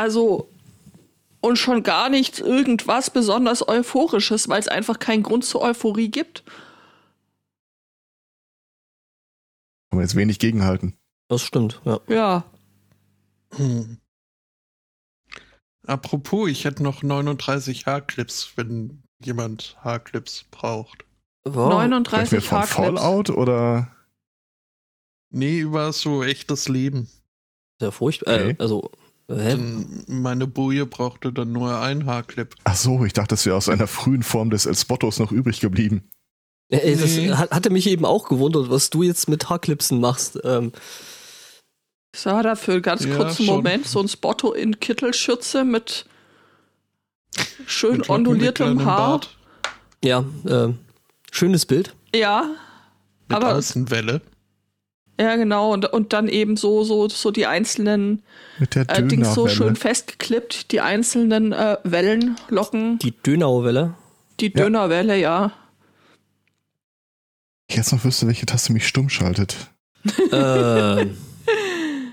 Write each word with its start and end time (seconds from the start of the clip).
Also, 0.00 0.48
und 1.42 1.58
schon 1.58 1.82
gar 1.82 2.08
nichts 2.08 2.38
irgendwas 2.38 3.10
besonders 3.10 3.68
Euphorisches, 3.68 4.48
weil 4.48 4.58
es 4.58 4.66
einfach 4.66 4.98
keinen 4.98 5.22
Grund 5.22 5.44
zur 5.44 5.60
Euphorie 5.60 6.08
gibt. 6.08 6.42
Kann 9.90 9.98
man 9.98 10.00
jetzt 10.00 10.16
wenig 10.16 10.38
gegenhalten. 10.38 10.96
Das 11.28 11.42
stimmt, 11.42 11.82
ja. 11.84 12.00
Ja. 12.08 12.44
Hm. 13.56 13.98
Apropos, 15.86 16.48
ich 16.48 16.64
hätte 16.64 16.82
noch 16.82 17.02
39 17.02 17.84
Haarclips, 17.84 18.52
wenn 18.56 19.02
jemand 19.22 19.76
Haarclips 19.84 20.46
braucht. 20.50 21.04
Wow. 21.44 21.74
39 21.74 22.28
Sprechen 22.28 22.32
wir 22.32 22.40
von 22.40 22.58
Haarclips. 22.58 22.74
Fallout 23.02 23.30
oder? 23.30 23.94
Nee, 25.30 25.58
über 25.60 25.92
so 25.92 26.24
echtes 26.24 26.68
Leben. 26.70 27.10
Sehr 27.80 27.92
furchtbar. 27.92 28.32
Äh, 28.32 28.44
Okay. 28.44 28.56
also, 28.58 28.90
hä? 28.92 28.99
Denn 29.38 30.04
meine 30.08 30.46
Boje 30.48 30.86
brauchte 30.86 31.32
dann 31.32 31.52
nur 31.52 31.78
ein 31.80 32.04
Haarclip. 32.06 32.54
Ach 32.64 32.74
so, 32.76 33.04
ich 33.04 33.12
dachte, 33.12 33.28
das 33.28 33.46
wäre 33.46 33.56
aus 33.56 33.68
einer 33.68 33.86
frühen 33.86 34.22
Form 34.24 34.50
des 34.50 34.66
El 34.66 34.74
Spottos 34.76 35.18
noch 35.20 35.30
übrig 35.30 35.60
geblieben. 35.60 36.08
Ey, 36.68 36.96
das 36.96 37.10
Nee. 37.16 37.30
hat, 37.30 37.50
hatte 37.50 37.70
mich 37.70 37.86
eben 37.88 38.04
auch 38.04 38.28
gewundert, 38.28 38.70
was 38.70 38.90
du 38.90 39.02
jetzt 39.02 39.28
mit 39.28 39.48
Haarclipsen 39.48 40.00
machst. 40.00 40.38
Ähm, 40.44 40.72
Ich 42.12 42.20
sah 42.20 42.42
da 42.42 42.56
für 42.56 42.72
einen 42.72 42.82
ganz 42.82 43.04
Ja, 43.04 43.16
kurzen 43.16 43.46
schon. 43.46 43.54
Moment 43.56 43.86
so 43.86 44.00
ein 44.00 44.08
Spotto 44.08 44.52
in 44.52 44.80
Kittelschürze 44.80 45.64
mit 45.64 46.06
schön 47.66 47.98
Mit 47.98 48.10
onduliertem 48.10 48.84
Haar. 48.84 48.96
Bart, 48.98 49.36
ja, 50.04 50.24
ähm, 50.48 50.78
schönes 51.30 51.66
Bild. 51.66 51.94
Ja, 52.14 52.50
Mit 53.28 53.36
Aber- 53.36 53.54
Außenwelle. 53.54 54.22
Ja, 55.20 55.36
genau. 55.36 55.72
Und, 55.72 55.86
und 55.92 56.12
dann 56.12 56.28
eben 56.28 56.56
so, 56.56 56.82
so, 56.84 57.08
so 57.08 57.30
die 57.30 57.46
einzelnen 57.46 58.22
äh, 58.74 59.02
Dings 59.02 59.34
so 59.34 59.46
schön 59.48 59.76
festgeklippt, 59.76 60.72
die 60.72 60.80
einzelnen 60.80 61.52
äh, 61.52 61.76
Wellen, 61.84 62.36
Locken, 62.48 62.98
Die 62.98 63.12
Dönauwelle. 63.12 63.94
die 64.40 64.46
Ja. 64.46 64.64
Dönerwelle, 64.64 65.18
ja. 65.18 65.52
Ich 67.68 67.76
jetzt 67.76 67.92
noch 67.92 68.02
wüsste, 68.04 68.26
welche 68.26 68.46
Taste 68.46 68.72
mich 68.72 68.86
stumm 68.88 69.08
schaltet. 69.10 69.56
ähm, 70.32 71.16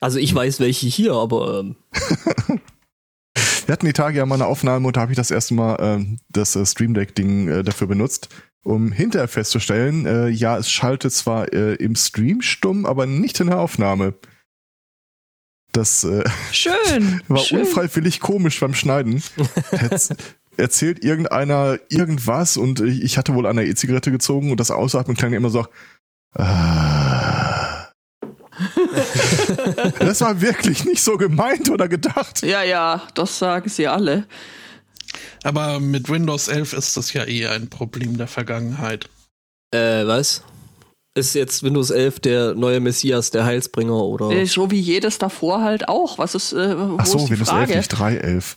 also 0.00 0.18
ich 0.18 0.34
weiß 0.34 0.58
welche 0.60 0.86
hier, 0.88 1.12
aber 1.14 1.60
ähm, 1.60 1.76
Wir 3.70 3.74
hatten 3.74 3.86
die 3.86 3.92
Tage 3.92 4.18
ja 4.18 4.26
mal 4.26 4.34
eine 4.34 4.46
Aufnahme 4.46 4.88
und 4.88 4.96
da 4.96 5.02
habe 5.02 5.12
ich 5.12 5.16
das 5.16 5.30
erste 5.30 5.54
Mal 5.54 5.76
ähm, 5.78 6.18
das 6.28 6.56
äh, 6.56 6.66
Stream 6.66 6.92
Deck-Ding 6.92 7.46
äh, 7.46 7.62
dafür 7.62 7.86
benutzt, 7.86 8.28
um 8.64 8.90
hinterher 8.90 9.28
festzustellen, 9.28 10.06
äh, 10.06 10.26
ja, 10.28 10.58
es 10.58 10.68
schaltet 10.68 11.12
zwar 11.12 11.52
äh, 11.52 11.74
im 11.74 11.94
Stream 11.94 12.42
stumm, 12.42 12.84
aber 12.84 13.06
nicht 13.06 13.38
in 13.38 13.46
der 13.46 13.60
Aufnahme. 13.60 14.14
Das 15.70 16.02
äh, 16.02 16.28
Schön. 16.50 17.20
war 17.28 17.38
schön. 17.38 17.60
unfreiwillig 17.60 18.18
komisch 18.18 18.58
beim 18.58 18.74
Schneiden. 18.74 19.22
Erz 19.70 20.08
erzählt 20.56 21.04
irgendeiner 21.04 21.78
irgendwas 21.90 22.56
und 22.56 22.80
ich 22.80 23.04
ich 23.04 23.18
hatte 23.18 23.36
wohl 23.36 23.46
an 23.46 23.54
der 23.54 23.68
E-Zigarette 23.68 24.10
gezogen 24.10 24.50
und 24.50 24.58
das 24.58 24.72
Ausatmen 24.72 25.16
klang 25.16 25.32
immer 25.32 25.50
so. 25.50 25.64
Ah. 26.34 27.86
das 29.98 30.20
war 30.20 30.40
wirklich 30.40 30.84
nicht 30.84 31.02
so 31.02 31.16
gemeint 31.16 31.70
oder 31.70 31.88
gedacht. 31.88 32.42
Ja, 32.42 32.62
ja, 32.62 33.02
das 33.14 33.38
sagen 33.38 33.68
sie 33.68 33.86
alle. 33.88 34.26
Aber 35.42 35.80
mit 35.80 36.08
Windows 36.08 36.48
11 36.48 36.72
ist 36.74 36.96
das 36.96 37.12
ja 37.12 37.24
eh 37.26 37.46
ein 37.46 37.68
Problem 37.70 38.16
der 38.18 38.26
Vergangenheit. 38.28 39.08
äh, 39.72 40.06
was? 40.06 40.42
Ist 41.14 41.34
jetzt 41.34 41.64
Windows 41.64 41.90
11 41.90 42.20
der 42.20 42.54
neue 42.54 42.78
Messias, 42.78 43.30
der 43.32 43.44
Heilsbringer 43.44 43.96
oder? 44.04 44.30
Äh, 44.30 44.46
So 44.46 44.70
wie 44.70 44.78
jedes 44.78 45.18
davor 45.18 45.60
halt 45.62 45.88
auch. 45.88 46.18
Was 46.18 46.36
ist, 46.36 46.52
äh, 46.52 46.78
wo 46.78 46.96
Ach 46.98 47.06
so, 47.06 47.18
ist 47.18 47.24
die 47.26 47.30
Windows 47.32 47.48
11, 47.48 47.58
Frage? 47.58 47.76
nicht 47.76 47.92
3.11. 47.94 48.56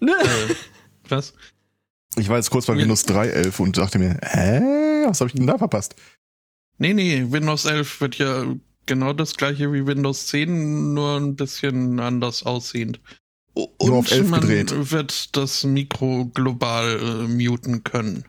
Ne? 0.00 0.12
Äh, 0.12 0.54
was? 1.10 1.34
Ich 2.16 2.28
war 2.28 2.36
jetzt 2.38 2.50
kurz 2.50 2.66
bei. 2.66 2.76
Windows 2.76 3.04
3.11 3.06 3.60
und 3.60 3.76
dachte 3.76 3.98
mir, 3.98 4.18
hä, 4.22 5.04
was 5.06 5.20
habe 5.20 5.28
ich 5.28 5.34
denn 5.34 5.46
da 5.46 5.58
verpasst? 5.58 5.94
Nee, 6.78 6.94
nee, 6.94 7.26
Windows 7.28 7.66
11 7.66 8.00
wird 8.00 8.14
ja 8.16 8.44
genau 8.90 9.12
das 9.14 9.36
gleiche 9.36 9.72
wie 9.72 9.86
Windows 9.86 10.26
10, 10.26 10.92
nur 10.94 11.16
ein 11.16 11.36
bisschen 11.36 11.98
anders 12.00 12.42
aussehend. 12.44 13.00
O- 13.54 13.68
Nur 13.82 13.98
auf 13.98 14.10
11 14.10 14.28
man 14.28 14.40
gedreht. 14.40 14.90
wird 14.90 15.36
das 15.36 15.64
Mikro 15.64 16.26
global 16.34 16.98
äh, 17.00 17.28
muten 17.28 17.82
können. 17.84 18.24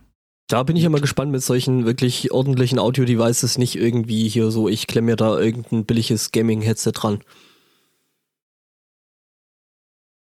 Da 0.48 0.64
bin 0.64 0.76
ich 0.76 0.84
ja 0.84 0.90
mal 0.90 1.02
gespannt 1.02 1.32
mit 1.32 1.42
solchen 1.44 1.86
wirklich 1.86 2.32
ordentlichen 2.32 2.78
Audio-Devices, 2.80 3.58
nicht 3.58 3.76
irgendwie 3.76 4.28
hier 4.30 4.52
so, 4.52 4.68
ich 4.70 4.86
klemme 4.88 5.08
mir 5.12 5.16
da 5.16 5.40
irgendein 5.40 5.86
billiges 5.86 6.32
Gaming-Headset 6.32 6.92
dran. 6.94 7.24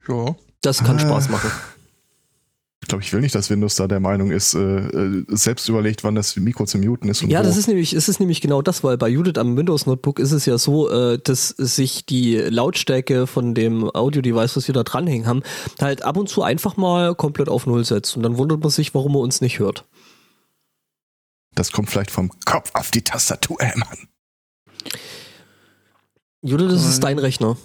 Ja. 0.09 0.37
Das 0.63 0.83
kann 0.85 0.97
Ah. 0.97 1.01
Spaß 1.01 1.29
machen. 1.31 1.51
Ich 2.87 2.89
glaube, 2.89 3.03
ich 3.03 3.13
will 3.13 3.21
nicht, 3.21 3.35
dass 3.35 3.51
Windows 3.51 3.75
da 3.75 3.89
der 3.89 3.99
Meinung 3.99 4.31
ist, 4.31 4.55
äh, 4.55 4.61
äh, 4.61 5.25
selbst 5.31 5.69
überlegt, 5.69 6.05
wann 6.05 6.15
das 6.15 6.37
Mikro 6.37 6.67
zu 6.67 6.79
muten 6.79 7.09
ist 7.09 7.21
und 7.21 7.31
Ja, 7.31 7.41
wo. 7.41 7.43
das 7.43 7.57
ist 7.57 7.67
nämlich, 7.67 7.93
es 7.95 8.09
ist 8.09 8.21
nämlich 8.21 8.41
genau 8.41 8.63
das, 8.63 8.85
weil 8.85 8.97
bei 8.97 9.09
Judith 9.09 9.39
am 9.39 9.57
Windows 9.57 9.87
Notebook 9.87 10.21
ist 10.21 10.31
es 10.31 10.47
ja 10.47 10.57
so, 10.57 10.89
äh, 10.89 11.19
dass 11.19 11.49
sich 11.49 12.07
die 12.07 12.37
Lautstärke 12.37 13.27
von 13.27 13.57
dem 13.57 13.91
Audio-Device, 13.93 14.57
was 14.57 14.69
wir 14.69 14.73
da 14.73 14.85
dranhängen 14.85 15.27
haben, 15.27 15.43
halt 15.81 16.03
ab 16.03 16.17
und 16.17 16.29
zu 16.29 16.45
einfach 16.45 16.77
mal 16.77 17.17
komplett 17.17 17.49
auf 17.49 17.67
Null 17.67 17.85
setzt. 17.85 18.17
Und 18.17 18.23
dann 18.23 18.37
wundert 18.39 18.61
man 18.61 18.71
sich, 18.71 18.95
warum 18.95 19.17
er 19.17 19.21
uns 19.21 19.41
nicht 19.41 19.59
hört. 19.59 19.85
das 21.57 21.73
kommt 21.73 21.91
vielleicht 21.91 22.13
vom 22.13 22.31
Kopf 22.45 22.71
auf 22.75 22.93
die 22.93 23.03
Tastatur 23.03 23.57
hämmern. 23.59 24.07
Judith, 26.47 26.71
das 26.71 26.85
ist 26.87 27.03
dein 27.03 27.19
Rechner. 27.19 27.57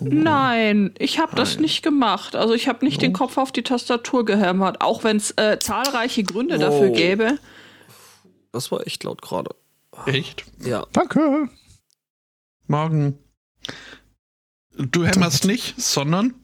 Nein, 0.00 0.94
ich 0.98 1.18
habe 1.18 1.36
das 1.36 1.58
nicht 1.58 1.82
gemacht. 1.82 2.34
Also 2.36 2.54
ich 2.54 2.68
habe 2.68 2.84
nicht 2.84 3.02
den 3.02 3.10
Oh. 3.14 3.18
Kopf 3.18 3.36
auf 3.36 3.52
die 3.52 3.62
Tastatur 3.62 4.24
gehämmert, 4.24 4.80
auch 4.80 5.04
wenn 5.04 5.16
es 5.18 5.32
äh, 5.32 5.58
zahlreiche 5.60 6.22
Gründe 6.22 6.54
Wow. 6.54 6.60
dafür 6.62 6.88
gäbe. 6.90 7.38
Das 8.52 8.72
war 8.72 8.86
echt 8.86 9.04
laut 9.04 9.20
gerade. 9.22 9.54
Echt? 10.06 10.44
Ja. 10.60 10.86
Danke. 10.92 11.48
Morgen. 12.66 13.18
Du 14.76 15.04
hämmerst 15.04 15.44
nicht, 15.44 15.80
sondern 15.80 16.34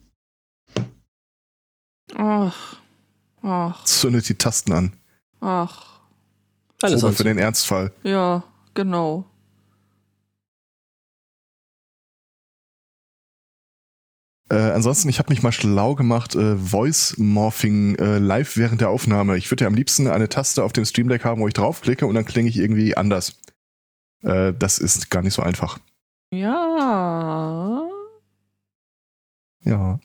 Ach, 2.15 2.77
ach, 3.41 3.83
Zündet 3.83 4.29
die 4.29 4.35
Tasten 4.35 4.71
an. 4.73 4.93
ach. 5.41 5.99
Alles 6.81 7.03
für 7.17 7.23
den 7.23 7.37
Ernstfall. 7.39 7.91
Ja, 8.03 8.43
genau. 8.75 9.25
Äh, 14.49 14.55
ansonsten, 14.55 15.09
ich 15.09 15.19
habe 15.19 15.29
mich 15.29 15.43
mal 15.43 15.51
schlau 15.51 15.95
gemacht, 15.95 16.35
äh, 16.35 16.55
Voice 16.55 17.15
Morphing 17.17 17.95
äh, 17.95 18.17
live 18.17 18.55
während 18.55 18.79
der 18.79 18.89
Aufnahme. 18.89 19.37
Ich 19.37 19.51
würde 19.51 19.65
ja 19.65 19.67
am 19.67 19.75
liebsten 19.75 20.07
eine 20.07 20.29
Taste 20.29 20.63
auf 20.63 20.71
dem 20.71 20.85
Stream 20.85 21.09
Deck 21.09 21.25
haben, 21.25 21.41
wo 21.41 21.47
ich 21.47 21.53
draufklicke 21.53 22.07
und 22.07 22.15
dann 22.15 22.25
klinge 22.25 22.49
ich 22.49 22.57
irgendwie 22.57 22.95
anders. 22.95 23.41
Äh, 24.23 24.53
das 24.57 24.79
ist 24.79 25.09
gar 25.09 25.21
nicht 25.21 25.33
so 25.33 25.41
einfach. 25.41 25.79
Ja. 26.31 27.87
Ja. 29.63 29.99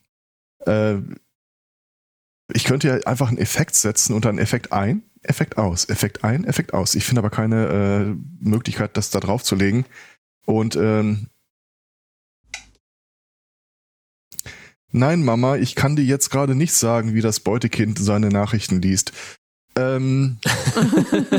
Äh, 0.65 0.97
ich 2.53 2.65
könnte 2.65 2.87
ja 2.89 2.95
einfach 3.05 3.29
einen 3.29 3.37
Effekt 3.37 3.75
setzen 3.75 4.13
und 4.13 4.25
dann 4.25 4.37
Effekt 4.37 4.73
ein, 4.73 5.03
Effekt 5.21 5.57
aus, 5.57 5.87
Effekt 5.87 6.23
ein, 6.23 6.43
Effekt 6.43 6.73
aus. 6.73 6.95
Ich 6.95 7.05
finde 7.05 7.19
aber 7.19 7.29
keine 7.29 7.67
äh, 7.67 8.15
Möglichkeit, 8.39 8.97
das 8.97 9.09
da 9.09 9.21
drauf 9.21 9.43
zu 9.43 9.55
legen. 9.55 9.85
Und 10.45 10.75
ähm, 10.75 11.27
Nein, 14.93 15.23
Mama, 15.23 15.57
ich 15.57 15.75
kann 15.75 15.95
dir 15.95 16.05
jetzt 16.05 16.29
gerade 16.29 16.55
nicht 16.55 16.73
sagen, 16.73 17.13
wie 17.13 17.21
das 17.21 17.39
Beutekind 17.39 17.97
seine 17.99 18.29
Nachrichten 18.29 18.79
liest. 18.81 19.11
Ähm, 19.75 20.37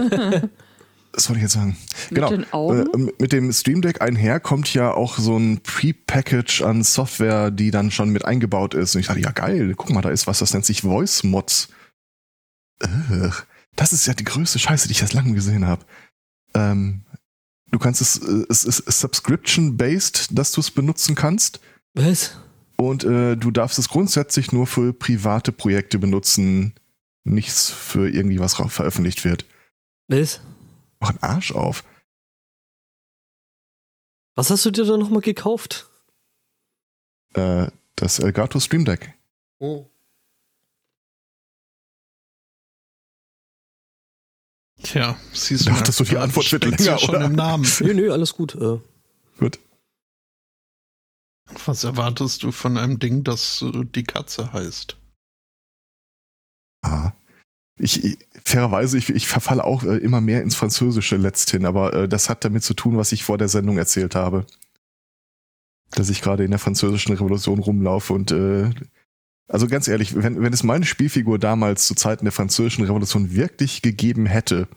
was 1.12 1.28
wollte 1.28 1.38
ich 1.38 1.42
jetzt 1.42 1.52
sagen? 1.52 1.76
Mit 2.10 2.16
Genau. 2.16 2.30
den 2.30 2.52
Augen? 2.52 3.08
Äh, 3.08 3.12
mit 3.20 3.32
dem 3.32 3.52
Stream 3.52 3.80
Deck 3.80 4.02
einher 4.02 4.40
kommt 4.40 4.74
ja 4.74 4.92
auch 4.92 5.18
so 5.18 5.36
ein 5.38 5.60
Pre-Package 5.62 6.62
an 6.62 6.82
Software, 6.82 7.52
die 7.52 7.70
dann 7.70 7.92
schon 7.92 8.10
mit 8.10 8.24
eingebaut 8.24 8.74
ist. 8.74 8.96
Und 8.96 9.02
ich 9.02 9.06
dachte, 9.06 9.20
ja 9.20 9.30
geil, 9.30 9.74
guck 9.76 9.90
mal, 9.90 10.02
da 10.02 10.10
ist 10.10 10.26
was, 10.26 10.40
das 10.40 10.52
nennt 10.52 10.64
sich 10.66 10.80
Voice 10.82 11.22
Mods. 11.22 11.68
Äh, 12.80 13.30
das 13.76 13.92
ist 13.92 14.06
ja 14.06 14.14
die 14.14 14.24
größte 14.24 14.58
Scheiße, 14.58 14.88
die 14.88 14.92
ich 14.92 14.98
seit 14.98 15.12
langem 15.12 15.34
gesehen 15.34 15.64
habe. 15.66 15.84
Ähm, 16.54 17.02
du 17.70 17.78
kannst 17.78 18.00
es, 18.00 18.18
äh, 18.18 18.44
es 18.48 18.64
ist 18.64 18.84
Subscription-based, 19.00 20.36
dass 20.36 20.50
du 20.50 20.60
es 20.60 20.72
benutzen 20.72 21.14
kannst. 21.14 21.60
Was? 21.94 22.36
Und 22.88 23.04
äh, 23.04 23.36
du 23.36 23.50
darfst 23.50 23.78
es 23.78 23.88
grundsätzlich 23.88 24.52
nur 24.52 24.66
für 24.66 24.92
private 24.92 25.52
Projekte 25.52 25.98
benutzen, 25.98 26.74
nichts 27.24 27.70
für 27.70 28.08
irgendwie 28.08 28.40
was 28.40 28.54
veröffentlicht 28.54 29.24
wird. 29.24 29.46
Was? 30.08 30.40
Mach 31.00 31.10
einen 31.10 31.22
Arsch 31.22 31.52
auf. 31.52 31.82
Was 34.36 34.50
hast 34.50 34.66
du 34.66 34.70
dir 34.70 34.84
da 34.84 34.96
nochmal 34.96 35.22
gekauft? 35.22 35.88
Äh, 37.34 37.68
das 37.96 38.18
Elgato 38.18 38.60
Stream 38.60 38.84
Deck. 38.84 39.14
Oh. 39.58 39.86
Tja, 44.82 45.16
siehst 45.32 45.66
du. 45.66 45.70
Dachtest 45.70 46.00
du, 46.00 46.04
die 46.04 46.14
da 46.14 46.22
Antwort 46.22 46.52
wird 46.52 46.64
länger, 46.64 46.82
ja 46.82 46.98
schon 46.98 47.14
oder? 47.16 47.24
im 47.24 47.32
Namen. 47.32 47.66
Nö, 47.80 47.94
nö, 47.94 48.12
alles 48.12 48.34
gut. 48.34 48.54
Äh, 48.56 48.78
Gut. 49.38 49.58
Was 51.66 51.84
erwartest 51.84 52.42
du 52.42 52.52
von 52.52 52.78
einem 52.78 52.98
Ding, 52.98 53.24
das 53.24 53.62
äh, 53.62 53.84
die 53.84 54.04
Katze 54.04 54.52
heißt? 54.52 54.96
Ah. 56.82 57.12
Ich, 57.76 58.04
ich, 58.04 58.18
fairerweise, 58.44 58.96
ich, 58.96 59.10
ich 59.10 59.26
verfalle 59.26 59.64
auch 59.64 59.82
äh, 59.82 59.96
immer 59.96 60.20
mehr 60.20 60.42
ins 60.42 60.54
Französische 60.54 61.16
letzthin, 61.16 61.66
aber 61.66 61.92
äh, 61.92 62.08
das 62.08 62.28
hat 62.28 62.44
damit 62.44 62.62
zu 62.62 62.74
tun, 62.74 62.96
was 62.96 63.12
ich 63.12 63.24
vor 63.24 63.36
der 63.36 63.48
Sendung 63.48 63.78
erzählt 63.78 64.14
habe. 64.14 64.46
Dass 65.90 66.08
ich 66.08 66.22
gerade 66.22 66.44
in 66.44 66.50
der 66.50 66.60
französischen 66.60 67.12
Revolution 67.12 67.58
rumlaufe 67.58 68.12
und 68.12 68.30
äh, 68.30 68.70
also 69.48 69.66
ganz 69.68 69.88
ehrlich, 69.88 70.16
wenn, 70.16 70.40
wenn 70.40 70.52
es 70.52 70.62
meine 70.62 70.86
Spielfigur 70.86 71.38
damals 71.38 71.86
zu 71.86 71.94
Zeiten 71.94 72.24
der 72.24 72.32
französischen 72.32 72.84
Revolution 72.84 73.34
wirklich 73.34 73.82
gegeben 73.82 74.26
hätte, 74.26 74.68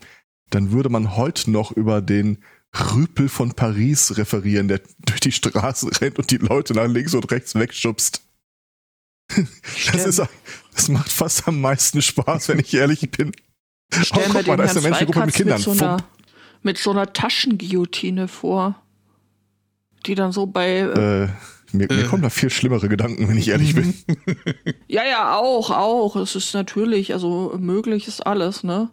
dann 0.50 0.72
würde 0.72 0.88
man 0.88 1.16
heute 1.16 1.50
noch 1.50 1.72
über 1.72 2.02
den 2.02 2.38
Rüpel 2.74 3.28
von 3.28 3.52
Paris 3.54 4.16
referieren, 4.16 4.68
der 4.68 4.80
durch 5.06 5.20
die 5.20 5.32
Straßen 5.32 5.88
rennt 6.00 6.18
und 6.18 6.30
die 6.30 6.36
Leute 6.38 6.74
nach 6.74 6.86
links 6.86 7.14
und 7.14 7.30
rechts 7.30 7.54
wegschubst. 7.54 8.22
Das, 9.92 10.06
ist, 10.06 10.22
das 10.74 10.88
macht 10.88 11.10
fast 11.12 11.46
am 11.48 11.60
meisten 11.60 12.00
Spaß, 12.00 12.48
wenn 12.48 12.60
ich 12.60 12.72
ehrlich 12.74 13.10
bin. 13.10 13.32
Stell 13.92 14.22
Oh, 14.26 14.30
guck 14.32 14.46
mal, 14.46 14.56
da 14.56 14.64
ist 14.64 14.76
eine 14.76 14.88
Menschengruppe 14.88 15.26
mit 15.26 15.34
Kindern. 15.34 15.56
mit 15.56 15.64
so, 15.64 15.70
einer, 15.72 15.96
mit 16.62 16.78
so 16.78 16.90
einer 16.90 17.12
Taschenguillotine 17.12 18.28
vor. 18.28 18.80
Die 20.06 20.14
dann 20.14 20.32
so 20.32 20.46
bei. 20.46 20.78
Äh, 20.78 21.24
Äh, 21.24 21.28
mir, 21.72 21.86
mir 21.90 22.04
Äh. 22.04 22.04
kommen 22.04 22.22
da 22.22 22.30
viel 22.30 22.48
schlimmere 22.50 22.88
Gedanken, 22.88 23.28
wenn 23.28 23.36
ich 23.36 23.48
ehrlich 23.48 23.74
bin. 23.74 23.94
ja, 24.88 25.04
ja, 25.04 25.36
auch, 25.36 25.70
auch. 25.70 26.16
Es 26.16 26.34
ist 26.34 26.54
natürlich, 26.54 27.12
also 27.12 27.54
möglich 27.58 28.08
ist 28.08 28.26
alles, 28.26 28.64
ne? 28.64 28.88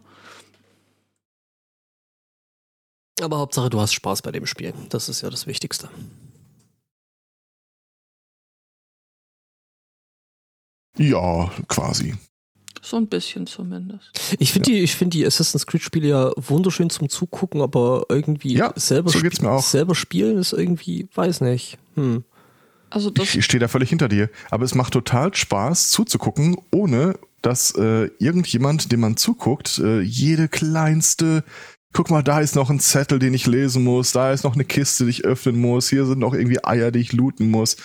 Aber 3.22 3.38
Hauptsache, 3.38 3.70
du 3.70 3.80
hast 3.80 3.94
Spaß 3.94 4.22
bei 4.22 4.32
dem 4.32 4.46
Spiel. 4.46 4.74
Das 4.90 5.08
ist 5.08 5.22
ja 5.22 5.30
das 5.30 5.46
Wichtigste. 5.46 5.88
Ja, 10.98 11.50
quasi. 11.68 12.14
So 12.82 12.96
ein 12.96 13.06
bisschen 13.08 13.46
zumindest. 13.46 14.10
Ich 14.38 14.52
finde 14.52 14.70
die, 14.70 14.78
ich 14.78 14.94
finde 14.94 15.16
die 15.16 15.26
Assassin's 15.26 15.66
Creed 15.66 15.82
Spiele 15.82 16.08
ja 16.08 16.32
wunderschön 16.36 16.88
zum 16.88 17.08
Zugucken, 17.08 17.60
aber 17.60 18.04
irgendwie 18.08 18.54
Ja, 18.54 18.72
selber, 18.76 19.10
so 19.10 19.20
geht's 19.20 19.40
mir 19.40 19.50
auch. 19.50 19.62
selber 19.62 19.94
spielen 19.94 20.38
ist 20.38 20.52
irgendwie, 20.52 21.08
weiß 21.14 21.40
nicht. 21.40 21.78
Hm. 21.94 22.24
Also 22.88 23.10
das, 23.10 23.34
Ich 23.34 23.44
stehe 23.44 23.58
da 23.60 23.66
völlig 23.68 23.88
hinter 23.88 24.08
dir. 24.08 24.30
Aber 24.50 24.64
es 24.64 24.74
macht 24.74 24.92
total 24.92 25.34
Spaß 25.34 25.90
zuzugucken, 25.90 26.56
ohne 26.72 27.18
dass 27.42 27.72
äh, 27.74 28.06
irgendjemand, 28.18 28.92
dem 28.92 29.00
man 29.00 29.16
zuguckt, 29.16 29.78
äh, 29.78 30.00
jede 30.00 30.48
kleinste, 30.48 31.44
guck 31.96 32.10
mal, 32.10 32.22
da 32.22 32.40
ist 32.40 32.54
noch 32.54 32.68
ein 32.68 32.78
Zettel, 32.78 33.18
den 33.18 33.32
ich 33.32 33.46
lesen 33.46 33.82
muss, 33.82 34.12
da 34.12 34.30
ist 34.30 34.44
noch 34.44 34.52
eine 34.52 34.66
Kiste, 34.66 35.04
die 35.04 35.10
ich 35.10 35.24
öffnen 35.24 35.58
muss, 35.58 35.88
hier 35.88 36.04
sind 36.04 36.18
noch 36.18 36.34
irgendwie 36.34 36.62
Eier, 36.62 36.90
die 36.90 36.98
ich 36.98 37.14
looten 37.14 37.50
muss. 37.50 37.78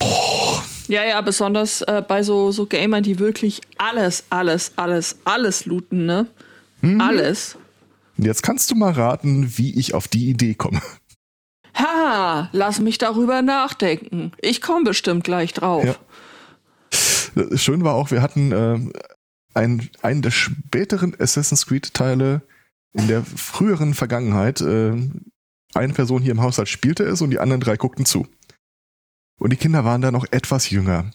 Boah, 0.00 0.64
ja, 0.88 1.04
ja, 1.04 1.20
besonders 1.20 1.80
äh, 1.82 2.02
bei 2.06 2.24
so, 2.24 2.50
so 2.50 2.66
Gamern, 2.66 3.04
die 3.04 3.20
wirklich 3.20 3.60
alles, 3.78 4.24
alles, 4.30 4.72
alles, 4.74 5.16
alles 5.24 5.64
looten, 5.64 6.06
ne? 6.06 6.26
Mhm. 6.80 7.00
Alles. 7.00 7.56
Jetzt 8.16 8.42
kannst 8.42 8.72
du 8.72 8.74
mal 8.74 8.92
raten, 8.92 9.56
wie 9.56 9.78
ich 9.78 9.94
auf 9.94 10.08
die 10.08 10.28
Idee 10.28 10.54
komme. 10.54 10.82
Ha, 11.76 12.48
lass 12.52 12.80
mich 12.80 12.98
darüber 12.98 13.42
nachdenken. 13.42 14.32
Ich 14.40 14.60
komme 14.60 14.84
bestimmt 14.84 15.22
gleich 15.22 15.52
drauf. 15.52 15.84
Ja. 15.84 17.56
Schön 17.56 17.84
war 17.84 17.94
auch, 17.94 18.10
wir 18.10 18.22
hatten 18.22 18.50
ähm, 18.52 18.92
ein, 19.54 19.88
einen 20.02 20.22
der 20.22 20.32
späteren 20.32 21.14
Assassin's 21.18 21.66
Creed-Teile 21.66 22.42
in 22.94 23.08
der 23.08 23.24
früheren 23.24 23.92
Vergangenheit. 23.94 24.60
Äh, 24.60 24.96
eine 25.74 25.92
Person 25.92 26.22
hier 26.22 26.32
im 26.32 26.40
Haushalt 26.40 26.68
spielte 26.68 27.04
es 27.04 27.20
und 27.20 27.30
die 27.30 27.40
anderen 27.40 27.60
drei 27.60 27.76
guckten 27.76 28.06
zu. 28.06 28.26
Und 29.38 29.52
die 29.52 29.56
Kinder 29.56 29.84
waren 29.84 30.00
da 30.00 30.10
noch 30.10 30.24
etwas 30.30 30.70
jünger. 30.70 31.10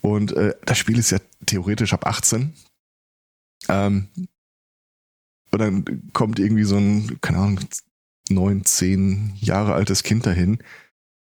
Und 0.00 0.32
äh, 0.32 0.54
das 0.64 0.78
Spiel 0.78 0.98
ist 0.98 1.10
ja 1.10 1.18
theoretisch 1.46 1.92
ab 1.92 2.06
18. 2.06 2.54
Ähm, 3.68 4.08
und 5.50 5.58
dann 5.58 6.10
kommt 6.12 6.38
irgendwie 6.38 6.64
so 6.64 6.76
ein, 6.76 7.20
keine 7.20 7.38
Ahnung, 7.38 7.60
neun, 8.30 8.64
zehn 8.64 9.34
Jahre 9.36 9.74
altes 9.74 10.02
Kind 10.02 10.24
dahin. 10.26 10.62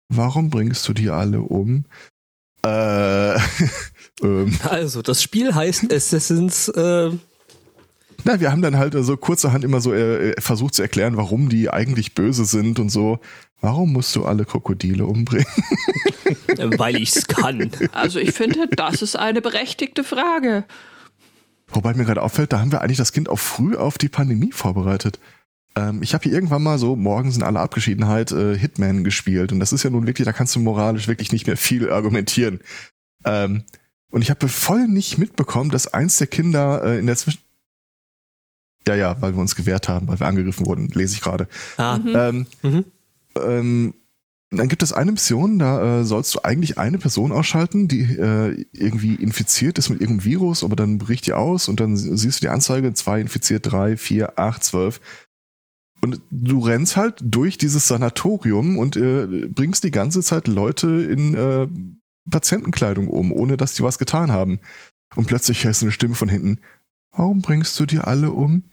Warum 0.09 0.49
bringst 0.49 0.87
du 0.87 0.93
die 0.93 1.09
alle 1.09 1.41
um? 1.41 1.85
Äh, 2.65 3.35
ähm, 4.21 4.57
Also, 4.63 5.01
das 5.01 5.21
Spiel 5.21 5.53
heißt 5.53 5.91
Assassin's, 5.91 6.69
äh, 6.69 7.11
na, 8.23 8.39
wir 8.39 8.51
haben 8.51 8.61
dann 8.61 8.77
halt 8.77 8.95
so 8.97 9.17
kurzerhand 9.17 9.63
immer 9.63 9.81
so 9.81 9.93
äh, 9.93 10.39
versucht 10.39 10.75
zu 10.75 10.81
erklären, 10.81 11.17
warum 11.17 11.49
die 11.49 11.69
eigentlich 11.69 12.15
böse 12.15 12.45
sind 12.45 12.79
und 12.79 12.89
so. 12.89 13.19
Warum 13.61 13.93
musst 13.93 14.15
du 14.15 14.25
alle 14.25 14.45
Krokodile 14.45 15.05
umbringen? 15.05 15.47
weil 16.77 16.97
ich's 16.97 17.27
kann. 17.27 17.71
Also 17.93 18.19
ich 18.19 18.33
finde, 18.33 18.67
das 18.67 19.01
ist 19.01 19.15
eine 19.15 19.41
berechtigte 19.41 20.03
Frage. 20.03 20.65
Wobei 21.67 21.93
mir 21.93 22.05
gerade 22.05 22.21
auffällt, 22.21 22.53
da 22.53 22.59
haben 22.59 22.71
wir 22.71 22.81
eigentlich 22.81 22.97
das 22.97 23.13
Kind 23.13 23.29
auch 23.29 23.39
früh 23.39 23.75
auf 23.75 23.97
die 23.97 24.09
Pandemie 24.09 24.51
vorbereitet. 24.51 25.19
Ähm, 25.75 26.03
ich 26.03 26.13
habe 26.13 26.23
hier 26.23 26.33
irgendwann 26.33 26.63
mal 26.63 26.77
so, 26.77 26.95
morgen 26.95 27.31
sind 27.31 27.43
alle 27.43 27.59
Abgeschiedenheit, 27.59 28.31
äh, 28.31 28.57
Hitman 28.57 29.03
gespielt. 29.03 29.51
Und 29.51 29.59
das 29.59 29.73
ist 29.73 29.83
ja 29.83 29.89
nun 29.89 30.07
wirklich, 30.07 30.25
da 30.25 30.33
kannst 30.33 30.55
du 30.55 30.59
moralisch 30.59 31.07
wirklich 31.07 31.31
nicht 31.31 31.47
mehr 31.47 31.57
viel 31.57 31.89
argumentieren. 31.89 32.59
Ähm, 33.25 33.63
und 34.11 34.21
ich 34.21 34.29
habe 34.29 34.47
voll 34.47 34.87
nicht 34.87 35.17
mitbekommen, 35.17 35.71
dass 35.71 35.87
eins 35.87 36.17
der 36.17 36.27
Kinder 36.27 36.83
äh, 36.83 36.99
in 36.99 37.07
der 37.07 37.15
Zwischen... 37.15 37.39
Ja, 38.87 38.95
ja, 38.95 39.21
weil 39.21 39.33
wir 39.33 39.39
uns 39.41 39.55
gewehrt 39.55 39.87
haben, 39.87 40.07
weil 40.07 40.19
wir 40.19 40.27
angegriffen 40.27 40.65
wurden, 40.65 40.89
lese 40.89 41.15
ich 41.15 41.21
gerade. 41.21 41.47
Ah, 41.77 41.97
Mhm. 41.97 42.13
Ähm, 42.15 42.45
mhm. 42.63 42.85
ähm, 43.41 43.93
dann 44.55 44.67
gibt 44.67 44.83
es 44.83 44.93
eine 44.93 45.11
Mission, 45.11 45.57
da 45.57 46.01
äh, 46.01 46.03
sollst 46.03 46.35
du 46.35 46.39
eigentlich 46.43 46.77
eine 46.77 46.99
Person 46.99 47.31
ausschalten, 47.31 47.87
die 47.87 48.01
äh, 48.01 48.65
irgendwie 48.71 49.15
infiziert 49.15 49.79
ist 49.79 49.89
mit 49.89 49.99
irgendeinem 49.99 50.25
Virus, 50.25 50.63
aber 50.63 50.75
dann 50.75 50.99
bricht 50.99 51.25
die 51.25 51.33
aus 51.33 51.67
und 51.67 51.79
dann 51.79 51.97
sie- 51.97 52.15
siehst 52.15 52.39
du 52.41 52.45
die 52.45 52.49
Anzeige, 52.49 52.93
zwei 52.93 53.19
infiziert, 53.19 53.71
drei, 53.71 53.97
vier, 53.97 54.37
acht, 54.37 54.63
zwölf. 54.63 55.01
Und 56.01 56.21
du 56.29 56.59
rennst 56.59 56.97
halt 56.97 57.15
durch 57.23 57.57
dieses 57.57 57.87
Sanatorium 57.87 58.77
und 58.77 58.95
äh, 58.97 59.47
bringst 59.47 59.85
die 59.85 59.91
ganze 59.91 60.21
Zeit 60.21 60.47
Leute 60.47 60.87
in 60.89 61.33
äh, 61.33 61.67
Patientenkleidung 62.29 63.07
um, 63.07 63.31
ohne 63.31 63.57
dass 63.57 63.73
die 63.73 63.83
was 63.83 63.97
getan 63.97 64.31
haben. 64.31 64.59
Und 65.15 65.27
plötzlich 65.27 65.63
hörst 65.63 65.81
du 65.81 65.85
eine 65.85 65.91
Stimme 65.93 66.15
von 66.15 66.29
hinten. 66.29 66.59
Warum 67.15 67.41
bringst 67.41 67.79
du 67.79 67.85
die 67.85 67.99
alle 67.99 68.31
um? 68.31 68.63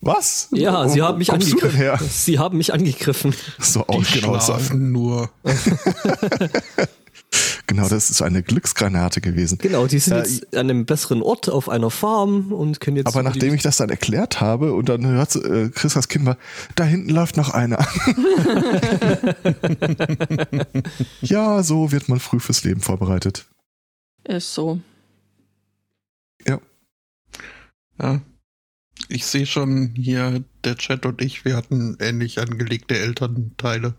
Was? 0.00 0.48
Ja, 0.52 0.84
Wo- 0.84 0.88
sie 0.88 1.02
haben 1.02 1.18
mich 1.18 1.32
angegriffen. 1.32 2.08
Sie 2.08 2.38
haben 2.38 2.56
mich 2.56 2.72
angegriffen. 2.72 3.34
So 3.58 3.82
Die 3.82 3.88
aus, 3.96 4.12
genau, 4.12 4.38
so, 4.38 4.52
schlafen 4.52 4.92
nur. 4.92 5.28
genau, 7.66 7.88
das 7.88 8.08
ist 8.08 8.22
eine 8.22 8.44
Glücksgranate 8.44 9.20
gewesen. 9.20 9.58
Genau, 9.58 9.88
die 9.88 9.98
sind 9.98 10.12
Äh, 10.14 10.18
jetzt 10.20 10.54
an 10.56 10.70
einem 10.70 10.86
besseren 10.86 11.20
Ort 11.20 11.48
auf 11.48 11.68
einer 11.68 11.90
Farm 11.90 12.52
und 12.52 12.80
können 12.80 12.96
jetzt. 12.96 13.08
Aber 13.08 13.24
nachdem 13.24 13.52
ich 13.54 13.62
das 13.62 13.76
dann 13.78 13.90
erklärt 13.90 14.40
habe 14.40 14.72
und 14.72 14.88
dann 14.88 15.04
hört 15.04 15.34
äh, 15.34 15.68
Chris 15.70 15.94
das 15.94 16.06
Kind 16.08 16.24
mal, 16.24 16.36
da 16.76 16.84
hinten 16.84 17.10
läuft 17.10 17.36
noch 17.36 17.50
einer. 17.50 17.78
ja, 21.22 21.62
so 21.64 21.90
wird 21.92 22.08
man 22.08 22.20
früh 22.20 22.38
fürs 22.40 22.62
Leben 22.64 22.80
vorbereitet. 22.80 23.46
Ist 24.24 24.54
so. 24.54 24.78
Ja. 26.46 26.60
Ich 29.08 29.26
sehe 29.26 29.46
schon 29.46 29.94
hier, 29.94 30.44
der 30.64 30.76
Chat 30.76 31.06
und 31.06 31.22
ich, 31.22 31.44
wir 31.44 31.56
hatten 31.56 31.96
ähnlich 32.00 32.40
angelegte 32.40 32.98
Elternteile. 32.98 33.94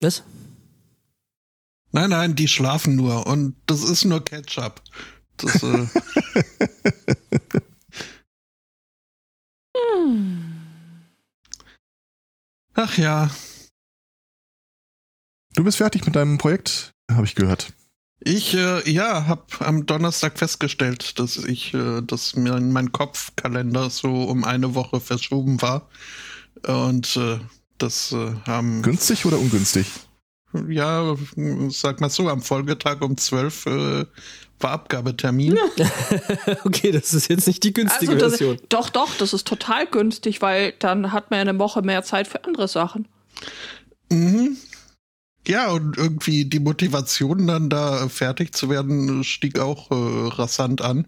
Was? 0.00 0.22
Nein, 1.92 2.10
nein, 2.10 2.34
die 2.36 2.48
schlafen 2.48 2.96
nur 2.96 3.26
und 3.26 3.56
das 3.66 3.82
ist 3.82 4.04
nur 4.04 4.24
Ketchup. 4.24 4.82
Das, 5.36 5.62
äh, 5.62 5.86
ach 12.74 12.96
ja, 12.98 13.30
Du 15.54 15.64
bist 15.64 15.78
fertig 15.78 16.06
mit 16.06 16.14
deinem 16.14 16.38
Projekt, 16.38 16.92
habe 17.10 17.26
ich 17.26 17.34
gehört. 17.34 17.72
Ich 18.20 18.54
äh, 18.54 18.90
ja, 18.90 19.26
habe 19.26 19.42
am 19.60 19.86
Donnerstag 19.86 20.38
festgestellt, 20.38 21.18
dass 21.18 21.36
ich, 21.36 21.74
äh, 21.74 22.02
dass 22.02 22.36
mir 22.36 22.60
mein 22.60 22.92
Kopfkalender 22.92 23.90
so 23.90 24.24
um 24.24 24.44
eine 24.44 24.74
Woche 24.74 25.00
verschoben 25.00 25.62
war 25.62 25.88
und 26.66 27.16
äh, 27.16 27.38
das 27.78 28.12
äh, 28.12 28.34
haben 28.46 28.82
Günstig 28.82 29.24
oder 29.24 29.38
ungünstig? 29.38 29.86
ja, 30.68 31.16
sag 31.68 32.00
mal 32.00 32.10
so, 32.10 32.28
am 32.28 32.42
Folgetag 32.42 33.00
um 33.02 33.16
12 33.16 33.66
äh, 33.66 34.06
war 34.58 34.70
Abgabetermin. 34.72 35.58
okay, 36.64 36.92
das 36.92 37.14
ist 37.14 37.28
jetzt 37.28 37.46
nicht 37.46 37.62
die 37.64 37.72
günstige 37.72 38.12
Also 38.12 38.20
das, 38.20 38.38
Version. 38.38 38.58
doch, 38.68 38.90
doch, 38.90 39.14
das 39.16 39.32
ist 39.32 39.46
total 39.46 39.86
günstig, 39.86 40.42
weil 40.42 40.74
dann 40.78 41.12
hat 41.12 41.30
man 41.30 41.38
ja 41.38 41.50
eine 41.50 41.58
Woche 41.58 41.82
mehr 41.82 42.02
Zeit 42.02 42.26
für 42.28 42.44
andere 42.44 42.68
Sachen. 42.68 43.08
Mhm. 44.10 44.56
Ja, 45.46 45.70
und 45.70 45.96
irgendwie 45.96 46.44
die 46.44 46.60
Motivation 46.60 47.46
dann 47.46 47.70
da 47.70 48.08
fertig 48.08 48.54
zu 48.54 48.68
werden, 48.68 49.24
stieg 49.24 49.58
auch 49.58 49.90
äh, 49.90 50.28
rasant 50.34 50.82
an. 50.82 51.06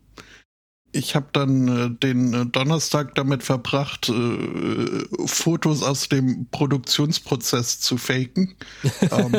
ich 0.93 1.15
habe 1.15 1.27
dann 1.33 1.69
äh, 1.69 1.91
den 1.91 2.35
äh, 2.35 2.47
Donnerstag 2.47 3.15
damit 3.15 3.43
verbracht, 3.43 4.09
äh, 4.09 5.05
Fotos 5.27 5.83
aus 5.83 6.09
dem 6.09 6.47
Produktionsprozess 6.51 7.81
zu 7.81 7.97
faken. 7.99 8.55
ähm, 9.11 9.37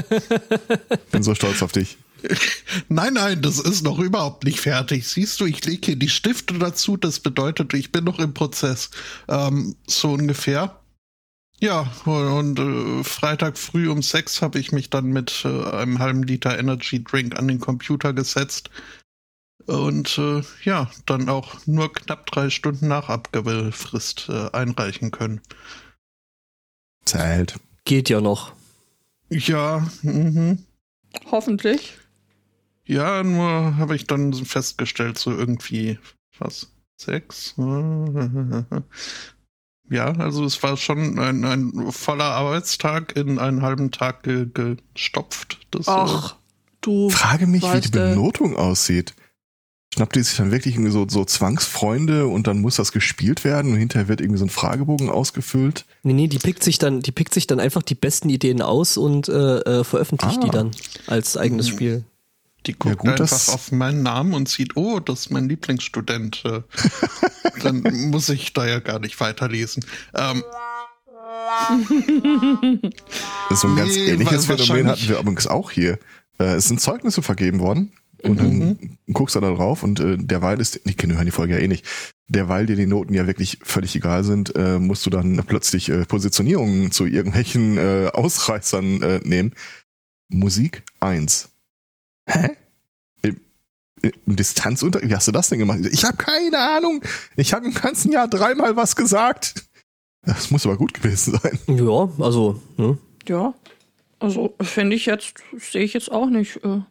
Bin 1.11 1.23
so 1.23 1.35
stolz 1.35 1.61
auf 1.61 1.71
dich. 1.71 1.97
nein, 2.89 3.13
nein, 3.13 3.41
das 3.41 3.59
ist 3.59 3.83
noch 3.83 3.99
überhaupt 3.99 4.43
nicht 4.43 4.59
fertig. 4.59 5.07
Siehst 5.07 5.39
du, 5.39 5.45
ich 5.45 5.63
lege 5.65 5.87
hier 5.87 5.95
die 5.95 6.09
Stifte 6.09 6.57
dazu. 6.57 6.97
Das 6.97 7.19
bedeutet, 7.19 7.73
ich 7.73 7.91
bin 7.91 8.03
noch 8.03 8.19
im 8.19 8.33
Prozess. 8.33 8.89
Ähm, 9.27 9.75
so 9.87 10.13
ungefähr. 10.13 10.79
Ja, 11.63 11.89
und 12.03 12.59
äh, 12.59 13.05
Freitag 13.05 13.57
früh 13.57 13.89
um 13.89 14.01
sechs 14.01 14.41
habe 14.41 14.59
ich 14.59 14.73
mich 14.73 14.89
dann 14.89 15.05
mit 15.05 15.45
äh, 15.45 15.63
einem 15.71 15.99
halben 15.99 16.23
Liter 16.23 16.59
Energy 16.59 17.01
Drink 17.01 17.39
an 17.39 17.47
den 17.47 17.61
Computer 17.61 18.11
gesetzt 18.11 18.69
und 19.65 20.17
äh, 20.17 20.41
ja, 20.65 20.91
dann 21.05 21.29
auch 21.29 21.65
nur 21.65 21.93
knapp 21.93 22.25
drei 22.25 22.49
Stunden 22.49 22.89
nach 22.89 23.07
Abgabefrist 23.07 24.27
äh, 24.27 24.49
einreichen 24.51 25.11
können. 25.11 25.39
Zählt. 27.05 27.57
Geht 27.85 28.09
ja 28.09 28.19
noch. 28.19 28.51
Ja, 29.29 29.87
mhm. 30.01 30.65
Hoffentlich. 31.31 31.97
Ja, 32.83 33.23
nur 33.23 33.77
habe 33.77 33.95
ich 33.95 34.05
dann 34.05 34.33
festgestellt, 34.33 35.17
so 35.17 35.31
irgendwie, 35.31 35.97
was, 36.37 36.73
sechs? 36.97 37.55
Ja, 39.93 40.05
also 40.13 40.43
es 40.43 40.63
war 40.63 40.75
schon 40.75 41.19
ein, 41.19 41.45
ein 41.45 41.91
voller 41.91 42.23
Arbeitstag 42.25 43.15
in 43.15 43.37
einen 43.37 43.61
halben 43.61 43.91
Tag 43.91 44.23
ge 44.23 44.47
gestopft. 44.51 45.59
Das, 45.69 45.87
Ach, 45.87 46.35
du. 46.81 47.09
Frage 47.11 47.45
mich, 47.45 47.61
wie 47.61 47.79
die 47.79 47.89
äh, 47.89 48.09
Benotung 48.09 48.55
aussieht. 48.55 49.13
Schnappt 49.93 50.15
die 50.15 50.23
sich 50.23 50.35
dann 50.35 50.49
wirklich 50.49 50.73
irgendwie 50.73 50.91
so, 50.91 51.05
so 51.07 51.23
Zwangsfreunde 51.23 52.25
und 52.25 52.47
dann 52.47 52.59
muss 52.61 52.77
das 52.77 52.91
gespielt 52.91 53.43
werden 53.43 53.71
und 53.73 53.77
hinterher 53.77 54.07
wird 54.07 54.21
irgendwie 54.21 54.39
so 54.39 54.45
ein 54.45 54.49
Fragebogen 54.49 55.11
ausgefüllt? 55.11 55.85
Nee, 56.01 56.13
nee, 56.13 56.27
die 56.27 56.39
pickt 56.39 56.63
sich 56.63 56.79
dann, 56.79 57.01
die 57.01 57.11
pickt 57.11 57.31
sich 57.35 57.45
dann 57.45 57.59
einfach 57.59 57.83
die 57.83 57.93
besten 57.93 58.29
Ideen 58.29 58.63
aus 58.63 58.97
und 58.97 59.29
äh, 59.29 59.59
äh, 59.59 59.83
veröffentlicht 59.83 60.39
Ah. 60.39 60.43
die 60.45 60.49
dann 60.49 60.71
als 61.05 61.37
eigenes 61.37 61.67
Mhm. 61.67 61.71
Spiel. 61.71 62.03
Die 62.65 62.73
guckt 62.73 62.99
gut, 62.99 63.09
einfach 63.09 63.49
auf 63.49 63.71
meinen 63.71 64.03
Namen 64.03 64.33
und 64.33 64.47
sieht, 64.47 64.77
oh, 64.77 64.99
das 64.99 65.21
ist 65.21 65.31
mein 65.31 65.49
Lieblingsstudent. 65.49 66.43
Äh, 66.45 66.61
Dann 67.63 67.81
muss 68.09 68.29
ich 68.29 68.53
da 68.53 68.65
ja 68.65 68.79
gar 68.79 68.99
nicht 68.99 69.19
weiterlesen. 69.19 69.85
Ähm, 70.15 70.43
Das 73.49 73.51
ist 73.51 73.61
so 73.61 73.67
ein 73.67 73.75
ganz 73.75 73.95
Nee, 73.95 74.09
ähnliches 74.09 74.45
Phänomen 74.45 74.87
hatten 74.87 75.07
wir 75.07 75.19
übrigens 75.19 75.47
auch 75.47 75.71
hier. 75.71 75.99
Äh, 76.39 76.55
es 76.55 76.67
sind 76.67 76.81
Zeugnisse 76.81 77.21
vergeben 77.21 77.59
worden 77.59 77.91
und 78.23 78.39
dann 78.39 78.97
guckst 79.11 79.35
du 79.35 79.41
da 79.41 79.51
drauf 79.53 79.83
und 79.83 79.99
äh, 79.99 80.17
derweil 80.17 80.61
ist, 80.61 80.79
ich 80.85 80.97
kenne 80.97 81.15
hören 81.15 81.25
die 81.25 81.31
Folge 81.31 81.55
ja 81.55 81.59
eh 81.59 81.67
nicht, 81.67 81.85
derweil 82.27 82.65
dir 82.65 82.75
die 82.75 82.85
Noten 82.85 83.13
ja 83.13 83.27
wirklich 83.27 83.59
völlig 83.63 83.95
egal 83.95 84.23
sind, 84.23 84.55
äh, 84.55 84.79
musst 84.79 85.05
du 85.05 85.09
dann 85.09 85.43
plötzlich 85.45 85.89
äh, 85.89 86.05
Positionierungen 86.05 86.91
zu 86.91 87.05
irgendwelchen 87.05 87.77
äh, 87.77 88.09
Ausreißern 88.13 89.01
äh, 89.01 89.19
nehmen. 89.23 89.53
Musik 90.29 90.83
1. 91.01 91.49
Hä? 92.27 92.55
Im, 93.21 93.39
im 94.01 94.35
Distanzunterricht? 94.35 95.09
Wie 95.09 95.15
hast 95.15 95.27
du 95.27 95.31
das 95.31 95.49
denn 95.49 95.59
gemacht? 95.59 95.79
Ich 95.91 96.03
habe 96.03 96.17
keine 96.17 96.57
Ahnung. 96.59 97.03
Ich 97.35 97.53
habe 97.53 97.65
im 97.65 97.73
ganzen 97.73 98.11
Jahr 98.11 98.27
dreimal 98.27 98.75
was 98.75 98.95
gesagt. 98.95 99.65
Das 100.25 100.51
muss 100.51 100.65
aber 100.65 100.77
gut 100.77 100.93
gewesen 100.93 101.37
sein. 101.41 101.59
Ja, 101.67 102.09
also, 102.23 102.61
ne? 102.77 102.97
Ja. 103.27 103.53
Also, 104.19 104.55
finde 104.61 104.95
ich 104.95 105.05
jetzt, 105.05 105.35
sehe 105.57 105.83
ich 105.83 105.93
jetzt 105.93 106.11
auch 106.11 106.27
nicht. 106.27 106.63
Äh. 106.63 106.81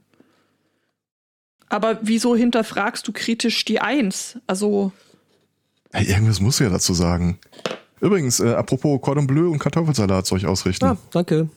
Aber 1.68 1.98
wieso 2.02 2.36
hinterfragst 2.36 3.08
du 3.08 3.12
kritisch 3.12 3.64
die 3.64 3.80
Eins? 3.80 4.38
Also, 4.46 4.92
Hey, 5.92 6.06
irgendwas 6.06 6.40
musst 6.40 6.58
du 6.60 6.64
ja 6.64 6.70
dazu 6.70 6.94
sagen. 6.94 7.38
Übrigens, 8.00 8.40
äh, 8.40 8.54
apropos 8.54 9.00
Cordon 9.02 9.26
Bleu 9.26 9.50
und 9.50 9.58
Kartoffelsalat 9.58 10.26
soll 10.26 10.38
ich 10.38 10.46
ausrichten. 10.46 10.86
Ja, 10.86 10.96
danke. 11.10 11.48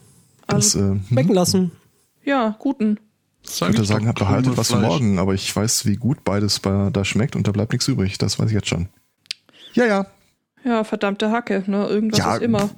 das, 0.47 0.75
also 0.75 0.79
äh, 0.79 0.89
hm, 0.89 1.05
Schmecken 1.07 1.33
lassen. 1.33 1.71
ja, 2.23 2.55
guten. 2.59 2.99
Ich 3.47 3.61
würde 3.61 3.85
sagen, 3.85 4.07
habt 4.07 4.19
behaltet 4.19 4.57
was 4.57 4.69
für 4.71 4.77
morgen, 4.77 5.19
aber 5.19 5.33
ich 5.33 5.55
weiß, 5.55 5.85
wie 5.85 5.95
gut 5.95 6.23
beides 6.23 6.59
bei, 6.59 6.89
da 6.91 7.05
schmeckt 7.05 7.35
und 7.35 7.47
da 7.47 7.51
bleibt 7.51 7.71
nichts 7.71 7.87
übrig. 7.87 8.17
Das 8.17 8.39
weiß 8.39 8.47
ich 8.47 8.53
jetzt 8.53 8.67
schon. 8.67 8.89
Ja, 9.73 9.85
ja. 9.85 10.05
Ja, 10.63 10.83
verdammte 10.83 11.31
Hacke, 11.31 11.63
ne? 11.67 11.85
Irgendwas 11.87 12.19
Ja, 12.19 12.35
ist 12.35 12.41
immer. 12.41 12.69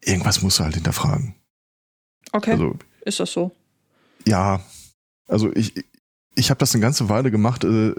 Irgendwas 0.00 0.42
musst 0.42 0.58
du 0.58 0.64
halt 0.64 0.74
hinterfragen. 0.74 1.34
Okay, 2.32 2.52
Also, 2.52 2.76
ist 3.04 3.20
das 3.20 3.32
so? 3.32 3.52
ja. 4.26 4.60
Also, 5.28 5.50
ich, 5.54 5.74
ich 6.36 6.50
habe 6.50 6.58
das 6.58 6.72
eine 6.74 6.82
ganze 6.82 7.08
Weile 7.08 7.30
gemacht. 7.32 7.64
Äh, 7.64 7.94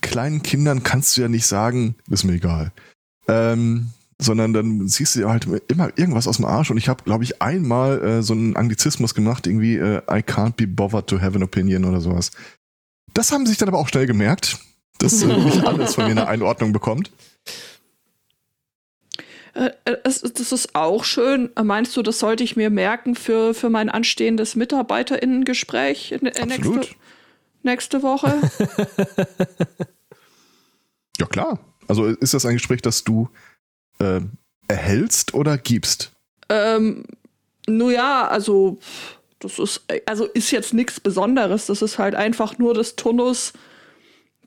kleinen 0.00 0.42
Kindern 0.42 0.82
kannst 0.82 1.16
du 1.16 1.20
ja 1.22 1.28
nicht 1.28 1.46
sagen, 1.46 1.94
ist 2.10 2.24
mir 2.24 2.32
egal. 2.34 2.72
Ähm, 3.28 3.90
sondern 4.22 4.52
dann 4.52 4.88
ziehst 4.88 5.16
du 5.16 5.28
halt 5.28 5.46
immer 5.68 5.90
irgendwas 5.96 6.26
aus 6.26 6.36
dem 6.36 6.44
Arsch. 6.44 6.70
Und 6.70 6.78
ich 6.78 6.88
habe, 6.88 7.04
glaube 7.04 7.24
ich, 7.24 7.42
einmal 7.42 8.02
äh, 8.02 8.22
so 8.22 8.32
einen 8.32 8.56
Anglizismus 8.56 9.14
gemacht, 9.14 9.46
irgendwie 9.46 9.76
äh, 9.76 9.98
I 10.10 10.20
can't 10.22 10.54
be 10.56 10.66
bothered 10.66 11.06
to 11.06 11.20
have 11.20 11.36
an 11.36 11.42
opinion 11.42 11.84
oder 11.84 12.00
sowas. 12.00 12.30
Das 13.14 13.32
haben 13.32 13.46
sie 13.46 13.50
sich 13.50 13.58
dann 13.58 13.68
aber 13.68 13.78
auch 13.78 13.88
schnell 13.88 14.06
gemerkt, 14.06 14.58
dass 14.98 15.22
äh, 15.22 15.26
nicht 15.26 15.64
alles 15.66 15.94
von 15.94 16.04
mir 16.04 16.12
eine 16.12 16.26
Einordnung 16.26 16.72
bekommt. 16.72 17.10
Äh, 19.54 19.70
äh, 19.84 19.98
das 20.04 20.22
ist 20.22 20.74
auch 20.74 21.04
schön. 21.04 21.50
Äh, 21.56 21.62
Meinst 21.62 21.96
du, 21.96 22.02
das 22.02 22.18
sollte 22.18 22.44
ich 22.44 22.56
mir 22.56 22.70
merken 22.70 23.14
für, 23.14 23.54
für 23.54 23.68
mein 23.68 23.90
anstehendes 23.90 24.56
MitarbeiterInnengespräch 24.56 26.12
in, 26.12 26.26
äh, 26.26 26.46
nächste, 26.46 26.80
nächste 27.62 28.02
Woche? 28.02 28.40
Ja, 31.18 31.26
klar. 31.26 31.60
Also 31.88 32.06
ist 32.06 32.34
das 32.34 32.46
ein 32.46 32.54
Gespräch, 32.54 32.82
das 32.82 33.04
du 33.04 33.28
äh, 34.02 34.20
erhältst 34.68 35.34
oder 35.34 35.56
gibst? 35.58 36.10
ähm, 36.48 37.04
nun 37.68 37.92
ja, 37.92 38.26
also 38.28 38.78
das 39.38 39.58
ist, 39.58 39.82
also 40.06 40.24
ist 40.26 40.50
jetzt 40.50 40.74
nichts 40.74 40.98
Besonderes. 41.00 41.66
Das 41.66 41.80
ist 41.82 41.98
halt 41.98 42.14
einfach 42.14 42.58
nur 42.58 42.74
das 42.74 42.96
Turnus 42.96 43.52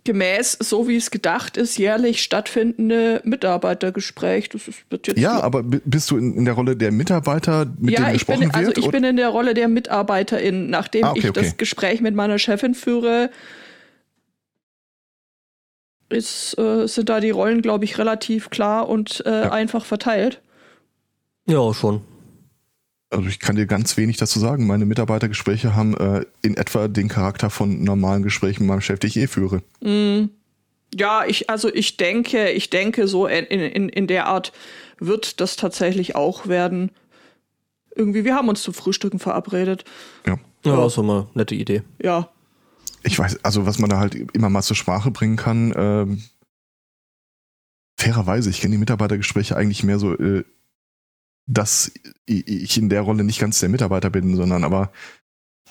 gemäß, 0.03 0.57
so 0.61 0.87
wie 0.87 0.97
es 0.97 1.09
gedacht 1.09 1.57
ist, 1.57 1.77
jährlich 1.77 2.21
stattfindende 2.21 3.21
Mitarbeitergespräch. 3.23 4.49
Das 4.49 4.67
ist, 4.67 4.79
wird 4.91 5.07
jetzt 5.07 5.17
Ja, 5.19 5.39
aber 5.41 5.63
bi- 5.63 5.81
bist 5.83 6.11
du 6.11 6.17
in, 6.17 6.35
in 6.35 6.45
der 6.45 6.53
Rolle 6.53 6.75
der 6.75 6.91
Mitarbeiter, 6.91 7.65
mit 7.79 7.91
ja, 7.97 8.05
dem 8.05 8.15
ich 8.15 8.25
gesprochen 8.25 8.39
bin, 8.41 8.51
also 8.53 8.67
wird? 8.67 8.77
ich 8.77 8.83
oder- 8.85 8.91
bin 8.91 9.03
in 9.03 9.15
der 9.17 9.29
Rolle 9.29 9.53
der 9.55 9.67
Mitarbeiterin. 9.67 10.69
Nachdem 10.69 11.05
Ah, 11.05 11.11
okay, 11.11 11.19
ich 11.19 11.29
okay. 11.29 11.41
das 11.41 11.57
Gespräch 11.57 12.01
mit 12.01 12.13
meiner 12.13 12.37
Chefin 12.37 12.75
führe, 12.75 13.31
ist, 16.15 16.57
äh, 16.57 16.87
sind 16.87 17.09
da 17.09 17.19
die 17.19 17.29
Rollen, 17.31 17.61
glaube 17.61 17.85
ich, 17.85 17.97
relativ 17.97 18.49
klar 18.49 18.87
und 18.89 19.21
äh, 19.25 19.41
Ja. 19.43 19.51
einfach 19.51 19.85
verteilt. 19.85 20.41
Ja, 21.47 21.73
schon. 21.73 22.01
also 23.11 23.27
ich 23.29 23.39
kann 23.39 23.55
dir 23.55 23.67
ganz 23.67 23.97
wenig 23.97 24.17
dazu 24.17 24.39
sagen. 24.39 24.65
Meine 24.67 24.85
Mitarbeitergespräche 24.85 25.75
haben 25.75 25.95
äh, 25.95 26.25
in 26.41 26.57
etwa 26.57 26.87
den 26.87 27.07
Charakter 27.07 27.49
von 27.49 27.83
normalen 27.83 28.23
Gesprächen 28.23 28.63
mit 28.63 28.69
meinem 28.69 28.81
Chef, 28.81 28.99
die 28.99 29.07
ich 29.07 29.17
eh 29.17 29.27
führe. 29.27 29.61
Mm, 29.81 30.29
Ja, 30.93 31.23
ich, 31.27 31.49
also 31.49 31.71
ich 31.73 31.97
denke, 31.97 32.49
ich 32.51 32.69
denke, 32.71 33.07
so 33.07 33.27
in, 33.27 33.45
in, 33.45 33.89
in 33.89 34.07
der 34.07 34.25
Art 34.27 34.53
wird 34.99 35.39
das 35.41 35.55
tatsächlich 35.55 36.15
auch 36.15 36.47
werden. 36.47 36.91
Irgendwie, 37.95 38.23
wir 38.25 38.35
haben 38.35 38.49
uns 38.49 38.61
zum 38.63 38.73
Frühstücken 38.73 39.19
verabredet. 39.19 39.83
Ja. 40.25 40.37
Ja, 40.65 40.77
das 40.77 40.97
war 40.97 41.03
mal 41.03 41.19
eine 41.19 41.27
nette 41.35 41.53
Idee. 41.55 41.83
Ja. 42.01 42.29
Ich 43.05 43.19
weiß, 43.19 43.43
also 43.43 43.65
was 43.65 43.79
man 43.79 43.89
da 43.89 43.99
halt 43.99 44.15
immer 44.33 44.49
mal 44.49 44.63
zur 44.63 44.75
Sprache 44.75 45.11
bringen 45.11 45.35
kann, 45.35 45.73
ähm, 45.75 46.23
fairerweise, 47.99 48.49
ich 48.49 48.61
kenne 48.61 48.73
die 48.73 48.79
Mitarbeitergespräche 48.79 49.55
eigentlich 49.55 49.83
mehr 49.83 49.99
so, 49.99 50.13
äh, 50.13 50.43
dass 51.47 51.91
ich 52.25 52.77
in 52.77 52.89
der 52.89 53.01
Rolle 53.01 53.23
nicht 53.23 53.39
ganz 53.39 53.59
der 53.59 53.69
Mitarbeiter 53.69 54.09
bin, 54.09 54.35
sondern 54.35 54.63
aber 54.63 54.91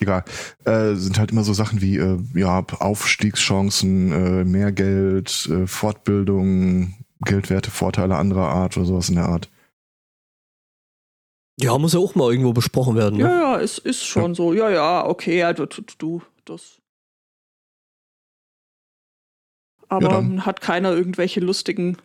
egal, 0.00 0.24
äh, 0.64 0.94
sind 0.94 1.18
halt 1.18 1.32
immer 1.32 1.42
so 1.42 1.52
Sachen 1.52 1.80
wie 1.80 1.96
äh, 1.96 2.18
ja 2.34 2.64
Aufstiegschancen, 2.78 4.12
äh, 4.12 4.44
mehr 4.44 4.70
Geld, 4.70 5.48
äh, 5.50 5.66
Fortbildung, 5.66 6.94
Geldwerte, 7.20 7.70
Vorteile 7.70 8.16
anderer 8.16 8.48
Art 8.48 8.76
oder 8.76 8.86
sowas 8.86 9.08
in 9.08 9.16
der 9.16 9.28
Art. 9.28 9.50
Ja, 11.60 11.76
muss 11.78 11.94
ja 11.94 12.00
auch 12.00 12.14
mal 12.14 12.30
irgendwo 12.30 12.52
besprochen 12.52 12.96
werden. 12.96 13.18
Ja, 13.18 13.26
Ne? 13.28 13.40
ja, 13.40 13.60
es 13.60 13.78
ist 13.78 14.04
schon 14.04 14.34
so. 14.34 14.52
Ja, 14.52 14.70
ja, 14.70 15.06
okay, 15.06 15.38
ja, 15.38 15.52
du, 15.52 15.66
du, 15.66 15.82
du 15.98 16.22
das. 16.44 16.80
Aber 19.94 20.08
dann. 20.08 20.46
hat 20.46 20.60
keiner 20.60 20.92
irgendwelche 20.92 21.40
lustigen, 21.40 21.96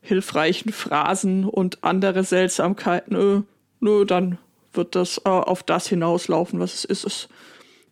hilfreichen 0.00 0.72
Phrasen 0.72 1.44
und 1.44 1.82
andere 1.84 2.24
Seltsamkeiten. 2.24 3.14
Nö, 3.14 3.42
nö, 3.80 4.04
dann 4.04 4.38
wird 4.72 4.94
das 4.94 5.18
äh, 5.24 5.28
auf 5.28 5.62
das 5.62 5.86
hinauslaufen, 5.86 6.60
was 6.60 6.74
es 6.74 6.84
ist. 6.84 7.04
Es 7.04 7.14
ist 7.14 7.28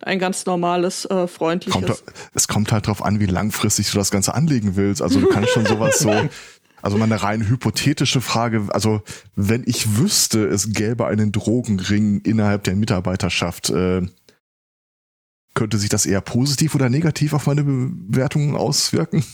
ein 0.05 0.19
ganz 0.19 0.47
normales, 0.47 1.07
äh, 1.07 1.27
freundliches. 1.27 1.81
Kommt, 1.81 2.05
es 2.35 2.49
kommt 2.49 2.73
halt 2.73 2.87
drauf 2.87 3.03
an, 3.03 3.21
wie 3.21 3.27
langfristig 3.27 3.91
du 3.91 3.99
das 3.99 4.11
Ganze 4.11 4.35
anlegen 4.35 4.77
willst. 4.77 5.03
Also 5.03 5.21
du 5.21 5.29
kannst 5.29 5.51
schon 5.51 5.67
sowas 5.67 5.99
so, 5.99 6.11
also 6.83 6.99
mal 6.99 7.05
eine 7.05 7.23
rein 7.23 7.49
hypothetische 7.49 8.21
Frage, 8.21 8.67
also 8.71 9.03
wenn 9.35 9.65
ich 9.67 9.97
wüsste, 9.97 10.47
es 10.47 10.73
gäbe 10.73 11.07
einen 11.07 11.33
Drogenring 11.33 12.21
innerhalb 12.21 12.65
der 12.65 12.77
Mitarbeiterschaft, 12.77 13.71
äh, 13.71 14.03
könnte 15.55 15.79
sich 15.79 15.89
das 15.89 16.07
eher 16.07 16.21
positiv 16.21 16.75
oder 16.75 16.91
negativ 16.91 17.33
auf 17.33 17.47
meine 17.47 17.65
Bewertungen 17.65 18.57
auswirken? 18.57 19.25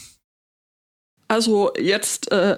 Also 1.28 1.72
jetzt 1.78 2.30
äh, 2.32 2.56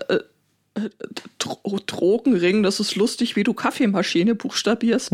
äh, 0.75 0.91
Dro 1.39 1.79
Drogenring, 1.87 2.63
das 2.63 2.81
ist 2.81 2.97
lustig, 2.97 3.37
wie 3.37 3.45
du 3.45 3.55
Kaffeemaschine 3.55 4.35
buchstabierst. 4.35 5.11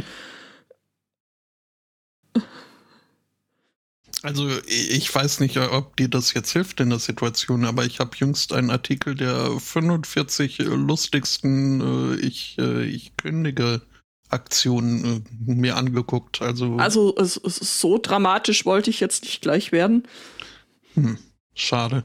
Also 4.23 4.49
ich 4.67 5.15
weiß 5.15 5.41
nicht, 5.41 5.57
ob 5.59 5.97
dir 5.97 6.09
das 6.09 6.35
jetzt 6.35 6.53
hilft 6.53 6.81
in 6.81 6.91
der 6.91 6.99
Situation, 6.99 7.65
aber 7.65 7.85
ich 7.85 8.01
habe 8.01 8.17
jüngst 8.17 8.53
einen 8.53 8.71
Artikel 8.71 9.15
der 9.15 9.59
45 9.61 10.59
lustigsten 10.59 12.15
äh, 12.15 12.17
ich, 12.17 12.57
äh, 12.59 12.85
ich 12.85 13.17
kündige 13.17 13.83
Aktionen 14.31 15.25
äh, 15.47 15.53
mir 15.53 15.77
angeguckt. 15.77 16.43
Also, 16.43 16.77
also 16.77 17.15
es, 17.17 17.37
es 17.37 17.59
ist 17.59 17.81
so 17.81 17.99
dramatisch 17.99 18.67
wollte 18.67 18.91
ich 18.91 19.01
jetzt 19.01 19.25
nicht 19.25 19.41
gleich 19.41 19.73
werden. 19.73 20.07
Hm, 20.95 21.19
schade. 21.55 22.05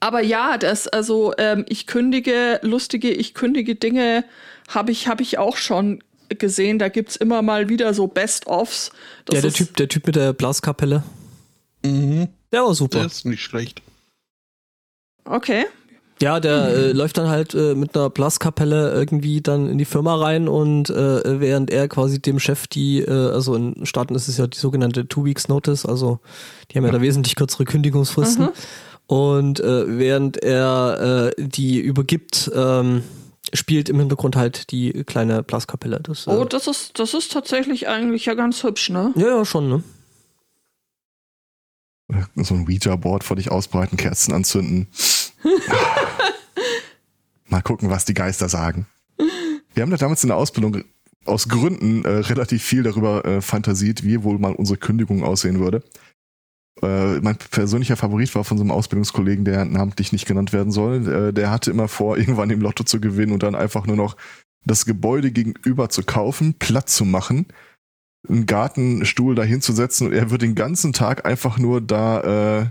Aber 0.00 0.22
ja, 0.22 0.56
das, 0.56 0.88
also 0.88 1.34
ähm, 1.36 1.66
ich 1.68 1.86
kündige, 1.86 2.58
lustige, 2.62 3.10
ich 3.10 3.34
kündige 3.34 3.74
Dinge 3.74 4.24
habe 4.68 4.92
ich, 4.92 5.08
hab 5.08 5.20
ich 5.20 5.36
auch 5.36 5.58
schon 5.58 6.02
gesehen. 6.28 6.78
Da 6.78 6.88
gibt 6.88 7.10
es 7.10 7.16
immer 7.16 7.42
mal 7.42 7.68
wieder 7.68 7.92
so 7.92 8.06
Best-ofs. 8.06 8.92
Ja, 9.30 9.42
der 9.42 9.52
Typ, 9.52 9.76
der 9.76 9.88
Typ 9.88 10.06
mit 10.06 10.16
der 10.16 10.32
Blaskapelle. 10.32 11.02
Mhm. 11.84 12.28
Der 12.50 12.64
war 12.64 12.74
super. 12.74 12.98
Der 12.98 13.06
ist 13.06 13.26
nicht 13.26 13.42
schlecht. 13.42 13.82
Okay. 15.24 15.66
Ja, 16.22 16.38
der 16.38 16.68
mhm. 16.68 16.74
äh, 16.74 16.92
läuft 16.92 17.16
dann 17.16 17.28
halt 17.28 17.54
äh, 17.54 17.74
mit 17.74 17.96
einer 17.96 18.10
Blaskapelle 18.10 18.92
irgendwie 18.92 19.40
dann 19.40 19.68
in 19.68 19.78
die 19.78 19.84
Firma 19.86 20.16
rein 20.16 20.48
und 20.48 20.90
äh, 20.90 21.40
während 21.40 21.70
er 21.70 21.88
quasi 21.88 22.20
dem 22.20 22.38
Chef 22.38 22.66
die, 22.66 23.00
äh, 23.00 23.10
also 23.10 23.54
in 23.54 23.86
Staaten 23.86 24.14
ist 24.14 24.28
es 24.28 24.36
ja 24.36 24.46
die 24.46 24.58
sogenannte 24.58 25.08
Two 25.08 25.24
Weeks 25.24 25.48
Notice, 25.48 25.86
also 25.86 26.20
die 26.70 26.76
haben 26.76 26.84
ja, 26.84 26.90
ja 26.90 26.98
da 26.98 27.02
wesentlich 27.02 27.36
kürzere 27.36 27.64
Kündigungsfristen. 27.64 28.46
Mhm. 28.46 28.52
Und 29.06 29.58
äh, 29.60 29.98
während 29.98 30.36
er 30.42 31.32
äh, 31.36 31.42
die 31.42 31.80
übergibt, 31.80 32.50
ähm, 32.54 33.02
spielt 33.52 33.88
im 33.88 33.98
Hintergrund 33.98 34.36
halt 34.36 34.70
die 34.70 35.04
kleine 35.04 35.42
Blaskapelle. 35.42 36.00
Das, 36.00 36.26
äh, 36.26 36.30
oh, 36.30 36.44
das 36.44 36.68
ist, 36.68 36.98
das 36.98 37.14
ist 37.14 37.32
tatsächlich 37.32 37.88
eigentlich 37.88 38.26
ja 38.26 38.34
ganz 38.34 38.62
hübsch, 38.62 38.90
ne? 38.90 39.12
Ja, 39.16 39.26
ja, 39.26 39.44
schon, 39.44 39.68
ne? 39.68 39.82
So 42.36 42.54
ein 42.54 42.66
Ouija-Board 42.66 43.24
vor 43.24 43.36
dich 43.36 43.50
ausbreiten, 43.50 43.96
Kerzen 43.96 44.32
anzünden. 44.32 44.88
Mal 47.50 47.62
gucken, 47.62 47.90
was 47.90 48.04
die 48.04 48.14
Geister 48.14 48.48
sagen. 48.48 48.86
Wir 49.74 49.82
haben 49.82 49.90
da 49.90 49.96
damals 49.96 50.22
in 50.22 50.28
der 50.28 50.36
Ausbildung 50.36 50.84
aus 51.24 51.48
Gründen 51.48 52.04
äh, 52.04 52.08
relativ 52.08 52.62
viel 52.62 52.82
darüber 52.82 53.24
äh, 53.24 53.40
fantasiert, 53.40 54.04
wie 54.04 54.22
wohl 54.22 54.38
mal 54.38 54.54
unsere 54.54 54.78
Kündigung 54.78 55.22
aussehen 55.22 55.60
würde. 55.60 55.82
Äh, 56.80 57.20
mein 57.20 57.36
persönlicher 57.36 57.96
Favorit 57.96 58.34
war 58.34 58.44
von 58.44 58.56
so 58.56 58.62
einem 58.62 58.70
Ausbildungskollegen, 58.70 59.44
der 59.44 59.64
namentlich 59.64 60.12
nicht 60.12 60.26
genannt 60.26 60.52
werden 60.52 60.72
soll. 60.72 61.06
Äh, 61.08 61.32
der 61.32 61.50
hatte 61.50 61.70
immer 61.70 61.88
vor, 61.88 62.16
irgendwann 62.18 62.50
im 62.50 62.60
Lotto 62.60 62.84
zu 62.84 63.00
gewinnen 63.00 63.32
und 63.32 63.42
dann 63.42 63.54
einfach 63.54 63.86
nur 63.86 63.96
noch 63.96 64.16
das 64.64 64.86
Gebäude 64.86 65.30
gegenüber 65.30 65.88
zu 65.88 66.02
kaufen, 66.02 66.54
Platz 66.58 66.94
zu 66.94 67.04
machen, 67.04 67.46
einen 68.28 68.46
Gartenstuhl 68.46 69.34
dahin 69.34 69.60
zu 69.60 69.72
setzen 69.72 70.08
und 70.08 70.12
er 70.12 70.30
wird 70.30 70.42
den 70.42 70.54
ganzen 70.54 70.92
Tag 70.92 71.24
einfach 71.24 71.58
nur 71.58 71.80
da 71.80 72.60
äh, 72.60 72.66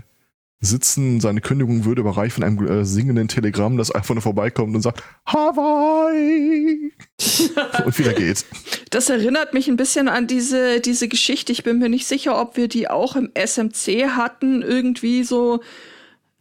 sitzen. 0.60 1.20
Seine 1.20 1.40
Kündigung 1.40 1.84
würde 1.84 2.02
überreicht 2.02 2.34
von 2.34 2.44
einem 2.44 2.66
äh, 2.66 2.84
singenden 2.84 3.28
Telegramm, 3.28 3.78
das 3.78 3.90
einfach 3.90 4.14
nur 4.14 4.22
vorbeikommt 4.22 4.74
und 4.74 4.82
sagt 4.82 5.02
Hawaii 5.26 6.92
und 7.84 7.98
wieder 7.98 8.12
geht. 8.12 8.44
Das 8.90 9.08
erinnert 9.08 9.54
mich 9.54 9.68
ein 9.68 9.76
bisschen 9.76 10.08
an 10.08 10.26
diese, 10.26 10.80
diese 10.80 11.08
Geschichte. 11.08 11.52
Ich 11.52 11.62
bin 11.62 11.78
mir 11.78 11.88
nicht 11.88 12.06
sicher, 12.06 12.40
ob 12.40 12.56
wir 12.56 12.68
die 12.68 12.88
auch 12.88 13.16
im 13.16 13.30
SMC 13.34 14.08
hatten. 14.10 14.60
Irgendwie 14.62 15.24
so 15.24 15.60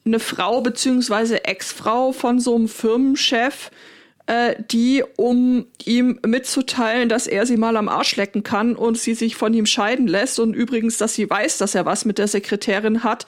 eine 0.06 0.20
Frau 0.20 0.62
beziehungsweise 0.62 1.46
Ex-Frau 1.46 2.12
von 2.12 2.40
so 2.40 2.56
einem 2.56 2.68
Firmenchef, 2.68 3.72
äh, 4.26 4.56
die, 4.70 5.04
um 5.16 5.66
ihm 5.86 6.20
mitzuteilen, 6.26 7.10
dass 7.10 7.26
er 7.26 7.46
sie 7.46 7.58
mal 7.58 7.78
am 7.78 7.90
Arsch 7.90 8.16
lecken 8.16 8.44
kann 8.44 8.76
und 8.76 8.98
sie 8.98 9.14
sich 9.14 9.36
von 9.36 9.54
ihm 9.54 9.66
scheiden 9.66 10.08
lässt 10.08 10.40
und 10.40 10.54
übrigens, 10.54 10.98
dass 10.98 11.16
sie 11.16 11.30
weiß, 11.30 11.58
dass 11.58 11.74
er 11.74 11.86
was 11.86 12.06
mit 12.06 12.18
der 12.18 12.28
Sekretärin 12.28 13.04
hat, 13.04 13.26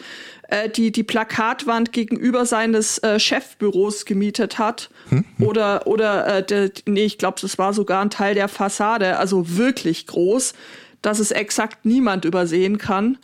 äh, 0.51 0.69
die 0.69 0.91
die 0.91 1.03
Plakatwand 1.03 1.93
gegenüber 1.93 2.45
seines 2.45 2.97
äh, 2.99 3.19
Chefbüros 3.19 4.05
gemietet 4.05 4.59
hat. 4.59 4.89
Hm? 5.09 5.25
Oder, 5.39 5.87
oder 5.87 6.27
äh, 6.27 6.45
der, 6.45 6.71
nee, 6.85 7.05
ich 7.05 7.17
glaube, 7.17 7.39
das 7.41 7.57
war 7.57 7.73
sogar 7.73 8.01
ein 8.01 8.09
Teil 8.09 8.35
der 8.35 8.47
Fassade, 8.47 9.17
also 9.17 9.57
wirklich 9.57 10.07
groß, 10.07 10.53
dass 11.01 11.19
es 11.19 11.31
exakt 11.31 11.85
niemand 11.85 12.25
übersehen 12.25 12.77
kann. 12.77 13.17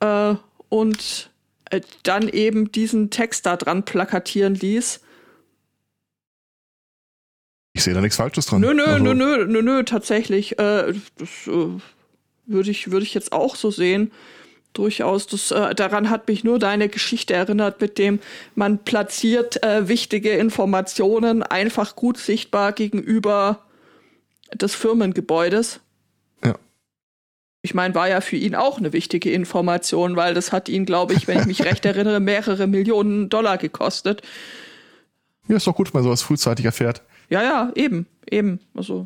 Äh, 0.00 0.34
und 0.68 1.30
äh, 1.70 1.80
dann 2.02 2.28
eben 2.28 2.72
diesen 2.72 3.10
Text 3.10 3.46
da 3.46 3.56
dran 3.56 3.84
plakatieren 3.84 4.54
ließ. 4.54 5.00
Ich 7.72 7.84
sehe 7.84 7.94
da 7.94 8.00
nichts 8.00 8.16
Falsches 8.16 8.46
dran. 8.46 8.60
Nö, 8.60 8.74
nö, 8.74 8.84
also. 8.84 9.04
nö, 9.04 9.14
nö, 9.14 9.46
nö, 9.46 9.62
nö, 9.62 9.84
tatsächlich. 9.84 10.58
Äh, 10.58 10.94
das 11.16 11.46
äh, 11.46 11.80
würde 12.46 12.70
ich, 12.70 12.90
würd 12.90 13.04
ich 13.04 13.14
jetzt 13.14 13.30
auch 13.30 13.54
so 13.54 13.70
sehen. 13.70 14.10
Durchaus. 14.78 15.26
Das, 15.26 15.50
äh, 15.50 15.74
daran 15.74 16.08
hat 16.08 16.28
mich 16.28 16.44
nur 16.44 16.60
deine 16.60 16.88
Geschichte 16.88 17.34
erinnert, 17.34 17.80
mit 17.80 17.98
dem 17.98 18.20
man 18.54 18.78
platziert 18.78 19.60
äh, 19.64 19.88
wichtige 19.88 20.30
Informationen 20.30 21.42
einfach 21.42 21.96
gut 21.96 22.16
sichtbar 22.16 22.70
gegenüber 22.70 23.64
des 24.54 24.76
Firmengebäudes. 24.76 25.80
Ja. 26.44 26.54
Ich 27.62 27.74
meine, 27.74 27.96
war 27.96 28.08
ja 28.08 28.20
für 28.20 28.36
ihn 28.36 28.54
auch 28.54 28.78
eine 28.78 28.92
wichtige 28.92 29.32
Information, 29.32 30.14
weil 30.14 30.32
das 30.32 30.52
hat 30.52 30.68
ihn, 30.68 30.84
glaube 30.84 31.14
ich, 31.14 31.26
wenn 31.26 31.40
ich 31.40 31.46
mich 31.46 31.64
recht 31.64 31.84
erinnere, 31.84 32.20
mehrere 32.20 32.68
Millionen 32.68 33.28
Dollar 33.28 33.58
gekostet. 33.58 34.22
Ja, 35.48 35.56
ist 35.56 35.66
doch 35.66 35.74
gut, 35.74 35.92
wenn 35.92 35.98
man 35.98 36.04
sowas 36.04 36.22
frühzeitig 36.22 36.64
erfährt. 36.64 37.02
Ja, 37.30 37.42
ja, 37.42 37.72
eben, 37.74 38.06
eben. 38.30 38.60
Also. 38.74 39.04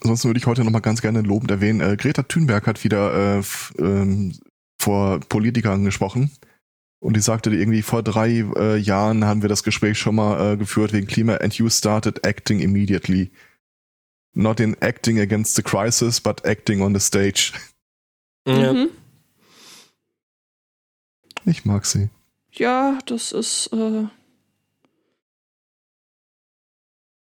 Ansonsten 0.00 0.30
würde 0.30 0.38
ich 0.38 0.46
heute 0.46 0.64
noch 0.64 0.70
mal 0.70 0.80
ganz 0.80 1.02
gerne 1.02 1.20
lobend 1.20 1.50
erwähnen, 1.50 1.82
äh, 1.82 1.98
Greta 1.98 2.22
Thunberg 2.22 2.66
hat 2.66 2.82
wieder 2.82 3.40
äh, 3.40 3.42
ähm, 3.78 4.32
vor 4.80 5.20
Politikern 5.20 5.84
gesprochen. 5.84 6.30
Und 7.00 7.14
die 7.16 7.20
sagte 7.20 7.50
irgendwie, 7.50 7.82
vor 7.82 8.02
drei 8.02 8.44
äh, 8.56 8.76
Jahren 8.76 9.24
haben 9.24 9.42
wir 9.42 9.48
das 9.48 9.62
Gespräch 9.62 9.98
schon 9.98 10.14
mal 10.14 10.52
äh, 10.52 10.56
geführt 10.56 10.92
wegen 10.92 11.06
Klima 11.06 11.36
and 11.36 11.54
you 11.54 11.68
started 11.68 12.26
acting 12.26 12.60
immediately. 12.60 13.30
Not 14.32 14.60
in 14.60 14.76
acting 14.80 15.18
against 15.18 15.56
the 15.56 15.62
crisis, 15.62 16.20
but 16.20 16.44
acting 16.44 16.82
on 16.82 16.94
the 16.94 17.00
stage. 17.00 17.52
Ja. 18.46 18.72
Mhm. 18.72 18.88
Ich 21.44 21.64
mag 21.64 21.84
sie. 21.84 22.08
Ja, 22.52 22.98
das 23.06 23.32
ist 23.32 23.72
äh, 23.72 24.06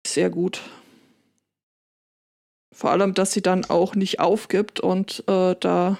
sehr 0.05 0.29
gut. 0.29 0.61
Vor 2.71 2.91
allem, 2.91 3.13
dass 3.13 3.31
sie 3.33 3.41
dann 3.41 3.65
auch 3.65 3.95
nicht 3.95 4.19
aufgibt 4.19 4.79
und 4.79 5.23
äh, 5.27 5.55
da. 5.59 5.97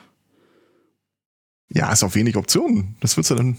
Ja, 1.73 1.91
ist 1.91 2.03
auch 2.03 2.15
wenig 2.15 2.35
Optionen. 2.35 2.95
Das 2.99 3.15
wird's 3.15 3.29
ja 3.29 3.35
dann. 3.35 3.57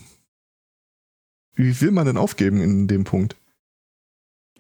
Wie 1.54 1.80
will 1.80 1.90
man 1.90 2.06
denn 2.06 2.16
aufgeben 2.16 2.60
in 2.60 2.88
dem 2.88 3.04
Punkt? 3.04 3.36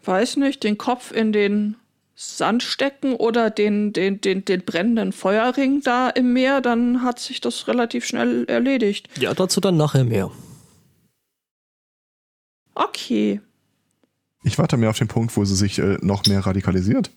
Weiß 0.04 0.36
nicht, 0.36 0.64
den 0.64 0.78
Kopf 0.78 1.12
in 1.12 1.32
den 1.32 1.76
Sand 2.14 2.62
stecken 2.62 3.14
oder 3.14 3.50
den, 3.50 3.92
den, 3.92 4.20
den, 4.20 4.44
den 4.44 4.64
brennenden 4.64 5.12
Feuerring 5.12 5.80
da 5.82 6.08
im 6.10 6.32
Meer, 6.32 6.60
dann 6.60 7.02
hat 7.02 7.18
sich 7.18 7.40
das 7.40 7.68
relativ 7.68 8.04
schnell 8.04 8.44
erledigt. 8.44 9.08
Ja, 9.18 9.32
dazu 9.32 9.60
dann 9.60 9.76
nachher 9.76 10.04
mehr. 10.04 10.30
Okay. 12.74 13.40
Ich 14.44 14.58
warte 14.58 14.76
mehr 14.76 14.90
auf 14.90 14.98
den 14.98 15.08
Punkt, 15.08 15.36
wo 15.36 15.44
sie 15.44 15.54
sich 15.54 15.78
äh, 15.78 15.98
noch 16.02 16.26
mehr 16.26 16.40
radikalisiert. 16.40 17.10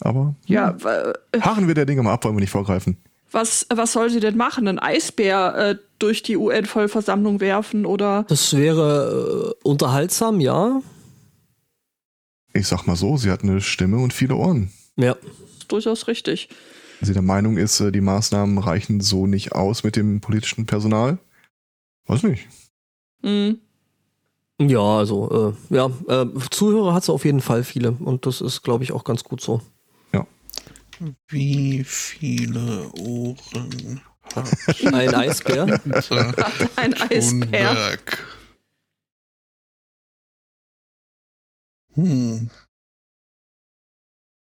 Aber 0.00 0.34
ja, 0.46 0.76
äh, 0.84 1.40
harren 1.40 1.66
wir 1.66 1.74
der 1.74 1.86
Dinge 1.86 2.02
mal 2.02 2.12
ab, 2.12 2.24
wollen 2.24 2.36
wir 2.36 2.40
nicht 2.40 2.50
vorgreifen. 2.50 2.96
Was, 3.30 3.66
was 3.68 3.92
soll 3.92 4.10
sie 4.10 4.20
denn 4.20 4.36
machen? 4.36 4.66
Ein 4.68 4.78
Eisbär 4.78 5.54
äh, 5.56 5.76
durch 5.98 6.22
die 6.22 6.36
UN-Vollversammlung 6.36 7.40
werfen 7.40 7.84
oder? 7.84 8.24
Das 8.28 8.56
wäre 8.56 9.54
äh, 9.62 9.68
unterhaltsam, 9.68 10.40
ja. 10.40 10.80
Ich 12.54 12.66
sag 12.66 12.86
mal 12.86 12.96
so, 12.96 13.16
sie 13.16 13.30
hat 13.30 13.42
eine 13.42 13.60
Stimme 13.60 13.98
und 13.98 14.12
viele 14.12 14.34
Ohren. 14.34 14.72
Ja. 14.96 15.16
durchaus 15.68 16.08
richtig. 16.08 16.48
Wenn 17.00 17.06
sie 17.06 17.12
der 17.12 17.22
Meinung 17.22 17.56
ist, 17.58 17.78
äh, 17.80 17.92
die 17.92 18.00
Maßnahmen 18.00 18.58
reichen 18.58 19.00
so 19.00 19.26
nicht 19.26 19.52
aus 19.52 19.84
mit 19.84 19.96
dem 19.96 20.20
politischen 20.20 20.66
Personal. 20.66 21.18
Weiß 22.06 22.22
nicht. 22.22 22.48
Mhm. 23.22 23.58
Ja, 24.60 24.80
also, 24.80 25.54
äh, 25.70 25.74
ja, 25.74 25.90
äh, 26.08 26.26
Zuhörer 26.50 26.94
hat 26.94 27.04
sie 27.04 27.12
auf 27.12 27.24
jeden 27.24 27.40
Fall 27.40 27.62
viele 27.62 27.92
und 27.92 28.26
das 28.26 28.40
ist, 28.40 28.62
glaube 28.62 28.82
ich, 28.82 28.90
auch 28.92 29.04
ganz 29.04 29.22
gut 29.22 29.40
so. 29.40 29.60
Wie 31.28 31.84
viele 31.84 32.90
Ohren 32.92 34.00
hat 34.34 34.84
ein 34.84 35.14
Eisbär? 35.14 35.64
ein 36.76 36.94
Eisbär. 36.94 37.98
Hm. 41.94 42.50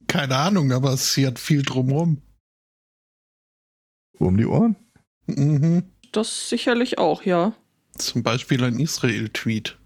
Keine 0.06 0.36
Ahnung, 0.36 0.72
aber 0.72 0.96
sie 0.96 1.26
hat 1.26 1.38
viel 1.38 1.62
drumrum. 1.62 2.22
Um 4.18 4.36
die 4.36 4.46
Ohren? 4.46 4.76
Mhm. 5.26 5.90
Das 6.12 6.48
sicherlich 6.48 6.98
auch, 6.98 7.24
ja. 7.24 7.54
Zum 7.98 8.22
Beispiel 8.22 8.62
ein 8.64 8.78
Israel-Tweet. 8.78 9.78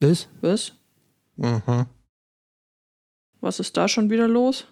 Was? 0.00 0.28
Was? 0.40 0.72
Aha. 1.42 1.88
Was 3.40 3.58
ist 3.58 3.76
da 3.76 3.88
schon 3.88 4.10
wieder 4.10 4.28
los? 4.28 4.66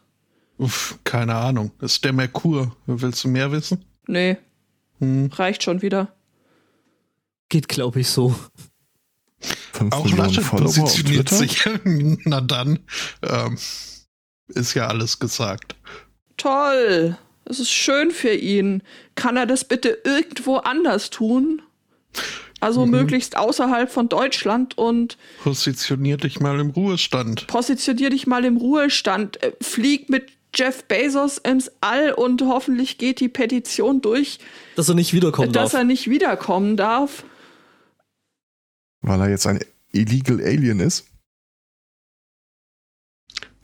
Uff, 0.59 0.99
keine 1.05 1.35
Ahnung. 1.35 1.71
Das 1.79 1.93
ist 1.95 2.05
der 2.05 2.13
Merkur. 2.13 2.77
Willst 2.87 3.23
du 3.25 3.29
mehr 3.29 3.51
wissen? 3.53 3.85
Nee, 4.07 4.37
Hm. 4.99 5.31
reicht 5.33 5.63
schon 5.63 5.81
wieder. 5.83 6.15
Geht, 7.49 7.69
glaube 7.69 8.01
ich, 8.01 8.09
so. 8.09 8.35
5 9.73 9.95
Auch 9.95 10.11
Laschet 10.17 10.45
positioniert 10.45 11.29
sich. 11.29 11.65
Na 12.25 12.41
dann. 12.41 12.81
Ähm, 13.23 13.57
ist 14.49 14.75
ja 14.75 14.89
alles 14.89 15.19
gesagt. 15.21 15.77
Toll. 16.37 17.17
Das 17.45 17.61
ist 17.61 17.71
schön 17.71 18.11
für 18.11 18.33
ihn. 18.35 18.83
Kann 19.15 19.37
er 19.37 19.47
das 19.47 19.65
bitte 19.65 19.99
irgendwo 20.05 20.57
anders 20.57 21.11
tun? 21.11 21.63
Also 22.61 22.85
Mhm. 22.85 22.91
möglichst 22.91 23.37
außerhalb 23.37 23.91
von 23.91 24.09
Deutschland 24.09 24.77
und 24.77 25.17
Positionier 25.45 26.17
dich 26.17 26.41
mal 26.41 26.59
im 26.59 26.71
Ruhestand. 26.71 27.47
positionier 27.47 28.11
dich 28.11 28.27
mal 28.27 28.45
im 28.45 28.57
Ruhestand. 28.57 29.41
Äh, 29.43 29.53
Flieg 29.61 30.11
mit 30.11 30.33
Jeff 30.55 30.85
Bezos 30.85 31.39
ins 31.39 31.71
All 31.81 32.13
und 32.13 32.43
hoffentlich 32.43 32.99
geht 32.99 33.21
die 33.21 33.29
Petition 33.29 34.01
durch, 34.01 34.39
Dass 34.77 34.89
er 34.89 34.95
nicht 34.95 35.13
wiederkommen 35.13 35.53
dass 35.53 35.73
darf. 35.73 35.81
er 35.81 35.85
nicht 35.85 36.09
wiederkommen 36.09 36.77
darf. 36.77 37.25
Weil 39.03 39.21
er 39.21 39.29
jetzt 39.29 39.47
ein 39.47 39.61
Illegal 39.93 40.41
Alien 40.41 40.81
ist. 40.81 41.07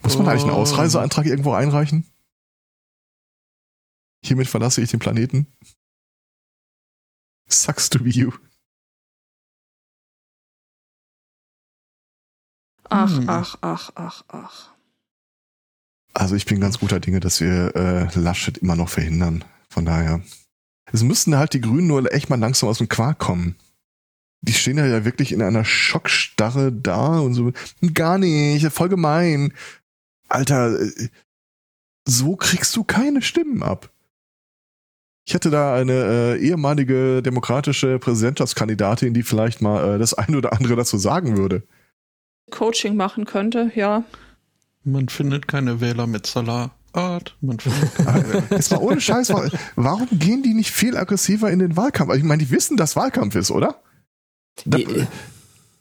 Muss 0.02 0.16
man 0.18 0.28
eigentlich 0.28 0.42
einen 0.42 0.52
Oh. 0.52 0.56
Ausreiseantrag 0.60 1.24
irgendwo 1.26 1.52
einreichen? 1.54 2.06
Hiermit 4.22 4.48
verlasse 4.48 4.80
ich 4.82 4.90
den 4.90 5.00
Planeten. 5.00 5.46
Sucks 7.48 7.88
to 7.90 7.98
be 8.02 8.10
you. 8.10 8.32
Ach, 12.90 13.10
Hm. 13.16 13.28
ach, 13.28 13.56
ach, 13.62 13.90
ach, 13.94 14.24
ach. 14.28 14.73
Also 16.14 16.36
ich 16.36 16.46
bin 16.46 16.60
ganz 16.60 16.78
guter 16.78 17.00
Dinge, 17.00 17.20
dass 17.20 17.40
wir 17.40 17.74
äh, 17.74 18.18
Laschet 18.18 18.56
immer 18.58 18.76
noch 18.76 18.88
verhindern. 18.88 19.44
Von 19.68 19.84
daher. 19.84 20.22
Es 20.92 21.02
müssten 21.02 21.36
halt 21.36 21.52
die 21.52 21.60
Grünen 21.60 21.88
nur 21.88 22.12
echt 22.12 22.30
mal 22.30 22.38
langsam 22.38 22.68
aus 22.68 22.78
dem 22.78 22.88
Quark 22.88 23.18
kommen. 23.18 23.56
Die 24.40 24.52
stehen 24.52 24.78
ja, 24.78 25.04
wirklich 25.04 25.32
in 25.32 25.42
einer 25.42 25.64
Schockstarre 25.64 26.70
da 26.70 27.18
und 27.18 27.34
so, 27.34 27.52
gar 27.94 28.18
nicht, 28.18 28.64
voll 28.70 28.88
gemein. 28.88 29.52
Alter, 30.28 30.80
äh, 30.80 31.08
so 32.06 32.36
kriegst 32.36 32.76
du 32.76 32.84
keine 32.84 33.22
Stimmen 33.22 33.62
ab. 33.62 33.90
Ich 35.26 35.32
hätte 35.32 35.50
da 35.50 35.74
eine 35.74 35.92
äh, 35.92 36.38
ehemalige 36.38 37.22
demokratische 37.22 37.98
Präsidentschaftskandidatin, 37.98 39.14
die 39.14 39.22
vielleicht 39.22 39.62
mal 39.62 39.94
äh, 39.94 39.98
das 39.98 40.14
eine 40.14 40.36
oder 40.36 40.52
andere 40.52 40.76
dazu 40.76 40.98
sagen 40.98 41.38
würde. 41.38 41.62
Coaching 42.50 42.94
machen 42.94 43.24
könnte, 43.24 43.72
ja. 43.74 44.04
Man 44.84 45.08
findet 45.08 45.48
keine 45.48 45.80
Wähler 45.80 46.06
mit 46.06 46.26
Salat. 46.26 46.70
Man 47.40 47.58
findet 47.58 47.94
keine 47.96 48.28
Wähler. 48.28 48.42
Jetzt 48.50 48.70
mal 48.70 48.78
ohne 48.80 49.00
Scheiß, 49.00 49.30
wa- 49.30 49.48
warum 49.76 50.08
gehen 50.12 50.42
die 50.42 50.54
nicht 50.54 50.70
viel 50.70 50.96
aggressiver 50.96 51.50
in 51.50 51.58
den 51.58 51.76
Wahlkampf? 51.76 52.10
Also 52.10 52.20
Ich 52.22 52.26
meine, 52.28 52.42
die 52.44 52.50
wissen, 52.50 52.76
dass 52.76 52.94
Wahlkampf 52.96 53.34
ist, 53.34 53.50
oder? 53.50 53.82
Da, 54.64 54.78
Äh, 54.78 55.06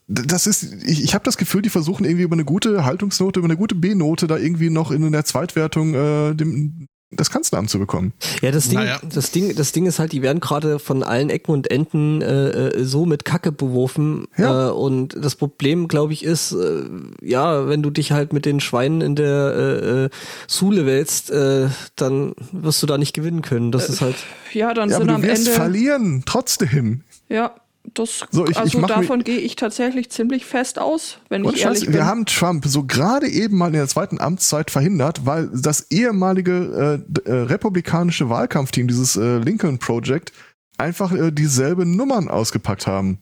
das 0.08 0.48
ist, 0.48 0.64
ich, 0.84 1.04
ich 1.04 1.14
habe 1.14 1.24
das 1.24 1.38
Gefühl, 1.38 1.62
die 1.62 1.70
versuchen 1.70 2.04
irgendwie 2.06 2.24
über 2.24 2.34
eine 2.36 2.44
gute 2.46 2.84
Haltungsnote, 2.84 3.40
über 3.40 3.48
eine 3.48 3.56
gute 3.58 3.74
B-Note 3.76 4.28
da 4.28 4.38
irgendwie 4.38 4.70
noch 4.70 4.92
in 4.92 5.12
der 5.12 5.24
Zweitwertung 5.26 5.94
äh, 5.94 6.36
dem, 6.36 6.88
das 7.16 7.30
Kanzleramt 7.30 7.70
zu 7.70 7.80
bekommen. 7.80 8.14
Ja, 8.42 8.52
das 8.52 8.70
Ding, 8.70 8.80
Naja. 8.80 9.00
das 9.04 9.32
Ding, 9.32 9.56
das 9.56 9.72
Ding 9.72 9.86
ist 9.86 10.00
halt, 10.00 10.12
die 10.12 10.22
werden 10.22 10.40
gerade 10.40 10.80
von 10.80 11.04
allen 11.04 11.30
Ecken 11.30 11.52
und 11.52 11.70
Enden 11.72 12.22
äh, 12.22 12.50
äh, 12.70 12.84
so 12.84 13.06
mit 13.06 13.26
Kacke 13.26 13.52
beworfen. 13.52 14.26
Ja. 14.38 14.70
Äh, 14.70 14.72
und 14.72 15.16
das 15.20 15.36
Problem, 15.36 15.88
glaube 15.88 16.14
ich, 16.14 16.24
ist, 16.24 16.52
äh, 16.54 16.84
ja, 17.22 17.68
wenn 17.68 17.82
du 17.84 17.90
dich 17.90 18.12
halt 18.12 18.34
mit 18.34 18.46
den 18.46 18.60
Schweinen 18.60 19.02
in 19.02 19.16
der 19.16 19.54
äh, 19.56 20.04
äh, 20.06 20.10
Sule 20.48 20.86
wälzt, 20.86 21.32
äh, 21.32 21.68
dann 21.96 22.34
wirst 22.52 22.82
du 22.84 22.88
da 22.88 22.98
nicht 22.98 23.14
gewinnen 23.14 23.42
können. 23.42 23.72
Das 23.72 23.90
ist 23.90 24.02
halt. 24.02 24.16
Ja, 24.54 24.74
dann 24.74 24.90
Ja, 24.90 24.98
aber 24.98 25.06
sind 25.06 25.08
du 25.10 25.16
am 25.16 25.24
wirst 25.24 25.48
Ende. 25.48 25.52
verlieren, 25.52 26.24
trotzdem. 26.26 27.02
Ja, 27.30 27.56
das, 27.94 28.26
So, 28.32 28.46
ich- 28.46 28.52
ich 28.52 28.58
also 28.58 28.80
mir- 28.80 28.88
davon 28.88 29.24
gehe 29.24 29.40
ich 29.40 29.56
tatsächlich 29.56 30.10
ziemlich 30.10 30.46
fest 30.46 30.80
aus, 30.80 31.18
wenn 31.30 31.44
ich 31.44 31.62
ehrlich 31.62 31.62
Scheiß, 31.80 31.86
bin. 31.86 31.94
wir 31.94 32.06
haben 32.06 32.26
Trump 32.26 32.66
so 32.66 32.84
gerade 32.86 33.28
eben 33.28 33.58
mal 33.58 33.68
in 33.68 33.74
der 33.74 33.88
zweiten 33.88 34.20
Amtszeit 34.22 34.72
verhindert, 34.72 35.26
weil 35.26 35.50
das 35.54 35.92
ehemalige 35.92 37.04
äh, 37.26 37.30
äh, 37.30 37.34
republikanische 37.44 38.30
Wahlkampfteam, 38.30 38.88
dieses 38.88 39.16
äh, 39.18 39.38
Lincoln 39.40 39.80
Project, 39.80 40.32
einfach 40.78 41.12
äh, 41.12 41.32
dieselben 41.32 41.96
Nummern 41.96 42.30
ausgepackt 42.30 42.88
haben. 42.88 43.20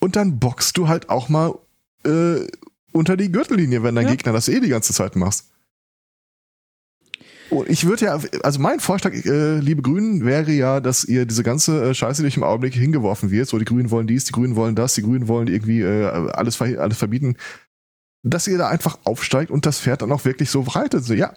Und 0.00 0.16
dann 0.16 0.38
boxst 0.38 0.76
du 0.76 0.88
halt 0.88 1.08
auch 1.08 1.28
mal 1.28 1.54
äh, 2.04 2.46
unter 2.92 3.16
die 3.16 3.32
Gürtellinie, 3.32 3.82
wenn 3.82 3.94
dein 3.94 4.04
Ja. 4.06 4.10
Gegner 4.10 4.32
das 4.32 4.48
eh 4.48 4.60
die 4.60 4.68
ganze 4.68 4.92
Zeit 4.92 5.16
machst. 5.16 5.50
Und 7.54 7.70
ich 7.70 7.86
würde 7.86 8.06
ja, 8.06 8.18
also 8.42 8.60
mein 8.60 8.80
Vorschlag, 8.80 9.12
äh, 9.12 9.58
liebe 9.58 9.82
Grünen, 9.82 10.24
wäre 10.24 10.50
ja, 10.52 10.80
dass 10.80 11.04
ihr 11.04 11.26
diese 11.26 11.42
ganze 11.42 11.90
äh, 11.90 11.94
Scheiße, 11.94 12.22
die 12.22 12.28
euch 12.28 12.36
im 12.36 12.42
Augenblick 12.42 12.74
hingeworfen 12.74 13.30
wird, 13.30 13.48
so 13.48 13.58
die 13.58 13.64
Grünen 13.64 13.90
wollen 13.90 14.06
dies, 14.06 14.24
die 14.24 14.32
Grünen 14.32 14.56
wollen 14.56 14.74
das, 14.74 14.94
die 14.94 15.02
Grünen 15.02 15.28
wollen 15.28 15.48
irgendwie 15.48 15.80
äh, 15.80 16.06
alles, 16.32 16.60
alles 16.60 16.98
verbieten, 16.98 17.36
dass 18.22 18.46
ihr 18.46 18.58
da 18.58 18.68
einfach 18.68 18.98
aufsteigt 19.04 19.50
und 19.50 19.66
das 19.66 19.80
Pferd 19.80 20.02
dann 20.02 20.12
auch 20.12 20.24
wirklich 20.24 20.50
so 20.50 20.62
reitet. 20.62 21.04
So, 21.04 21.14
ja, 21.14 21.34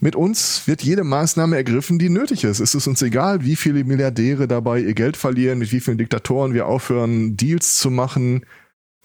mit 0.00 0.14
uns 0.14 0.66
wird 0.66 0.82
jede 0.82 1.04
Maßnahme 1.04 1.56
ergriffen, 1.56 1.98
die 1.98 2.08
nötig 2.08 2.44
ist. 2.44 2.60
Es 2.60 2.74
ist 2.74 2.86
uns 2.86 3.02
egal, 3.02 3.44
wie 3.44 3.56
viele 3.56 3.84
Milliardäre 3.84 4.46
dabei 4.46 4.80
ihr 4.80 4.94
Geld 4.94 5.16
verlieren, 5.16 5.58
mit 5.58 5.72
wie 5.72 5.80
vielen 5.80 5.98
Diktatoren 5.98 6.54
wir 6.54 6.66
aufhören, 6.66 7.36
Deals 7.36 7.78
zu 7.78 7.90
machen, 7.90 8.46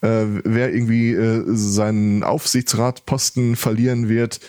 äh, 0.01 0.25
wer 0.43 0.73
irgendwie 0.73 1.13
äh, 1.13 1.43
seinen 1.47 2.23
Aufsichtsratposten 2.23 3.55
verlieren 3.55 4.07
wird. 4.07 4.39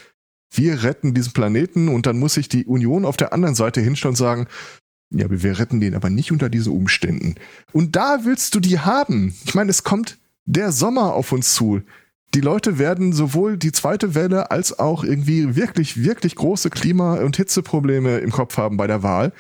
Wir 0.57 0.83
retten 0.83 1.15
diesen 1.15 1.33
Planeten 1.33 1.89
und 1.89 2.07
dann 2.07 2.19
muss 2.19 2.35
sich 2.35 2.49
die 2.49 2.65
Union 2.65 3.05
auf 3.05 3.17
der 3.17 3.33
anderen 3.33 3.55
Seite 3.55 3.81
hinstellen 3.81 4.13
und 4.13 4.17
sagen, 4.17 4.47
ja, 5.11 5.27
wir 5.31 5.59
retten 5.59 5.81
den 5.81 5.95
aber 5.95 6.11
nicht 6.11 6.33
unter 6.33 6.49
diesen 6.49 6.73
Umständen. 6.73 7.37
Und 7.73 7.97
da 7.97 8.25
willst 8.25 8.55
du 8.55 8.61
die 8.61 8.79
haben. 8.79 9.35
Ich 9.45 9.55
meine, 9.55 9.71
es 9.71 9.85
kommt 9.85 10.19
der 10.45 10.73
Sommer 10.73 11.15
auf 11.15 11.33
uns 11.33 11.55
zu. 11.55 11.83
Die 12.35 12.41
Leute 12.41 12.79
werden 12.79 13.13
sowohl 13.13 13.57
die 13.57 13.71
zweite 13.71 14.15
Welle 14.15 14.51
als 14.51 14.79
auch 14.79 15.05
irgendwie 15.05 15.55
wirklich, 15.55 16.03
wirklich 16.03 16.35
große 16.35 16.69
Klima- 16.71 17.21
und 17.21 17.37
Hitzeprobleme 17.37 18.19
im 18.19 18.33
Kopf 18.33 18.57
haben 18.57 18.77
bei 18.77 18.89
der 18.89 19.03
Wahl. 19.03 19.33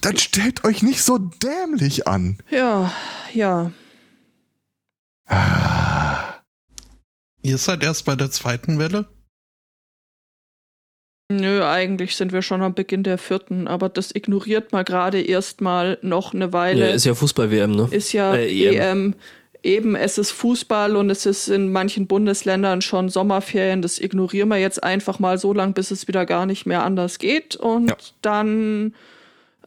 Dann 0.00 0.16
stellt 0.16 0.64
euch 0.64 0.82
nicht 0.82 1.02
so 1.02 1.18
dämlich 1.18 2.06
an. 2.06 2.38
ja, 2.50 2.92
ja. 3.32 3.72
Ah. 5.26 6.34
Ihr 7.42 7.58
seid 7.58 7.82
erst 7.82 8.04
bei 8.04 8.14
der 8.14 8.30
zweiten 8.30 8.78
Welle? 8.78 9.08
Nö, 11.30 11.64
eigentlich 11.64 12.16
sind 12.16 12.32
wir 12.32 12.42
schon 12.42 12.60
am 12.62 12.74
Beginn 12.74 13.02
der 13.02 13.16
vierten, 13.16 13.66
aber 13.66 13.88
das 13.88 14.14
ignoriert 14.14 14.72
mal 14.72 14.84
gerade 14.84 15.22
erstmal 15.22 15.98
noch 16.02 16.34
eine 16.34 16.52
Weile. 16.52 16.88
Ja, 16.88 16.94
ist 16.94 17.06
ja 17.06 17.14
Fußball-WM, 17.14 17.70
ne? 17.72 17.88
ist 17.90 18.12
ja 18.12 18.34
Äh, 18.34 18.48
EM. 18.50 18.74
EM. 18.74 19.14
Eben, 19.62 19.96
es 19.96 20.18
ist 20.18 20.30
Fußball 20.32 20.94
und 20.94 21.08
es 21.08 21.24
ist 21.24 21.48
in 21.48 21.72
manchen 21.72 22.06
Bundesländern 22.06 22.82
schon 22.82 23.08
Sommerferien. 23.08 23.80
Das 23.80 23.98
ignorieren 23.98 24.50
wir 24.50 24.58
jetzt 24.58 24.84
einfach 24.84 25.18
mal 25.18 25.38
so 25.38 25.54
lang, 25.54 25.72
bis 25.72 25.90
es 25.90 26.06
wieder 26.06 26.26
gar 26.26 26.44
nicht 26.44 26.66
mehr 26.66 26.82
anders 26.84 27.18
geht. 27.18 27.56
Und 27.56 27.88
Ja. 27.88 27.96
dann 28.20 28.94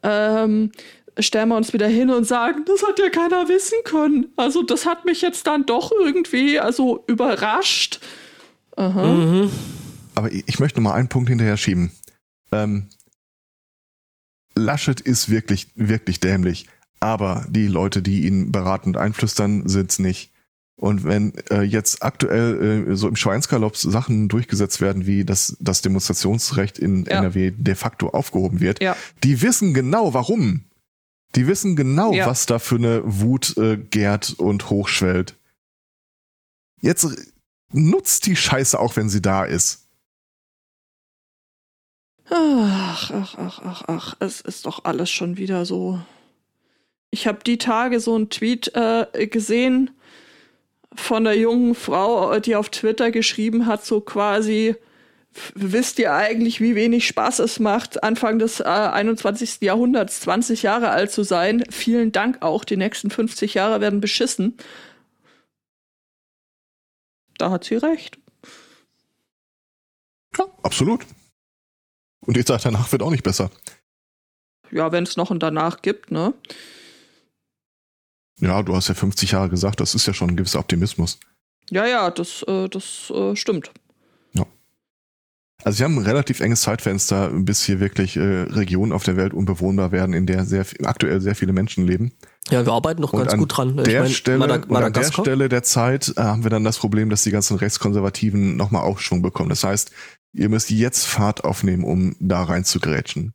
ähm, 0.04 0.72
stellen 1.17 1.50
wir 1.50 1.58
uns 1.58 1.74
wieder 1.74 1.88
hin 1.88 2.12
und 2.12 2.26
sagen, 2.26 2.63
das 2.67 2.84
hat 2.88 3.00
ja 3.00 3.10
keiner 3.10 3.50
wissen 3.50 3.80
können. 3.84 4.28
Also 4.36 4.62
das 4.62 4.86
hat 4.86 5.06
mich 5.06 5.24
jetzt 5.24 5.48
dann 5.48 5.65
doch 5.65 5.91
irgendwie 5.91 6.60
also 6.60 7.04
überrascht. 7.08 8.00
Aha. 8.76 9.04
Mhm. 9.04 9.50
Aber 10.17 10.32
ich 10.32 10.60
möchte 10.60 10.82
noch 10.82 10.89
mal 10.89 10.95
einen 10.95 11.10
Punkt 11.10 11.30
hinterher 11.30 11.58
schieben. 11.58 11.91
Ähm, 12.51 12.88
Laschet 14.56 14.99
ist 14.99 15.30
wirklich, 15.30 15.67
wirklich 15.75 16.19
dämlich. 16.19 16.67
Aber 16.99 17.45
die 17.49 17.67
Leute, 17.67 18.01
die 18.01 18.25
ihn 18.25 18.51
beraten 18.51 18.89
und 18.89 18.97
einflüstern, 18.97 19.69
sind's 19.69 19.99
nicht. 19.99 20.32
Und 20.75 21.03
wenn 21.03 21.36
äh, 21.51 21.62
jetzt 21.62 22.01
aktuell 22.01 22.88
äh, 22.89 22.95
so 22.95 23.08
im 23.08 23.15
Schweinsgalopp 23.15 23.77
Sachen 23.77 24.27
durchgesetzt 24.27 24.82
werden, 24.82 25.06
wie 25.06 25.23
das, 25.23 25.56
das 25.60 25.84
Demonstrationsrecht 25.84 26.80
in 26.80 27.06
Ja. 27.06 27.19
NRW 27.19 27.51
de 27.51 27.75
facto 27.75 28.10
aufgehoben 28.10 28.60
wird, 28.60 28.82
Ja. 28.82 28.95
die 29.23 29.43
wissen 29.43 29.75
genau 29.75 30.15
warum. 30.15 30.63
Die 31.36 31.45
wissen 31.45 31.75
genau, 31.75 32.12
Ja. 32.13 32.25
was 32.25 32.47
da 32.47 32.58
für 32.58 32.75
eine 32.77 33.01
Wut 33.06 33.56
äh, 33.58 33.77
gärt 33.77 34.34
und 34.39 34.71
hochschwellt. 34.71 35.36
Jetzt 36.82 37.08
nutzt 37.71 38.25
die 38.25 38.36
Scheiße 38.36 38.80
auch, 38.80 38.95
wenn 38.95 39.10
sie 39.10 39.21
da 39.21 39.43
ist. 39.45 39.87
Ach, 42.30 43.12
ach, 43.12 43.36
ach, 43.38 43.62
ach, 43.63 43.84
ach, 43.88 44.16
es 44.20 44.42
ist 44.42 44.66
doch 44.66 44.84
alles 44.84 45.10
schon 45.10 45.38
wieder 45.38 45.66
so. 45.66 46.00
Ich 47.10 47.26
habe 47.26 47.40
die 47.46 47.58
Tage 47.58 48.00
so 48.00 48.16
einen 48.16 48.30
Tweet 48.30 48.76
äh, 48.76 49.28
gesehen 49.28 49.92
von 50.94 51.24
der 51.24 51.38
jungen 51.38 51.74
Frau, 51.76 52.40
die 52.40 52.56
auf 52.56 52.70
Twitter 52.70 53.12
geschrieben 53.12 53.66
hat, 53.66 53.86
so 53.86 54.02
quasi, 54.02 54.76
wisst 55.54 56.00
ihr 56.00 56.13
eigentlich, 56.13 56.60
wie 56.60 56.76
wenig 56.76 57.08
Spaß 57.08 57.40
es 57.40 57.60
macht, 57.60 58.04
Anfang 58.04 58.40
des 58.40 58.60
äh, 58.60 58.63
21. 58.63 59.62
Jahrhunderts 59.62 60.20
20 60.22 60.63
Jahre 60.63 60.90
alt 60.90 61.12
zu 61.12 61.24
sein? 61.24 61.63
Vielen 61.70 62.12
Dank 62.12 62.42
auch. 62.42 62.66
Die 62.66 62.78
nächsten 62.78 63.10
50 63.10 63.54
Jahre 63.54 63.80
werden 63.80 64.02
beschissen. 64.02 64.58
Da 67.38 67.52
hat 67.52 67.63
sie 67.63 67.76
recht. 67.76 68.18
Ja, 70.38 70.46
absolut. 70.63 71.06
Und 72.28 72.36
die 72.38 72.46
Zeit 72.46 72.66
danach 72.66 72.92
wird 72.92 73.02
auch 73.02 73.10
nicht 73.10 73.24
besser. 73.24 73.50
Ja, 74.70 74.92
wenn 74.92 75.04
es 75.04 75.16
noch 75.16 75.32
ein 75.32 75.40
danach 75.40 75.82
gibt, 75.82 76.12
ne? 76.12 76.34
Ja, 78.40 78.62
du 78.62 78.76
hast 78.76 78.90
ja 78.90 78.94
50 78.94 79.32
Jahre 79.32 79.50
gesagt, 79.50 79.80
das 79.80 79.96
ist 79.96 80.06
ja 80.06 80.13
schon 80.13 80.32
ein 80.32 80.36
gewisser 80.36 80.60
Optimismus. 80.60 81.20
Ja, 81.72 81.86
ja, 81.86 82.12
das, 82.12 82.44
äh, 82.44 82.68
das 82.68 83.10
äh, 83.10 83.36
stimmt. 83.36 83.72
Ja. 84.34 84.46
Also 85.63 85.80
wir 85.80 85.86
haben 85.86 85.98
ein 85.98 86.06
relativ 86.06 86.42
enges 86.42 86.62
Zeitfenster, 86.62 87.30
bis 87.30 87.63
hier 87.63 87.80
wirklich 87.80 88.18
äh, 88.18 88.22
Regionen 88.22 88.92
auf 88.92 89.04
der 89.04 89.16
Welt 89.18 89.34
unbewohnbar 89.34 89.92
werden, 89.92 90.13
in 90.13 90.28
der 90.28 90.46
sehr 90.46 90.66
aktuell 90.84 91.20
sehr 91.22 91.34
viele 91.34 91.54
Menschen 91.54 91.88
leben. 91.88 92.12
Ja, 92.50 92.66
wir 92.66 92.74
arbeiten 92.74 93.02
noch 93.02 93.13
Und 93.13 93.20
ganz 93.20 93.34
an 93.34 93.40
gut 93.40 93.58
dran. 93.58 93.78
Der 93.78 94.04
mein, 94.04 94.12
Stelle, 94.12 94.38
Madag 94.38 94.70
und 94.70 94.76
an 94.76 94.94
der? 94.94 95.04
Stelle 95.04 95.50
der 95.50 95.63
Zeit 95.63 96.13
äh, 96.16 96.22
haben 96.22 96.44
wir 96.44 96.50
dann 96.50 96.63
das 96.63 96.78
Problem, 96.78 97.10
dass 97.10 97.24
die 97.24 97.32
ganzen 97.32 97.58
Rechtskonservativen 97.58 98.56
nochmal 98.56 98.84
Aufschwung 98.84 99.22
bekommen. 99.22 99.50
Das 99.50 99.63
heißt, 99.63 99.92
ihr 100.34 100.50
müsst 100.50 100.70
jetzt 100.70 101.06
Fahrt 101.06 101.44
aufnehmen, 101.44 101.84
um 101.84 102.16
da 102.20 102.44
rein 102.44 102.63
zu 102.63 102.80
grätschen. 102.80 103.34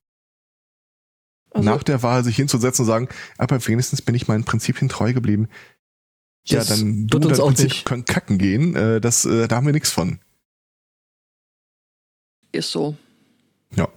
Also, 1.51 1.69
Nach 1.69 1.83
der 1.83 2.03
Wahl 2.03 2.25
sich 2.25 2.37
hinzusetzen 2.37 2.85
und 2.85 2.87
sagen, 2.87 3.09
aber 3.37 3.65
wenigstens 3.67 4.01
bin 4.01 4.15
ich 4.15 4.29
meinen 4.29 4.45
Prinzipien 4.45 4.89
treu 4.89 5.13
geblieben. 5.13 5.49
Ja, 6.47 6.65
dann 6.65 7.07
du 7.07 7.19
dein 7.19 7.37
Prinzip 7.37 7.69
nicht. 7.69 7.85
können 7.85 8.05
kacken 8.05 8.39
gehen. 8.39 8.75
Äh, 8.75 9.01
das, 9.01 9.25
äh, 9.25 9.47
da 9.49 9.57
haben 9.57 9.67
wir 9.67 9.73
nichts 9.73 9.91
von. 9.91 10.19
ist 12.53 12.71
so. 12.71 12.97
Ja. 13.75 13.89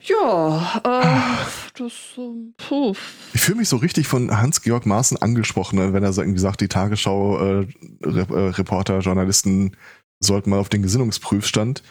Ja, 0.00 0.80
äh, 0.84 1.78
das, 1.78 1.92
ähm, 2.18 2.54
puh. 2.58 2.94
Ich 3.32 3.40
fühle 3.40 3.58
mich 3.58 3.68
so 3.68 3.76
richtig 3.76 4.06
von 4.06 4.30
Hans-Georg 4.30 4.84
Maaßen 4.84 5.16
angesprochen, 5.16 5.78
ne, 5.78 5.92
wenn 5.94 6.02
er 6.02 6.12
so 6.12 6.20
irgendwie 6.20 6.40
sagt, 6.40 6.60
die 6.60 6.68
Tagesschau, 6.68 7.38
äh, 7.38 7.66
Re 8.02 8.26
äh, 8.28 8.48
Reporter, 8.50 8.98
Journalisten 8.98 9.76
sollten 10.24 10.50
mal 10.50 10.58
auf 10.58 10.68
den 10.68 10.82
Gesinnungsprüfstand. 10.82 11.82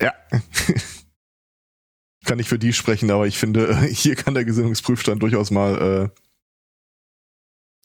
Ja. 0.00 0.12
kann 2.24 2.38
nicht 2.38 2.48
für 2.48 2.58
die 2.58 2.72
sprechen, 2.72 3.10
aber 3.10 3.26
ich 3.26 3.38
finde, 3.38 3.76
hier 3.86 4.16
kann 4.16 4.34
der 4.34 4.44
Gesinnungsprüfstand 4.44 5.22
durchaus 5.22 5.50
mal, 5.50 6.10
äh, 6.14 6.20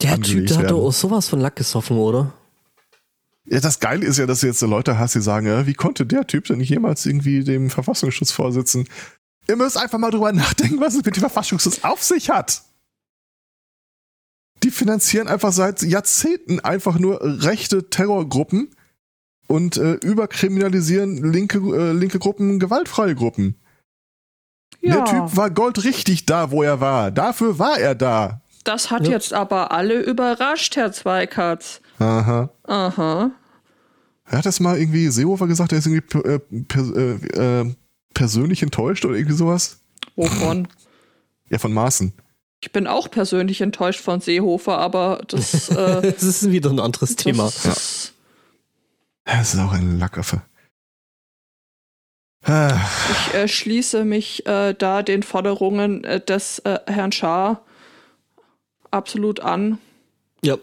Der 0.02 0.20
Typ, 0.20 0.46
der 0.46 0.58
hat 0.58 0.70
doch 0.70 0.84
auch 0.84 0.92
sowas 0.92 1.28
von 1.28 1.40
Lack 1.40 1.56
gesoffen, 1.56 1.96
oder? 1.96 2.34
ja, 3.46 3.60
das 3.60 3.78
Geile 3.80 4.06
ist 4.06 4.18
ja, 4.18 4.26
dass 4.26 4.40
du 4.40 4.46
jetzt 4.46 4.58
so 4.58 4.66
Leute 4.66 4.98
hast, 4.98 5.14
die 5.14 5.20
sagen, 5.20 5.46
äh, 5.46 5.66
wie 5.66 5.74
konnte 5.74 6.06
der 6.06 6.26
Typ 6.26 6.44
denn 6.44 6.60
jemals 6.60 7.04
irgendwie 7.06 7.44
dem 7.44 7.70
Verfassungsschutz 7.70 8.32
vorsitzen? 8.32 8.88
Ihr 9.48 9.56
müsst 9.56 9.76
einfach 9.76 9.98
mal 9.98 10.10
drüber 10.10 10.32
nachdenken, 10.32 10.80
was 10.80 10.94
es 10.94 11.04
mit 11.04 11.16
dem 11.16 11.20
Verfassungsschutz 11.20 11.80
auf 11.82 12.02
sich 12.02 12.30
hat. 12.30 12.62
Die 14.62 14.70
finanzieren 14.70 15.28
einfach 15.28 15.52
seit 15.52 15.82
Jahrzehnten 15.82 16.60
einfach 16.60 16.98
nur 16.98 17.20
rechte 17.22 17.90
Terrorgruppen 17.90 18.74
und 19.46 19.76
äh, 19.76 19.94
überkriminalisieren 19.94 21.16
linke, 21.32 21.58
äh, 21.58 21.92
linke 21.92 22.18
Gruppen, 22.18 22.58
gewaltfreie 22.58 23.14
Gruppen. 23.14 23.56
Ja, 24.80 24.96
Der 24.96 25.04
Typ 25.04 25.36
war 25.36 25.50
goldrichtig 25.50 26.26
da, 26.26 26.50
wo 26.50 26.62
er 26.62 26.80
war. 26.80 27.10
Dafür 27.10 27.58
war 27.58 27.78
er 27.78 27.94
da. 27.94 28.40
das 28.64 28.90
hat 28.90 29.06
Ja. 29.06 29.12
jetzt 29.12 29.32
aber 29.34 29.72
alle 29.72 30.00
überrascht, 30.00 30.76
Herr 30.76 30.90
Zweikatz. 30.92 31.80
Aha. 31.98 32.50
Aha. 32.64 33.30
Er 34.26 34.38
hat 34.38 34.46
das 34.46 34.58
mal 34.60 34.78
irgendwie 34.78 35.08
Seehofer 35.08 35.46
gesagt, 35.46 35.72
er 35.72 35.78
ist 35.78 35.86
irgendwie 35.86 36.00
per, 36.00 36.24
äh, 36.24 36.38
per, 36.66 36.96
äh, 36.96 37.60
äh, 37.60 37.74
persönlich 38.14 38.62
enttäuscht 38.62 39.04
oder 39.04 39.16
irgendwie 39.16 39.36
sowas? 39.36 39.80
Wovon? 40.16 40.66
Ja, 41.50 41.58
von 41.58 41.74
Maaßen. 41.74 42.14
Ich 42.62 42.72
bin 42.72 42.86
auch 42.86 43.10
persönlich 43.10 43.60
enttäuscht 43.60 44.00
von 44.00 44.20
Seehofer, 44.22 44.78
aber 44.78 45.20
das, 45.28 45.68
äh, 45.68 46.00
Das 46.12 46.22
ist 46.22 46.50
wieder 46.50 46.70
ein 46.70 46.80
anderes 46.80 47.16
Thema. 47.16 47.52
das 47.64 48.13
Das 49.24 49.54
ist 49.54 49.60
auch 49.60 49.72
ein 49.72 49.98
Lackaffe. 49.98 50.42
Ah, 52.46 52.78
Ich 53.10 53.34
äh, 53.34 53.48
schließe 53.48 54.04
mich 54.04 54.46
äh, 54.46 54.74
da 54.74 55.02
den 55.02 55.22
Forderungen 55.22 56.04
äh, 56.04 56.20
des 56.20 56.58
äh, 56.60 56.78
Herrn 56.86 57.10
Schaar 57.12 57.62
absolut 58.90 59.40
an, 59.40 59.78
Ja. 60.42 60.58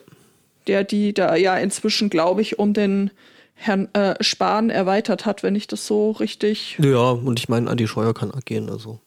der 0.67 0.83
die 0.83 1.13
da 1.13 1.35
ja 1.35 1.57
inzwischen, 1.57 2.09
glaube 2.11 2.41
ich, 2.43 2.59
um 2.59 2.73
den 2.73 3.09
Herrn 3.55 3.89
äh, 3.93 4.15
Spahn 4.23 4.69
erweitert 4.69 5.25
hat, 5.25 5.41
wenn 5.43 5.55
ich 5.55 5.67
das 5.67 5.85
so 5.87 6.11
richtig. 6.11 6.77
Ja, 6.81 7.09
und 7.11 7.39
ich 7.39 7.49
meine, 7.49 7.69
Andi 7.69 7.87
Scheuer 7.87 8.13
kann 8.13 8.31
agieren, 8.31 8.69
also. 8.69 8.99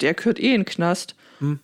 Der 0.00 0.14
gehört 0.14 0.38
eh 0.38 0.54
in 0.54 0.60
den 0.62 0.64
Knast. 0.64 1.14
Hm. 1.40 1.58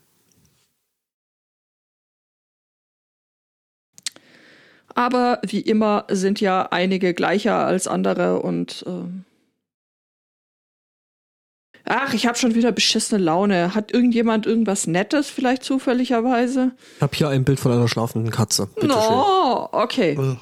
Aber 4.97 5.41
wie 5.47 5.61
immer 5.61 6.07
sind 6.11 6.41
ja 6.41 6.69
einige 6.71 7.13
gleicher 7.13 7.55
als 7.55 7.87
andere 7.87 8.41
und 8.41 8.83
ähm 8.89 9.25
Ach, 11.89 12.15
ich 12.15 12.27
habe 12.27 12.37
schon 12.37 12.57
wieder 12.57 12.73
beschissene 12.73 13.23
Laune. 13.23 13.75
Hat 13.75 13.93
irgendjemand 13.93 14.45
irgendwas 14.45 14.89
Nettes 14.89 15.31
vielleicht 15.31 15.63
zufälligerweise? 15.63 16.73
Ich 16.97 17.03
habe 17.03 17.17
hier 17.17 17.29
ein 17.29 17.45
Bild 17.45 17.61
von 17.61 17.71
einer 17.71 17.87
schlafenden 17.87 18.33
Katze. 18.33 18.67
Bitte 18.75 18.89
schön. 18.89 18.97
no, 18.97 19.69
okay. 19.71 20.17
Ugh. 20.19 20.37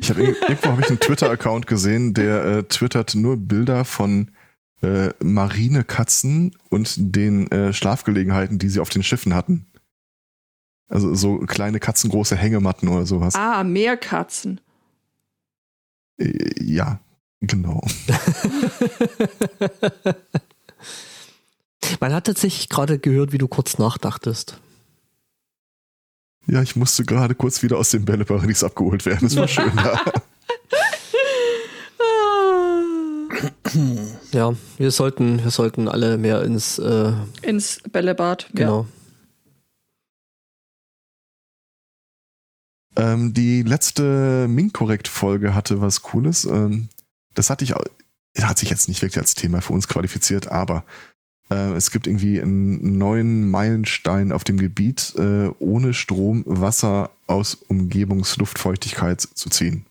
ich 0.00 0.10
habe 0.10 0.22
irgendwo 0.48 0.70
habe 0.70 0.80
ich 0.80 0.88
einen 0.88 0.98
Twitter-Account 0.98 1.68
gesehen, 1.68 2.14
der 2.14 2.44
äh, 2.44 2.62
twittert 2.64 3.14
nur 3.14 3.36
Bilder 3.36 3.84
von 3.84 4.32
äh, 4.82 5.10
Marinekatzen 5.22 6.56
und 6.68 6.94
den 6.96 7.48
äh, 7.52 7.72
Schlafgelegenheiten, 7.72 8.58
die 8.58 8.68
sie 8.68 8.80
auf 8.80 8.88
den 8.88 9.04
Schiffen 9.04 9.34
hatten. 9.34 9.66
Also 10.88 11.14
so 11.14 11.38
kleine 11.38 11.80
katzengroße 11.80 12.36
Hängematten 12.36 12.88
oder 12.88 13.06
sowas. 13.06 13.34
Ah, 13.34 13.64
Meerkatzen. 13.64 14.60
Äh, 16.18 16.62
ja, 16.62 17.00
genau. 17.40 17.82
Man 22.00 22.12
hat 22.12 22.26
tatsächlich 22.26 22.68
gerade 22.68 22.98
gehört, 22.98 23.32
wie 23.32 23.38
du 23.38 23.48
kurz 23.48 23.78
nachdachtest. 23.78 24.58
Ja, 26.48 26.62
ich 26.62 26.76
musste 26.76 27.04
gerade 27.04 27.34
kurz 27.34 27.62
wieder 27.62 27.78
aus 27.78 27.90
dem 27.90 28.04
Bälleparadies 28.04 28.62
abgeholt 28.62 29.04
werden. 29.06 29.26
Es 29.26 29.36
war 29.36 29.48
schön 29.48 29.72
da. 29.76 30.00
Ja, 34.32 34.54
wir 34.78 34.90
sollten, 34.90 35.42
wir 35.42 35.50
sollten 35.50 35.88
alle 35.88 36.16
mehr 36.16 36.42
ins, 36.42 36.78
äh, 36.78 37.12
Ins 37.42 37.80
Bällebad. 37.90 38.48
genau. 38.54 38.86
Ähm, 42.96 43.34
die 43.34 43.62
letzte 43.62 44.46
Ming-Korrekt-Folge 44.48 45.54
hatte 45.54 45.80
was 45.80 46.02
Cooles. 46.02 46.44
Ähm, 46.44 46.88
das 47.34 47.50
hatte 47.50 47.64
ich 47.64 47.74
auch, 47.74 47.84
hat 48.40 48.58
sich 48.58 48.70
jetzt 48.70 48.88
nicht 48.88 49.02
wirklich 49.02 49.18
als 49.18 49.34
Thema 49.34 49.60
für 49.60 49.74
uns 49.74 49.88
qualifiziert, 49.88 50.48
aber 50.48 50.84
äh, 51.50 51.72
es 51.74 51.90
gibt 51.90 52.06
irgendwie 52.06 52.40
einen 52.40 52.98
neuen 52.98 53.50
Meilenstein 53.50 54.32
auf 54.32 54.44
dem 54.44 54.58
Gebiet, 54.58 55.14
äh, 55.16 55.48
ohne 55.58 55.94
Strom 55.94 56.42
Wasser 56.46 57.10
aus 57.26 57.54
Umgebungsluftfeuchtigkeit 57.54 59.20
zu 59.20 59.50
ziehen. 59.50 59.86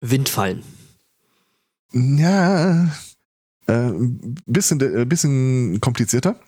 Windfallen. 0.00 0.62
Ja, 1.92 2.88
äh, 3.66 3.90
bisschen, 4.46 4.80
äh, 4.80 5.04
bisschen 5.04 5.80
komplizierter. 5.80 6.38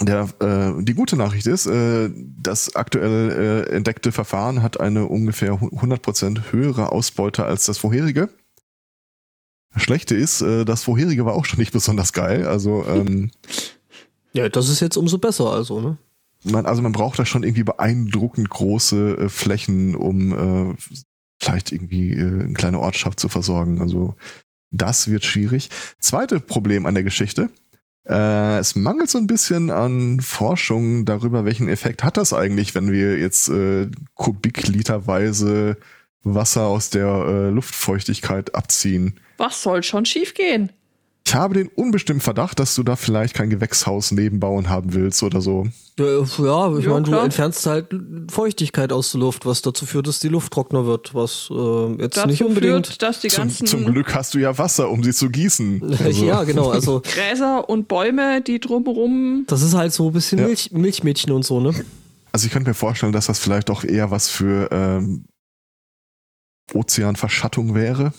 Der, 0.00 0.28
äh, 0.40 0.82
die 0.82 0.94
gute 0.94 1.16
Nachricht 1.16 1.46
ist, 1.46 1.66
äh, 1.66 2.10
das 2.14 2.74
aktuell 2.74 3.66
äh, 3.68 3.70
entdeckte 3.70 4.10
Verfahren 4.10 4.62
hat 4.62 4.80
eine 4.80 5.06
ungefähr 5.06 5.52
100% 5.52 6.52
höhere 6.52 6.90
Ausbeute 6.90 7.44
als 7.44 7.66
das 7.66 7.78
vorherige. 7.78 8.28
Das 9.72 9.82
Schlechte 9.82 10.16
ist, 10.16 10.40
äh, 10.40 10.64
das 10.64 10.82
vorherige 10.82 11.24
war 11.24 11.34
auch 11.34 11.44
schon 11.44 11.60
nicht 11.60 11.72
besonders 11.72 12.12
geil. 12.12 12.46
Also, 12.46 12.84
ähm, 12.86 13.30
Ja, 14.32 14.48
das 14.48 14.68
ist 14.68 14.80
jetzt 14.80 14.96
umso 14.96 15.18
besser, 15.18 15.52
also, 15.52 15.80
ne? 15.80 15.96
man, 16.44 16.66
also 16.66 16.82
man 16.82 16.92
braucht 16.92 17.18
da 17.18 17.24
schon 17.24 17.42
irgendwie 17.42 17.64
beeindruckend 17.64 18.48
große 18.50 19.16
äh, 19.16 19.28
Flächen, 19.28 19.94
um 19.94 20.70
äh, 20.70 20.74
vielleicht 21.40 21.72
irgendwie 21.72 22.12
äh, 22.12 22.42
eine 22.44 22.52
kleine 22.52 22.80
Ortschaft 22.80 23.18
zu 23.18 23.28
versorgen. 23.28 23.80
Also 23.80 24.14
das 24.70 25.08
wird 25.08 25.24
schwierig. 25.24 25.70
Zweite 25.98 26.40
Problem 26.40 26.86
an 26.86 26.94
der 26.94 27.04
Geschichte. 27.04 27.50
Äh, 28.06 28.58
es 28.58 28.76
mangelt 28.76 29.08
so 29.08 29.18
ein 29.18 29.26
bisschen 29.26 29.70
an 29.70 30.20
Forschung 30.20 31.04
darüber, 31.04 31.44
welchen 31.44 31.68
Effekt 31.68 32.04
hat 32.04 32.16
das 32.16 32.32
eigentlich, 32.32 32.74
wenn 32.74 32.92
wir 32.92 33.18
jetzt 33.18 33.48
äh, 33.48 33.88
kubikliterweise 34.14 35.78
Wasser 36.22 36.66
aus 36.66 36.90
der 36.90 37.06
äh, 37.06 37.48
Luftfeuchtigkeit 37.50 38.54
abziehen. 38.54 39.20
Was 39.36 39.62
soll 39.62 39.82
schon 39.82 40.04
schiefgehen? 40.04 40.72
Ich 41.26 41.34
habe 41.34 41.54
den 41.54 41.68
unbestimmten 41.68 42.20
Verdacht, 42.20 42.60
dass 42.60 42.74
du 42.74 42.82
da 42.82 42.96
vielleicht 42.96 43.34
kein 43.34 43.48
Gewächshaus 43.48 44.12
nebenbauen 44.12 44.68
haben 44.68 44.92
willst 44.92 45.22
oder 45.22 45.40
so. 45.40 45.66
Ja, 45.98 46.04
ja 46.04 46.22
ich 46.22 46.38
Ja, 46.84 46.90
meine, 46.92 47.02
du 47.02 47.12
entfernst 47.16 47.64
halt 47.66 47.86
Feuchtigkeit 48.30 48.92
aus 48.92 49.12
der 49.12 49.20
Luft, 49.20 49.46
was 49.46 49.62
dazu 49.62 49.86
führt, 49.86 50.06
dass 50.06 50.20
die 50.20 50.28
Luft 50.28 50.52
trockener 50.52 50.84
wird, 50.86 51.14
was 51.14 51.48
äh, 51.50 51.92
jetzt 52.02 52.18
Dazu 52.18 52.28
nicht 52.28 52.44
unbedingt. 52.44 52.86
führt, 52.86 53.02
dass 53.02 53.20
die 53.20 53.28
Zum, 53.28 53.44
ganzen 53.44 53.66
zum 53.66 53.84
Glück 53.86 54.14
hast 54.14 54.34
du 54.34 54.38
ja 54.38 54.56
Wasser, 54.58 54.90
um 54.90 55.02
sie 55.02 55.12
zu 55.12 55.30
gießen. 55.30 55.96
Also, 56.04 56.24
ja, 56.26 56.44
genau. 56.44 56.70
Also 56.70 57.00
Gräser 57.14 57.68
und 57.70 57.88
Bäume, 57.88 58.42
die 58.42 58.60
drumherum. 58.60 59.44
das 59.48 59.62
ist 59.62 59.74
halt 59.74 59.92
so 59.94 60.08
ein 60.08 60.12
bisschen 60.12 60.38
Ja. 60.40 60.46
Milch, 60.46 60.72
Milchmädchen 60.72 61.32
und 61.32 61.44
so, 61.44 61.58
ne? 61.58 61.72
Also 62.32 62.46
ich 62.46 62.52
könnte 62.52 62.68
mir 62.70 62.74
vorstellen, 62.74 63.12
dass 63.12 63.26
das 63.26 63.38
vielleicht 63.38 63.70
doch 63.70 63.82
eher 63.84 64.10
was 64.10 64.28
für 64.28 64.68
ähm, 64.72 65.24
Ozeanverschattung 66.74 67.74
wäre. 67.74 68.12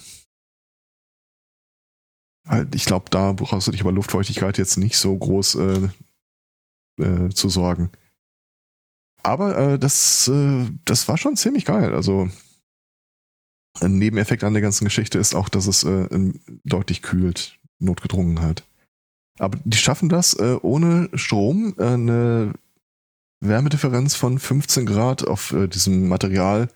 Weil 2.46 2.68
ich 2.74 2.86
glaube, 2.86 3.10
da 3.10 3.34
brauchst 3.34 3.68
du 3.68 3.72
dich 3.72 3.82
über 3.82 3.92
Luftfeuchtigkeit 3.92 4.58
jetzt 4.58 4.78
nicht 4.78 4.98
so 4.98 5.16
groß 5.18 5.56
äh, 5.56 5.90
äh, 7.02 7.30
zu 7.30 7.50
sorgen. 7.50 7.90
Aber 9.24 9.58
äh, 9.58 9.80
das, 9.80 10.28
äh, 10.28 10.68
das 10.86 11.08
war 11.08 11.18
schon 11.18 11.36
ziemlich 11.36 11.66
geil. 11.66 11.96
Also 11.96 12.30
ein 13.82 13.98
Nebeneffekt 13.98 14.44
an 14.44 14.54
der 14.54 14.62
ganzen 14.62 14.86
Geschichte 14.86 15.18
ist 15.18 15.34
auch, 15.34 15.50
dass 15.50 15.66
es 15.68 15.84
äh, 15.84 16.08
deutlich 16.64 17.02
kühlt, 17.02 17.60
notgedrungen 17.80 18.42
halt. 18.42 18.64
Aber 19.40 19.58
die 19.66 19.78
schaffen 19.78 20.08
das 20.08 20.36
äh, 20.36 20.58
ohne 20.62 21.10
Strom, 21.16 21.74
eine 21.78 22.54
Wärmedifferenz 23.42 24.16
von 24.16 24.40
15 24.40 24.86
Grad 24.86 25.28
auf 25.28 25.54
diesem 25.74 26.08
Material 26.08 26.70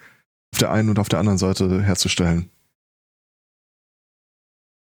auf 0.51 0.59
der 0.59 0.71
einen 0.71 0.89
und 0.89 0.99
auf 0.99 1.09
der 1.09 1.19
anderen 1.19 1.37
Seite 1.37 1.81
herzustellen. 1.81 2.49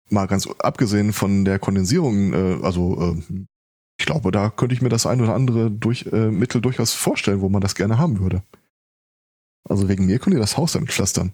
Mal 0.08 0.26
ganz 0.26 0.48
abgesehen 0.58 1.12
von 1.12 1.44
der 1.44 1.58
Kondensierung, 1.58 2.32
äh, 2.32 2.64
also 2.64 3.16
äh, 3.16 3.44
ich 3.98 4.06
glaube, 4.06 4.30
da 4.30 4.50
könnte 4.50 4.74
ich 4.74 4.82
mir 4.82 4.88
das 4.88 5.06
ein 5.06 5.20
oder 5.20 5.34
andere 5.34 5.70
durch, 5.70 6.06
äh, 6.12 6.30
Mittel 6.30 6.60
durchaus 6.60 6.92
vorstellen, 6.92 7.40
wo 7.40 7.48
man 7.48 7.62
das 7.62 7.74
gerne 7.74 7.98
haben 7.98 8.20
würde. 8.20 8.42
Also 9.68 9.88
wegen 9.88 10.06
mir 10.06 10.18
könnt 10.18 10.34
ihr 10.34 10.40
das 10.40 10.56
Haus 10.56 10.72
damit 10.72 10.90
pflastern. 10.92 11.32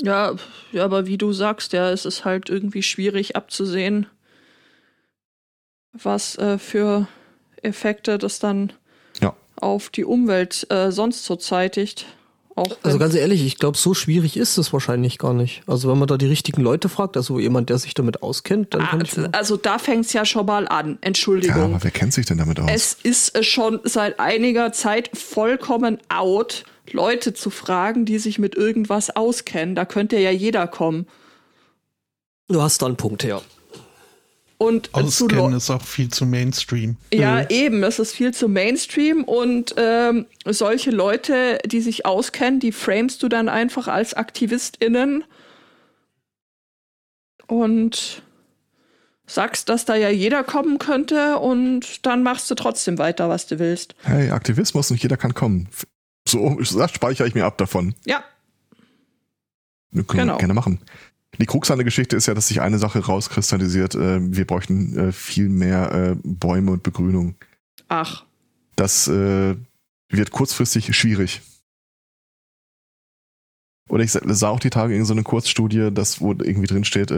Ja, 0.00 0.34
ja, 0.72 0.84
aber 0.84 1.06
wie 1.06 1.18
du 1.18 1.32
sagst, 1.32 1.72
ja, 1.72 1.90
es 1.90 2.04
ist 2.04 2.24
halt 2.24 2.48
irgendwie 2.48 2.82
schwierig 2.82 3.36
abzusehen, 3.36 4.06
was 5.92 6.36
äh, 6.38 6.58
für 6.58 7.08
Effekte 7.62 8.18
das 8.18 8.38
dann 8.38 8.72
Ja. 9.20 9.36
auf 9.56 9.90
die 9.90 10.04
Umwelt 10.04 10.66
äh, 10.70 10.90
sonst 10.90 11.24
so 11.24 11.36
zeitigt. 11.36 12.06
Auch 12.54 12.76
Also 12.82 12.98
ganz 12.98 13.14
ehrlich, 13.14 13.44
ich 13.46 13.56
glaube, 13.58 13.78
so 13.78 13.94
schwierig 13.94 14.36
ist 14.36 14.58
es 14.58 14.72
wahrscheinlich 14.72 15.18
gar 15.18 15.32
nicht. 15.32 15.62
Also 15.66 15.90
wenn 15.90 15.98
man 15.98 16.06
da 16.06 16.18
die 16.18 16.26
richtigen 16.26 16.60
Leute 16.62 16.88
fragt, 16.90 17.16
also 17.16 17.38
jemand, 17.38 17.70
der 17.70 17.78
sich 17.78 17.94
damit 17.94 18.22
auskennt, 18.22 18.74
dann 18.74 18.82
kann 18.82 19.00
ich 19.00 19.16
Ah, 19.16 19.20
mir 19.22 19.34
also 19.34 19.56
da 19.56 19.78
fängt 19.78 20.04
es 20.04 20.12
ja 20.12 20.24
schon 20.26 20.44
mal 20.44 20.68
an. 20.68 20.90
Ja, 20.90 20.96
Entschuldigung. 21.00 21.62
aber 21.74 21.82
wer 21.82 21.90
kennt 21.90 22.12
sich 22.12 22.26
denn 22.26 22.38
damit 22.38 22.60
aus? 22.60 22.68
es 22.70 22.92
ist 23.02 23.34
äh, 23.36 23.42
schon 23.42 23.80
seit 23.84 24.20
einiger 24.20 24.72
Zeit 24.72 25.10
vollkommen 25.16 25.98
out, 26.10 26.64
Leute 26.90 27.32
zu 27.32 27.48
fragen, 27.48 28.04
die 28.04 28.18
sich 28.18 28.38
mit 28.38 28.54
irgendwas 28.54 29.08
auskennen. 29.16 29.74
Da 29.74 29.84
könnte 29.86 30.18
ja 30.18 30.30
jeder 30.30 30.66
kommen. 30.66 31.06
Du 32.48 32.60
hast 32.60 32.82
da 32.82 32.86
einen 32.86 32.96
Punkt, 32.96 33.22
ja. 33.24 33.40
Und 34.62 34.94
Auskennen 34.94 35.54
ist 35.54 35.70
auch 35.70 35.82
viel 35.82 36.08
zu 36.08 36.24
Mainstream. 36.24 36.96
Ja, 37.12 37.48
eben, 37.50 37.82
es 37.82 37.98
ist 37.98 38.14
viel 38.14 38.32
zu 38.32 38.48
Mainstream 38.48 39.24
und 39.24 39.74
ähm, 39.76 40.26
solche 40.46 40.92
Leute, 40.92 41.58
die 41.66 41.80
sich 41.80 42.06
auskennen, 42.06 42.60
die 42.60 42.70
framest 42.70 43.22
du 43.24 43.28
dann 43.28 43.48
einfach 43.48 43.88
als 43.88 44.14
AktivistInnen 44.14 45.24
und 47.48 48.22
sagst, 49.26 49.68
dass 49.68 49.84
da 49.84 49.94
ja 49.96 50.10
jeder 50.10 50.44
kommen 50.44 50.78
könnte 50.78 51.38
und 51.38 52.06
dann 52.06 52.22
machst 52.22 52.50
du 52.50 52.54
trotzdem 52.54 52.98
weiter, 52.98 53.28
was 53.28 53.46
du 53.46 53.58
willst. 53.58 53.94
Hey, 54.02 54.30
Aktivismus, 54.30 54.90
nicht 54.90 55.02
jeder 55.02 55.16
kann 55.16 55.34
kommen. 55.34 55.68
So, 56.28 56.56
das 56.60 56.92
speichere 56.92 57.26
ich 57.26 57.34
mir 57.34 57.44
ab 57.46 57.58
davon. 57.58 57.94
Ja, 58.04 58.22
Wir 59.90 60.04
können 60.04 60.22
Genau. 60.28 60.38
gerne 60.38 60.54
machen. 60.54 60.80
Die 61.38 61.46
Krux 61.46 61.70
an 61.70 61.78
der 61.78 61.84
Geschichte 61.84 62.14
ist 62.16 62.26
ja, 62.26 62.34
dass 62.34 62.48
sich 62.48 62.60
eine 62.60 62.78
Sache 62.78 62.98
rauskristallisiert. 63.04 63.94
Äh, 63.94 64.20
wir 64.36 64.46
bräuchten 64.46 64.98
äh, 64.98 65.12
viel 65.12 65.48
mehr 65.48 65.92
äh, 65.92 66.16
Bäume 66.22 66.72
und 66.72 66.82
Begrünung. 66.82 67.34
ach, 67.88 68.24
Das 68.76 69.08
wird 69.08 70.30
kurzfristig 70.30 70.94
schwierig. 70.96 71.40
Oder 73.88 74.04
ich 74.04 74.12
sa- 74.12 74.20
sah 74.24 74.48
auch 74.48 74.60
die 74.60 74.70
Tage 74.70 74.94
in 74.96 75.04
so 75.04 75.12
eine 75.14 75.22
Kurzstudie, 75.22 75.90
das 75.92 76.20
wo 76.20 76.32
irgendwie 76.32 76.66
drin 76.66 76.84
steht, 76.84 77.10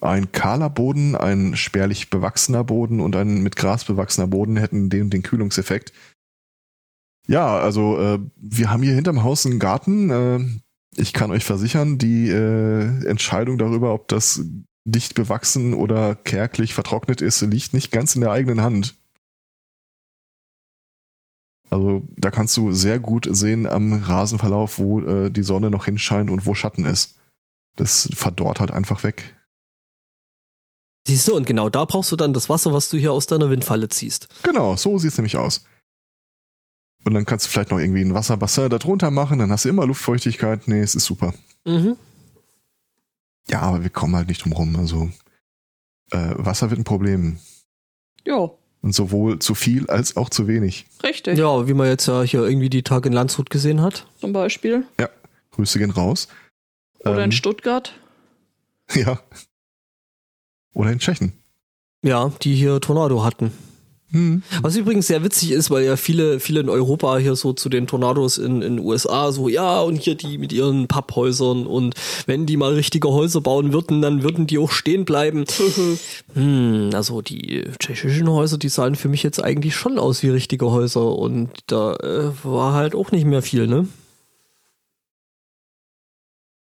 ein 0.00 0.32
kahler 0.32 0.70
Boden, 0.70 1.14
ein 1.14 1.56
spärlich 1.56 2.08
bewachsener 2.10 2.64
Boden 2.64 3.00
und 3.00 3.14
ein 3.16 3.42
mit 3.42 3.54
Gras 3.56 3.84
bewachsener 3.84 4.26
Boden 4.26 4.56
hätten 4.56 4.88
den 4.90 5.10
den 5.10 5.22
Kühlungseffekt. 5.22 5.92
Ja, 7.28 7.58
also 7.58 7.98
äh, 8.00 8.18
wir 8.36 8.70
haben 8.70 8.82
hier 8.82 8.94
hinterm 8.94 9.22
Haus 9.22 9.44
einen 9.46 9.58
Garten. 9.58 10.10
Äh, 10.10 10.38
ich 11.00 11.12
kann 11.12 11.30
euch 11.30 11.44
versichern, 11.44 11.98
die 11.98 12.28
äh, 12.28 13.06
Entscheidung 13.06 13.58
darüber, 13.58 13.94
ob 13.94 14.08
das 14.08 14.42
dicht 14.84 15.14
bewachsen 15.14 15.74
oder 15.74 16.14
kärglich 16.14 16.74
vertrocknet 16.74 17.20
ist, 17.20 17.40
liegt 17.42 17.74
nicht 17.74 17.90
ganz 17.90 18.14
in 18.14 18.20
der 18.20 18.30
eigenen 18.30 18.60
Hand. 18.62 18.94
Also 21.70 22.02
da 22.16 22.30
kannst 22.30 22.56
du 22.56 22.72
sehr 22.72 22.98
gut 22.98 23.28
sehen 23.30 23.66
am 23.66 23.92
Rasenverlauf, 23.92 24.78
wo 24.78 25.00
äh, 25.00 25.30
die 25.30 25.44
Sonne 25.44 25.70
noch 25.70 25.84
hinscheint 25.84 26.28
und 26.28 26.44
wo 26.44 26.54
Schatten 26.54 26.84
ist. 26.84 27.16
Das 27.76 28.08
verdorrt 28.12 28.60
halt 28.60 28.72
einfach 28.72 29.04
weg. 29.04 29.36
Siehst 31.06 31.28
du, 31.28 31.36
und 31.36 31.46
genau 31.46 31.70
da 31.70 31.84
brauchst 31.84 32.12
du 32.12 32.16
dann 32.16 32.34
das 32.34 32.48
Wasser, 32.48 32.72
was 32.72 32.90
du 32.90 32.98
hier 32.98 33.12
aus 33.12 33.26
deiner 33.26 33.50
Windfalle 33.50 33.88
ziehst. 33.88 34.28
Genau, 34.42 34.76
so 34.76 34.98
sieht's 34.98 35.16
nämlich 35.16 35.36
aus. 35.36 35.64
Und 37.04 37.14
dann 37.14 37.24
kannst 37.24 37.46
du 37.46 37.50
vielleicht 37.50 37.70
noch 37.70 37.78
irgendwie 37.78 38.02
ein 38.02 38.14
Wasserbassin 38.14 38.68
da 38.68 38.78
drunter 38.78 39.10
machen, 39.10 39.38
dann 39.38 39.50
hast 39.50 39.64
du 39.64 39.68
immer 39.70 39.86
Luftfeuchtigkeit. 39.86 40.68
Nee, 40.68 40.80
es 40.80 40.94
ist 40.94 41.06
super. 41.06 41.32
Mhm. 41.64 41.96
Ja, 43.48 43.62
aber 43.62 43.82
wir 43.82 43.90
kommen 43.90 44.14
halt 44.16 44.28
nicht 44.28 44.44
drum 44.44 44.52
rum. 44.52 44.76
Also 44.76 45.10
äh, 46.12 46.34
Wasser 46.36 46.70
wird 46.70 46.78
ein 46.80 46.84
Problem. 46.84 47.38
jo, 48.26 48.58
Und 48.82 48.94
sowohl 48.94 49.38
zu 49.38 49.54
viel 49.54 49.88
als 49.88 50.16
auch 50.16 50.28
zu 50.28 50.46
wenig. 50.46 50.86
richtig, 51.02 51.38
Ja, 51.38 51.66
wie 51.66 51.74
man 51.74 51.86
jetzt 51.88 52.06
ja 52.06 52.22
hier 52.22 52.42
irgendwie 52.46 52.68
die 52.70 52.82
Tage 52.82 53.08
in 53.08 53.14
Landshut 53.14 53.48
gesehen 53.50 53.80
hat. 53.80 54.06
zum 54.20 54.32
Beispiel. 54.32 54.84
Grüße 55.52 55.78
gehen 55.78 55.90
raus. 55.90 56.28
Oder 57.00 57.18
in 57.18 57.24
Ähm, 57.24 57.32
Stuttgart. 57.32 57.94
Ja. 58.94 59.20
Oder 60.74 60.90
in 60.92 60.98
Tschechien. 60.98 61.32
Ja, 62.02 62.30
die 62.42 62.54
hier 62.56 62.80
Tornado 62.80 63.22
hatten. 63.24 63.52
Hm. 64.12 64.42
Was 64.60 64.76
übrigens 64.76 65.06
sehr 65.06 65.22
witzig 65.22 65.52
ist, 65.52 65.70
weil 65.70 65.84
ja 65.84 65.96
viele, 65.96 66.40
viele 66.40 66.60
in 66.60 66.68
Europa 66.68 67.18
hier 67.18 67.36
so 67.36 67.52
zu 67.52 67.68
den 67.68 67.86
Tornados 67.86 68.38
in 68.38 68.60
in 68.60 68.80
USA 68.80 69.30
so, 69.30 69.48
ja, 69.48 69.80
und 69.80 69.96
hier 69.96 70.16
die 70.16 70.36
mit 70.36 70.52
ihren 70.52 70.88
Papphäusern 70.88 71.66
und 71.66 71.94
wenn 72.26 72.44
die 72.44 72.56
mal 72.56 72.72
richtige 72.72 73.08
Häuser 73.08 73.40
bauen 73.40 73.72
würden, 73.72 74.02
dann 74.02 74.24
würden 74.24 74.48
die 74.48 74.58
auch 74.58 74.72
stehen 74.72 75.04
bleiben. 75.04 75.44
hm, 76.34 76.90
also 76.92 77.22
die 77.22 77.64
tschechischen 77.78 78.28
Häuser, 78.28 78.58
die 78.58 78.68
sahen 78.68 78.96
für 78.96 79.08
mich 79.08 79.22
jetzt 79.22 79.42
eigentlich 79.42 79.76
schon 79.76 79.98
aus 79.98 80.24
wie 80.24 80.30
richtige 80.30 80.70
Häuser 80.72 81.16
und 81.16 81.50
da 81.68 81.94
äh, 81.94 82.32
war 82.42 82.74
halt 82.74 82.96
auch 82.96 83.12
nicht 83.12 83.26
mehr 83.26 83.42
viel, 83.42 83.68
ne? 83.68 83.86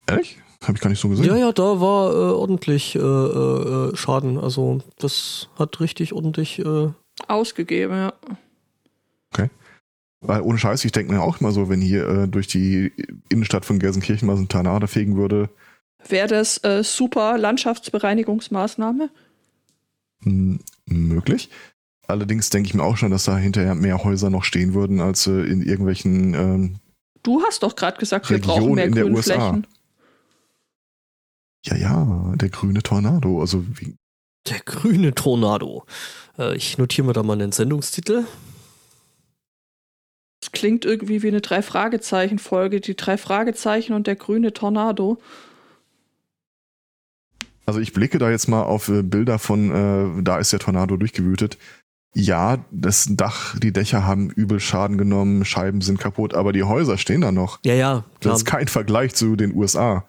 Ehrlich? 0.07 0.37
Habe 0.63 0.73
ich 0.73 0.81
gar 0.81 0.89
nicht 0.89 0.99
so 0.99 1.07
gesehen. 1.07 1.25
Ja, 1.25 1.37
ja, 1.37 1.51
da 1.53 1.79
war 1.79 2.11
äh, 2.11 2.33
ordentlich 2.33 2.95
äh, 2.95 2.99
äh, 2.99 3.95
Schaden. 3.95 4.37
Also 4.37 4.79
das 4.97 5.47
hat 5.57 5.79
richtig 5.79 6.11
ordentlich. 6.11 6.61
Ausgegeben, 7.27 7.93
ja. 7.93 8.13
Weil 10.21 10.41
ohne 10.41 10.57
Scheiß, 10.57 10.83
ich 10.83 10.91
denke 10.91 11.13
mir 11.13 11.21
auch 11.21 11.39
immer 11.39 11.51
so, 11.51 11.69
wenn 11.69 11.79
hier 11.79 12.07
äh, 12.07 12.27
durch 12.27 12.47
die 12.47 12.91
Innenstadt 13.29 13.63
von 13.63 13.79
Gelsenkirchen 13.79 14.27
mal 14.27 14.35
so 14.35 14.43
ein 14.43 14.49
Tornado 14.49 14.87
fegen 14.87 15.15
würde, 15.15 15.49
Wäre 16.07 16.27
das 16.27 16.63
äh, 16.63 16.83
super 16.83 17.37
Landschaftsbereinigungsmaßnahme? 17.37 19.09
hm, 20.23 20.59
möglich. 20.85 21.49
Allerdings 22.07 22.49
denke 22.49 22.67
ich 22.67 22.73
mir 22.73 22.83
auch 22.83 22.97
schon, 22.97 23.11
dass 23.11 23.25
da 23.25 23.37
hinterher 23.37 23.75
mehr 23.75 24.03
Häuser 24.03 24.29
noch 24.29 24.43
stehen 24.43 24.73
würden, 24.73 24.99
als 25.01 25.27
äh, 25.27 25.41
in 25.41 25.61
irgendwelchen 25.61 26.33
ähm, 26.33 26.75
Du 27.21 27.43
hast 27.43 27.63
doch 27.63 27.75
gerade 27.75 27.97
gesagt, 27.97 28.29
wir 28.29 28.37
Region 28.37 28.55
brauchen 28.55 28.75
mehr 28.75 28.85
in 28.85 28.95
der 28.95 29.03
Grünflächen. 29.03 29.67
Ja, 31.65 31.75
ja, 31.75 32.33
der 32.35 32.49
grüne 32.49 32.81
Tornado. 32.81 33.41
Also 33.41 33.65
wie, 33.77 33.95
der 34.47 34.59
grüne 34.59 35.13
Tornado. 35.13 35.85
Äh, 36.37 36.55
ich 36.55 36.77
notiere 36.77 37.07
mir 37.07 37.13
da 37.13 37.23
mal 37.23 37.33
einen 37.33 37.51
Sendungstitel. 37.51 38.25
Das 40.41 40.51
klingt 40.51 40.85
irgendwie 40.85 41.21
wie 41.21 41.27
eine 41.27 41.41
Drei-Fragezeichen-Folge. 41.41 42.79
Die 42.79 42.95
drei 42.95 43.17
Fragezeichen 43.17 43.93
und 43.93 44.07
der 44.07 44.15
grüne 44.15 44.53
Tornado. 44.53 45.17
also 47.65 47.79
ich 47.79 47.93
blicke 47.93 48.17
da 48.17 48.31
jetzt 48.31 48.47
mal 48.47 48.63
auf 48.63 48.89
äh, 48.89 49.03
Bilder 49.03 49.37
von, 49.37 49.71
äh, 50.19 50.23
da 50.23 50.39
ist 50.39 50.51
der 50.51 50.59
Tornado 50.59 50.97
durchgewütet. 50.97 51.57
Ja, 52.15 52.65
das 52.71 53.07
Dach, 53.11 53.57
die 53.59 53.71
Dächer 53.71 54.05
haben 54.05 54.31
übel 54.31 54.59
Schaden 54.59 54.97
genommen, 54.97 55.45
Scheiben 55.45 55.81
sind 55.81 55.99
kaputt, 55.99 56.33
aber 56.33 56.53
die 56.53 56.63
Häuser 56.63 56.97
stehen 56.97 57.21
da 57.21 57.31
noch. 57.31 57.59
Ja, 57.63 57.75
ja, 57.75 57.91
klar. 58.19 58.33
Das 58.33 58.39
ist 58.39 58.45
kein 58.45 58.67
Vergleich 58.67 59.13
zu 59.13 59.35
den 59.35 59.55
USA. 59.55 60.05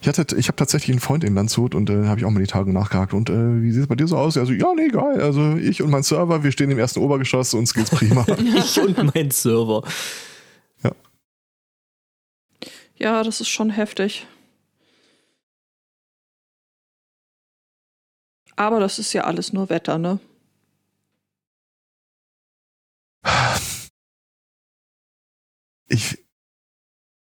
Ich, 0.00 0.06
hatte, 0.06 0.36
ich 0.36 0.46
habe 0.46 0.56
tatsächlich 0.56 0.90
einen 0.94 1.00
Freund 1.00 1.24
in 1.24 1.34
Landshut 1.34 1.74
und 1.74 1.90
äh, 1.90 2.06
habe 2.06 2.20
ich 2.20 2.24
auch 2.24 2.30
mal 2.30 2.38
die 2.38 2.46
Tage 2.46 2.72
nachgehakt. 2.72 3.14
Und 3.14 3.30
äh, 3.30 3.62
wie 3.62 3.72
sieht 3.72 3.82
es 3.82 3.88
bei 3.88 3.96
dir 3.96 4.06
so 4.06 4.16
aus? 4.16 4.36
Also, 4.36 4.52
ja, 4.52 4.72
nee, 4.74 4.88
geil. 4.88 5.20
Also 5.20 5.56
ich 5.56 5.82
und 5.82 5.90
mein 5.90 6.04
Server, 6.04 6.44
wir 6.44 6.52
stehen 6.52 6.70
im 6.70 6.78
ersten 6.78 7.00
Obergeschoss, 7.00 7.52
uns 7.54 7.74
geht's 7.74 7.90
prima. 7.90 8.24
ich 8.56 8.80
und 8.80 9.14
mein 9.14 9.32
Server. 9.32 9.82
Ja. 10.84 10.92
Ja, 12.96 13.22
das 13.24 13.40
ist 13.40 13.48
schon 13.48 13.70
heftig. 13.70 14.26
Aber 18.54 18.80
das 18.80 18.98
ist 18.98 19.12
ja 19.12 19.22
alles 19.24 19.52
nur 19.52 19.68
Wetter, 19.68 19.98
ne? 19.98 20.20
Ich, 25.88 26.18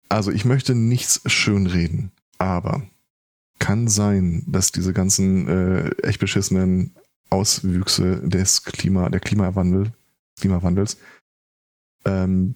also 0.10 0.32
ich 0.32 0.44
möchte 0.44 0.76
nichts 0.76 1.22
schönreden, 1.26 2.12
aber 2.40 2.82
kann 3.60 3.88
sein, 3.88 4.44
dass 4.48 4.72
diese 4.72 4.94
ganzen 4.94 5.48
äh, 5.48 5.90
echt 6.02 6.20
beschissenen 6.20 6.96
Auswüchse 7.30 8.28
des 8.28 8.64
Klima, 8.64 9.10
der 9.10 9.20
Klimawandel, 9.20 9.92
Klimawandels 10.40 10.98
ähm, 12.06 12.56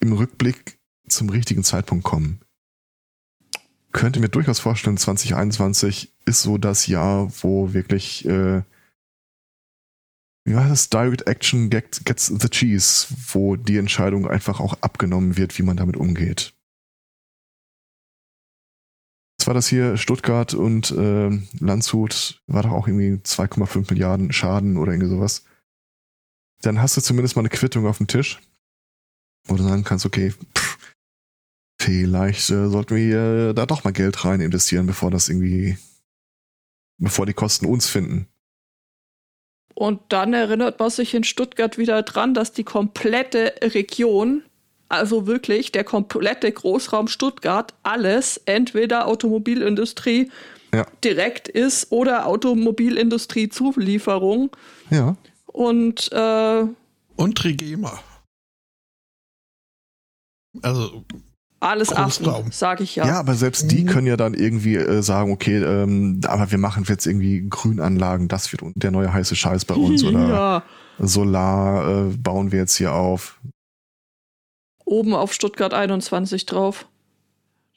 im 0.00 0.12
Rückblick 0.12 0.78
zum 1.08 1.30
richtigen 1.30 1.64
Zeitpunkt 1.64 2.04
kommen. 2.04 2.40
Könnte 3.92 4.20
mir 4.20 4.28
durchaus 4.28 4.60
vorstellen, 4.60 4.98
2021 4.98 6.12
ist 6.26 6.42
so 6.42 6.58
das 6.58 6.86
Jahr, 6.86 7.32
wo 7.42 7.72
wirklich 7.72 8.26
äh, 8.26 8.62
wie 10.44 10.54
war 10.54 10.68
das? 10.68 10.88
Direct 10.88 11.26
Action 11.26 11.70
gets, 11.70 12.02
gets 12.04 12.26
the 12.26 12.48
cheese, 12.48 13.06
wo 13.32 13.56
die 13.56 13.76
Entscheidung 13.76 14.26
einfach 14.26 14.60
auch 14.60 14.74
abgenommen 14.80 15.36
wird, 15.36 15.58
wie 15.58 15.62
man 15.62 15.76
damit 15.76 15.96
umgeht. 15.96 16.54
Was 19.40 19.46
war 19.46 19.54
das 19.54 19.68
hier? 19.68 19.96
Stuttgart 19.96 20.52
und 20.52 20.90
äh, 20.90 21.30
Landshut 21.60 22.42
war 22.46 22.62
doch 22.62 22.72
auch 22.72 22.86
irgendwie 22.86 23.22
2,5 23.22 23.90
Milliarden 23.90 24.32
Schaden 24.32 24.76
oder 24.76 24.92
irgendwie 24.92 25.08
sowas. 25.08 25.46
Dann 26.60 26.82
hast 26.82 26.98
du 26.98 27.00
zumindest 27.00 27.36
mal 27.36 27.40
eine 27.40 27.48
Quittung 27.48 27.86
auf 27.86 27.96
dem 27.96 28.06
Tisch, 28.06 28.38
wo 29.46 29.54
du 29.54 29.62
sagen 29.62 29.82
kannst, 29.82 30.04
okay, 30.04 30.34
pff, 30.54 30.94
vielleicht 31.80 32.50
äh, 32.50 32.68
sollten 32.68 32.96
wir 32.96 33.48
äh, 33.48 33.54
da 33.54 33.64
doch 33.64 33.82
mal 33.82 33.94
Geld 33.94 34.26
rein 34.26 34.42
investieren, 34.42 34.84
bevor 34.84 35.10
das 35.10 35.30
irgendwie, 35.30 35.78
bevor 36.98 37.24
die 37.24 37.32
Kosten 37.32 37.64
uns 37.64 37.88
finden. 37.88 38.26
Und 39.74 40.02
dann 40.10 40.34
erinnert 40.34 40.78
man 40.80 40.90
sich 40.90 41.14
in 41.14 41.24
Stuttgart 41.24 41.78
wieder 41.78 42.02
dran, 42.02 42.34
dass 42.34 42.52
die 42.52 42.64
komplette 42.64 43.54
Region, 43.62 44.42
also 44.90 45.26
wirklich 45.26 45.72
der 45.72 45.84
komplette 45.84 46.50
Großraum 46.52 47.08
Stuttgart, 47.08 47.74
alles 47.82 48.38
entweder 48.44 49.06
Automobilindustrie 49.06 50.30
Ja. 50.74 50.86
direkt 51.02 51.48
ist 51.48 51.90
oder 51.90 52.26
Automobilindustrie 52.26 53.48
Zulieferung. 53.48 54.50
Ja. 54.90 55.16
Und 55.46 56.10
äh, 56.12 56.64
Und 57.16 57.38
Trigema. 57.38 57.98
Also, 60.62 61.04
alles 61.60 61.92
Affen, 61.92 62.24
Großraum. 62.24 62.52
sag 62.52 62.80
ich 62.80 62.96
Ja. 62.96 63.06
ja. 63.06 63.20
aber 63.20 63.34
selbst 63.34 63.70
die 63.70 63.84
können 63.84 64.06
ja 64.06 64.16
dann 64.16 64.34
irgendwie 64.34 64.76
äh, 64.76 65.02
sagen, 65.02 65.30
okay, 65.30 65.58
ähm, 65.62 66.20
aber 66.26 66.50
wir 66.50 66.58
machen 66.58 66.84
jetzt 66.88 67.06
irgendwie 67.06 67.46
Grünanlagen, 67.48 68.28
das 68.28 68.50
wird 68.52 68.62
der 68.74 68.90
neue 68.90 69.12
heiße 69.12 69.36
Scheiß 69.36 69.64
bei 69.66 69.74
uns 69.74 70.02
oder 70.04 70.28
ja. 70.28 70.62
Solar 70.98 72.08
äh, 72.08 72.16
bauen 72.16 72.50
wir 72.52 72.60
jetzt 72.60 72.76
hier 72.76 72.92
auf. 72.94 73.38
Oben 74.90 75.14
auf 75.14 75.32
Stuttgart 75.32 75.72
21 75.72 76.46
drauf. 76.46 76.86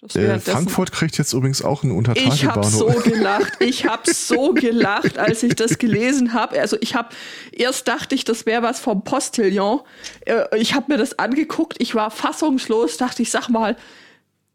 Das 0.02 0.16
Äh, 0.18 0.40
Frankfurt 0.40 0.92
kriegt 0.92 1.18
jetzt 1.18 1.32
übrigens 1.32 1.62
auch 1.62 1.84
einen 1.84 2.04
Ich 2.16 2.46
habe 2.46 2.66
so 2.66 2.88
gelacht. 2.88 3.54
Ich 3.62 3.86
habe 3.86 4.12
so 4.12 4.54
gelacht, 4.54 5.18
als 5.18 5.44
ich 5.44 5.56
das 5.56 5.78
gelesen 5.78 6.34
habe. 6.34 6.60
Also 6.60 6.76
ich 6.82 6.96
habe 6.96 7.10
erst 7.54 7.88
dachte 7.88 8.16
ich, 8.16 8.26
das 8.26 8.46
wäre 8.46 8.64
was 8.64 8.82
vom 8.82 9.04
Postillon. 9.04 9.80
Äh, 10.26 10.46
Ich 10.58 10.74
habe 10.74 10.92
mir 10.92 10.98
das 10.98 11.20
angeguckt. 11.20 11.76
Ich 11.80 11.96
war 11.96 12.12
fassungslos. 12.12 12.98
Dachte 12.98 13.22
ich, 13.22 13.32
sag 13.32 13.48
mal, 13.48 13.78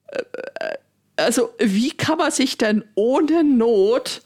äh, 0.09 0.19
äh, 0.19 0.75
also 1.17 1.51
wie 1.59 1.93
kann 1.93 2.19
man 2.19 2.31
sich 2.31 2.59
denn 2.59 2.85
ohne 2.95 3.43
Not 3.43 4.21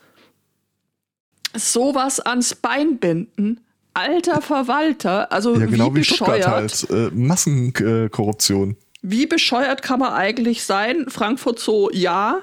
sowas 1.55 2.19
ans 2.19 2.55
Bein 2.55 2.97
binden? 2.97 3.61
Alter 3.93 4.41
Verwalter, 4.41 5.31
also 5.31 5.55
ja, 5.59 5.65
genau 5.67 5.93
wie 5.93 5.99
wie 5.99 6.03
Stuttgart 6.03 6.37
bescheuert. 6.39 6.89
halt. 6.89 6.89
Äh, 6.89 7.15
Massenkorruption. 7.15 8.75
Wie 9.01 9.25
bescheuert 9.27 9.81
kann 9.83 9.99
man 9.99 10.13
eigentlich 10.13 10.63
sein? 10.63 11.05
Frankfurt 11.09 11.59
so, 11.59 11.91
ja. 11.91 12.39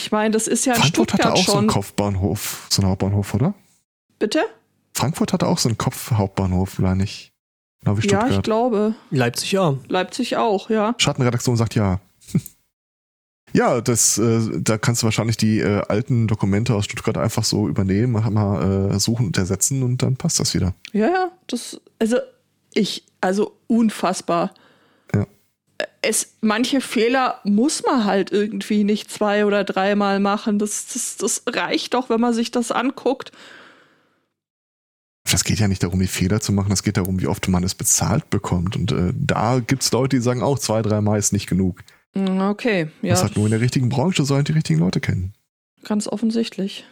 Ich 0.00 0.12
meine, 0.12 0.30
das 0.30 0.46
ist 0.46 0.64
ja 0.64 0.74
in 0.74 0.80
Frankfurt 0.80 1.12
hatte 1.14 1.22
Stuttgart 1.22 1.38
auch 1.40 1.44
so 1.52 1.58
einen 1.58 1.68
schon. 1.70 1.74
Kopfbahnhof, 1.74 2.66
so 2.70 2.82
einen 2.82 2.90
Hauptbahnhof, 2.90 3.34
oder? 3.34 3.54
Bitte? 4.18 4.40
Frankfurt 4.94 5.32
hatte 5.32 5.46
auch 5.46 5.58
so 5.58 5.68
einen 5.68 5.78
Kopfhauptbahnhof, 5.78 6.78
oder 6.78 6.94
nicht? 6.94 7.32
Genau 7.82 7.96
wie 7.98 8.06
Ja, 8.06 8.18
ich 8.20 8.24
Stuttgart. 8.24 8.44
glaube. 8.44 8.94
Leipzig 9.10 9.52
ja. 9.52 9.74
Leipzig 9.88 10.36
auch, 10.36 10.70
ja. 10.70 10.94
Schattenredaktion 10.98 11.56
sagt 11.56 11.74
ja. 11.74 12.00
Ja, 13.52 13.80
das, 13.80 14.18
äh, 14.18 14.40
da 14.60 14.78
kannst 14.78 15.02
du 15.02 15.04
wahrscheinlich 15.06 15.36
die 15.36 15.60
äh, 15.60 15.82
alten 15.88 16.26
Dokumente 16.26 16.74
aus 16.74 16.84
Stuttgart 16.84 17.16
einfach 17.16 17.44
so 17.44 17.68
übernehmen, 17.68 18.12
mal 18.12 18.92
äh, 18.92 18.98
suchen 18.98 19.26
und 19.26 19.38
ersetzen 19.38 19.82
und 19.82 20.02
dann 20.02 20.16
passt 20.16 20.40
das 20.40 20.54
wieder. 20.54 20.74
Ja, 20.92 21.06
ja. 21.06 21.30
Das, 21.46 21.80
also, 21.98 22.18
ich, 22.74 23.04
also 23.20 23.56
unfassbar. 23.66 24.52
Ja. 25.14 25.26
Es, 26.02 26.34
manche 26.40 26.80
Fehler 26.80 27.40
muss 27.44 27.82
man 27.84 28.04
halt 28.04 28.32
irgendwie 28.32 28.84
nicht 28.84 29.10
zwei 29.10 29.46
oder 29.46 29.64
dreimal 29.64 30.20
machen. 30.20 30.58
Das, 30.58 30.86
das, 30.92 31.16
das 31.16 31.42
reicht 31.48 31.94
doch, 31.94 32.10
wenn 32.10 32.20
man 32.20 32.34
sich 32.34 32.50
das 32.50 32.70
anguckt. 32.70 33.32
Das 35.30 35.44
geht 35.44 35.58
ja 35.58 35.68
nicht 35.68 35.82
darum, 35.82 36.00
die 36.00 36.06
Fehler 36.06 36.40
zu 36.40 36.52
machen, 36.52 36.70
das 36.70 36.82
geht 36.82 36.96
darum, 36.96 37.20
wie 37.20 37.26
oft 37.26 37.48
man 37.48 37.62
es 37.62 37.74
bezahlt 37.74 38.30
bekommt. 38.30 38.76
Und 38.76 38.92
äh, 38.92 39.12
da 39.14 39.60
gibt's 39.60 39.92
Leute, 39.92 40.16
die 40.16 40.22
sagen 40.22 40.42
auch, 40.42 40.58
zwei, 40.58 40.80
dreimal 40.80 41.18
ist 41.18 41.32
nicht 41.32 41.46
genug. 41.46 41.82
Okay, 42.14 42.88
ja. 43.02 43.10
Das 43.10 43.22
hat 43.22 43.36
nur 43.36 43.46
in 43.46 43.52
der 43.52 43.60
richtigen 43.60 43.88
Branche 43.88 44.24
sollen 44.24 44.44
die 44.44 44.52
richtigen 44.52 44.80
Leute 44.80 45.00
kennen. 45.00 45.34
Ganz 45.84 46.08
offensichtlich. 46.08 46.84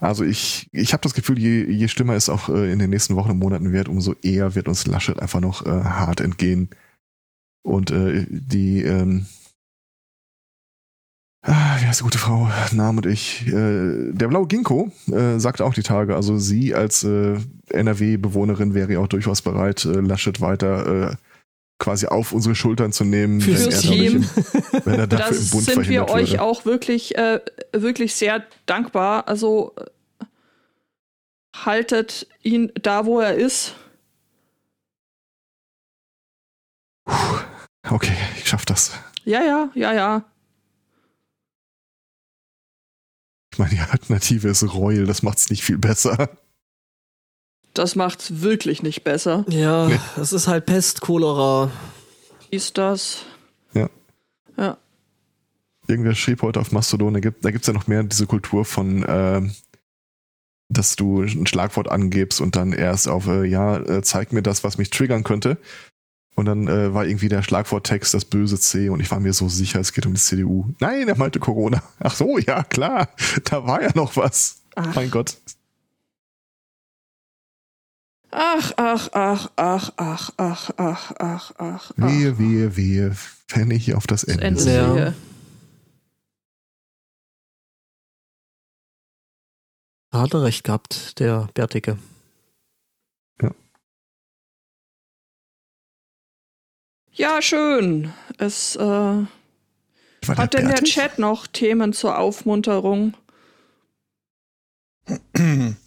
Also 0.00 0.24
ich, 0.24 0.68
ich 0.72 0.92
habe 0.92 1.02
das 1.02 1.14
Gefühl, 1.14 1.38
je, 1.38 1.64
je 1.64 1.88
schlimmer 1.88 2.14
es 2.14 2.28
auch 2.28 2.48
äh, 2.48 2.70
in 2.70 2.78
den 2.78 2.90
nächsten 2.90 3.16
Wochen 3.16 3.30
und 3.30 3.38
Monaten 3.38 3.72
wird, 3.72 3.88
umso 3.88 4.14
eher 4.22 4.54
wird 4.54 4.68
uns 4.68 4.86
Laschet 4.86 5.18
einfach 5.18 5.40
noch 5.40 5.64
äh, 5.64 5.70
hart 5.70 6.20
entgehen. 6.20 6.68
Und 7.62 7.90
äh, 7.90 8.26
die, 8.28 8.82
ähm, 8.82 9.26
ah, 11.42 11.80
wie 11.80 11.86
heißt 11.86 12.00
die 12.00 12.04
gute 12.04 12.18
Frau? 12.18 12.50
Name 12.72 12.98
und 12.98 13.06
ich. 13.06 13.46
Äh, 13.46 14.12
der 14.12 14.28
blaue 14.28 14.46
Ginkgo 14.46 14.92
äh, 15.10 15.38
sagte 15.38 15.64
auch 15.64 15.74
die 15.74 15.82
Tage, 15.82 16.14
also 16.14 16.36
sie 16.36 16.74
als 16.74 17.02
äh, 17.02 17.38
NRW-Bewohnerin 17.70 18.74
wäre 18.74 18.92
ja 18.92 18.98
auch 18.98 19.08
durchaus 19.08 19.40
bereit, 19.40 19.86
äh, 19.86 20.00
Laschet 20.00 20.42
weiter 20.42 21.12
äh, 21.12 21.16
quasi 21.78 22.06
auf 22.06 22.32
unsere 22.32 22.54
Schultern 22.54 22.92
zu 22.92 23.04
nehmen, 23.04 23.40
Fürs 23.40 23.66
wenn 23.66 23.72
er, 23.72 23.80
Team. 23.80 24.16
im, 24.16 24.84
wenn 24.84 24.98
er 25.00 25.06
dafür 25.06 25.28
das 25.28 25.38
im 25.44 25.50
Bund 25.50 25.64
sind 25.64 25.88
wir 25.88 26.08
euch 26.08 26.30
würde. 26.32 26.42
auch 26.42 26.64
wirklich, 26.64 27.16
äh, 27.16 27.40
wirklich 27.72 28.14
sehr 28.14 28.44
dankbar. 28.66 29.28
Also 29.28 29.74
äh, 29.76 30.24
haltet 31.54 32.26
ihn 32.42 32.72
da, 32.80 33.04
wo 33.06 33.20
er 33.20 33.34
ist. 33.34 33.74
Okay, 37.88 38.16
ich 38.38 38.48
schaff 38.48 38.64
das. 38.64 38.92
Ja, 39.24 39.42
ja, 39.44 39.70
ja, 39.74 39.92
ja. 39.92 40.24
Ich 43.52 43.58
meine, 43.58 43.70
die 43.70 43.80
Alternative 43.80 44.48
ist 44.48 44.62
Reul, 44.74 45.06
das 45.06 45.22
macht's 45.22 45.50
nicht 45.50 45.62
viel 45.62 45.78
besser. 45.78 46.28
Das 47.76 47.94
macht's 47.94 48.40
wirklich 48.40 48.82
nicht 48.82 49.04
besser. 49.04 49.44
Ja, 49.48 49.86
Nee. 49.88 49.98
es 50.20 50.32
ist 50.32 50.48
halt 50.48 50.64
Pest, 50.64 51.02
Cholera. 51.02 51.70
Ist 52.50 52.78
das? 52.78 53.18
Ja. 53.74 53.90
Ja. 54.56 54.78
Irgendwer 55.86 56.14
schrieb 56.14 56.40
heute 56.40 56.58
auf 56.58 56.72
Mastodon, 56.72 57.12
da 57.14 57.20
gibt 57.20 57.42
gibt's 57.42 57.66
ja 57.66 57.74
noch 57.74 57.86
mehr 57.86 58.02
diese 58.02 58.26
Kultur 58.26 58.64
von, 58.64 59.04
ähm, 59.06 59.52
dass 60.68 60.96
du 60.96 61.20
ein 61.22 61.46
Schlagwort 61.46 61.90
angibst 61.90 62.40
und 62.40 62.56
dann 62.56 62.72
erst 62.72 63.08
auf, 63.08 63.26
äh, 63.26 63.44
ja, 63.44 63.76
äh, 63.76 64.02
zeig 64.02 64.32
mir 64.32 64.42
das, 64.42 64.64
was 64.64 64.78
mich 64.78 64.88
triggern 64.90 65.22
könnte. 65.22 65.58
Und 66.34 66.46
dann 66.46 66.68
äh, 66.68 66.92
war 66.94 67.06
irgendwie 67.06 67.28
der 67.28 67.42
Schlagworttext 67.42 68.14
das 68.14 68.24
böse 68.24 68.58
C 68.58 68.88
und 68.88 69.00
ich 69.00 69.10
war 69.10 69.20
mir 69.20 69.32
so 69.34 69.48
sicher, 69.50 69.80
es 69.80 69.92
geht 69.92 70.06
um 70.06 70.14
die 70.14 70.20
CDU. 70.20 70.70
Nein, 70.80 71.08
er 71.08 71.16
meinte 71.16 71.40
Corona. 71.40 71.82
Ach 71.98 72.14
so, 72.14 72.38
ja, 72.38 72.62
klar, 72.64 73.08
da 73.44 73.66
war 73.66 73.82
ja 73.82 73.90
noch 73.94 74.16
was. 74.16 74.62
Ach. 74.74 74.94
Mein 74.94 75.10
Gott. 75.10 75.36
Ach, 78.38 78.70
ach, 78.76 79.08
ach, 79.12 79.48
ach, 79.56 79.92
ach, 79.96 80.30
ach, 80.36 80.70
ach, 80.76 81.12
ach, 81.18 81.52
ach. 81.56 81.92
Wehe, 81.96 82.38
wehe, 82.38 82.76
wehe, 82.76 83.16
wenn 83.48 83.70
ich 83.70 83.94
auf 83.94 84.06
das 84.06 84.26
Das 84.26 84.34
Ende. 84.34 84.46
Ende 84.46 84.60
sehe. 84.60 84.98
Ja. 84.98 85.14
Da 90.10 90.20
hat 90.20 90.34
er 90.34 90.42
recht 90.42 90.64
gehabt, 90.64 91.18
der 91.18 91.48
Bärtige. 91.54 91.98
Ja, 97.12 97.40
schön. 97.40 98.12
Es 98.36 98.76
äh, 98.76 99.24
hat 100.28 100.52
denn 100.52 100.68
der? 100.68 100.84
Chat 100.84 101.18
noch 101.18 101.46
Themen 101.46 101.94
zur 101.94 102.18
Aufmunterung? 102.18 103.16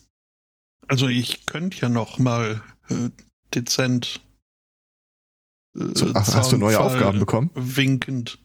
Also 0.89 1.07
ich 1.07 1.45
könnte 1.45 1.77
ja 1.79 1.87
noch 1.89 2.17
mal 2.19 2.61
äh, 2.89 3.09
dezent. 3.53 4.21
äh, 5.77 5.83
So, 5.93 6.07
ach, 6.13 6.33
hast 6.33 6.51
du 6.51 6.57
neue 6.57 6.79
Aufgaben 6.79 7.19
bekommen? 7.19 7.51
Winkend. 7.53 8.39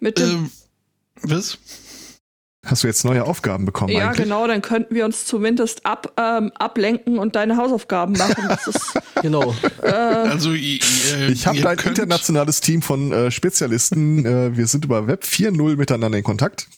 Mit 0.00 0.18
dem, 0.18 0.28
Ähm, 0.28 0.50
was? 1.22 1.58
Hast 2.66 2.82
du 2.82 2.86
jetzt 2.88 3.04
neue 3.04 3.24
Aufgaben 3.24 3.66
bekommen 3.66 3.92
ja, 3.92 4.06
eigentlich? 4.08 4.24
genau, 4.24 4.46
dann 4.48 4.62
könnten 4.62 4.94
wir 4.94 5.04
uns 5.04 5.26
zumindest 5.26 5.84
ab, 5.86 6.12
ähm, 6.16 6.50
ablenken 6.54 7.18
und 7.18 7.36
deine 7.36 7.56
Hausaufgaben 7.58 8.14
machen. 8.14 8.48
Das 8.48 8.66
ist, 8.66 8.94
Genau. 9.22 9.54
äh, 9.82 9.86
Also 9.86 10.52
i- 10.54 10.80
äh, 11.14 11.30
Ich 11.30 11.46
habe 11.46 11.68
ein 11.68 11.78
internationales 11.78 12.60
Team 12.62 12.82
von 12.82 13.12
äh, 13.12 13.30
Spezialisten. 13.30 14.24
äh, 14.26 14.56
wir 14.56 14.66
sind 14.66 14.84
über 14.86 15.06
Web 15.06 15.24
4.0 15.24 15.76
miteinander 15.76 16.18
in 16.18 16.24
Kontakt. 16.24 16.68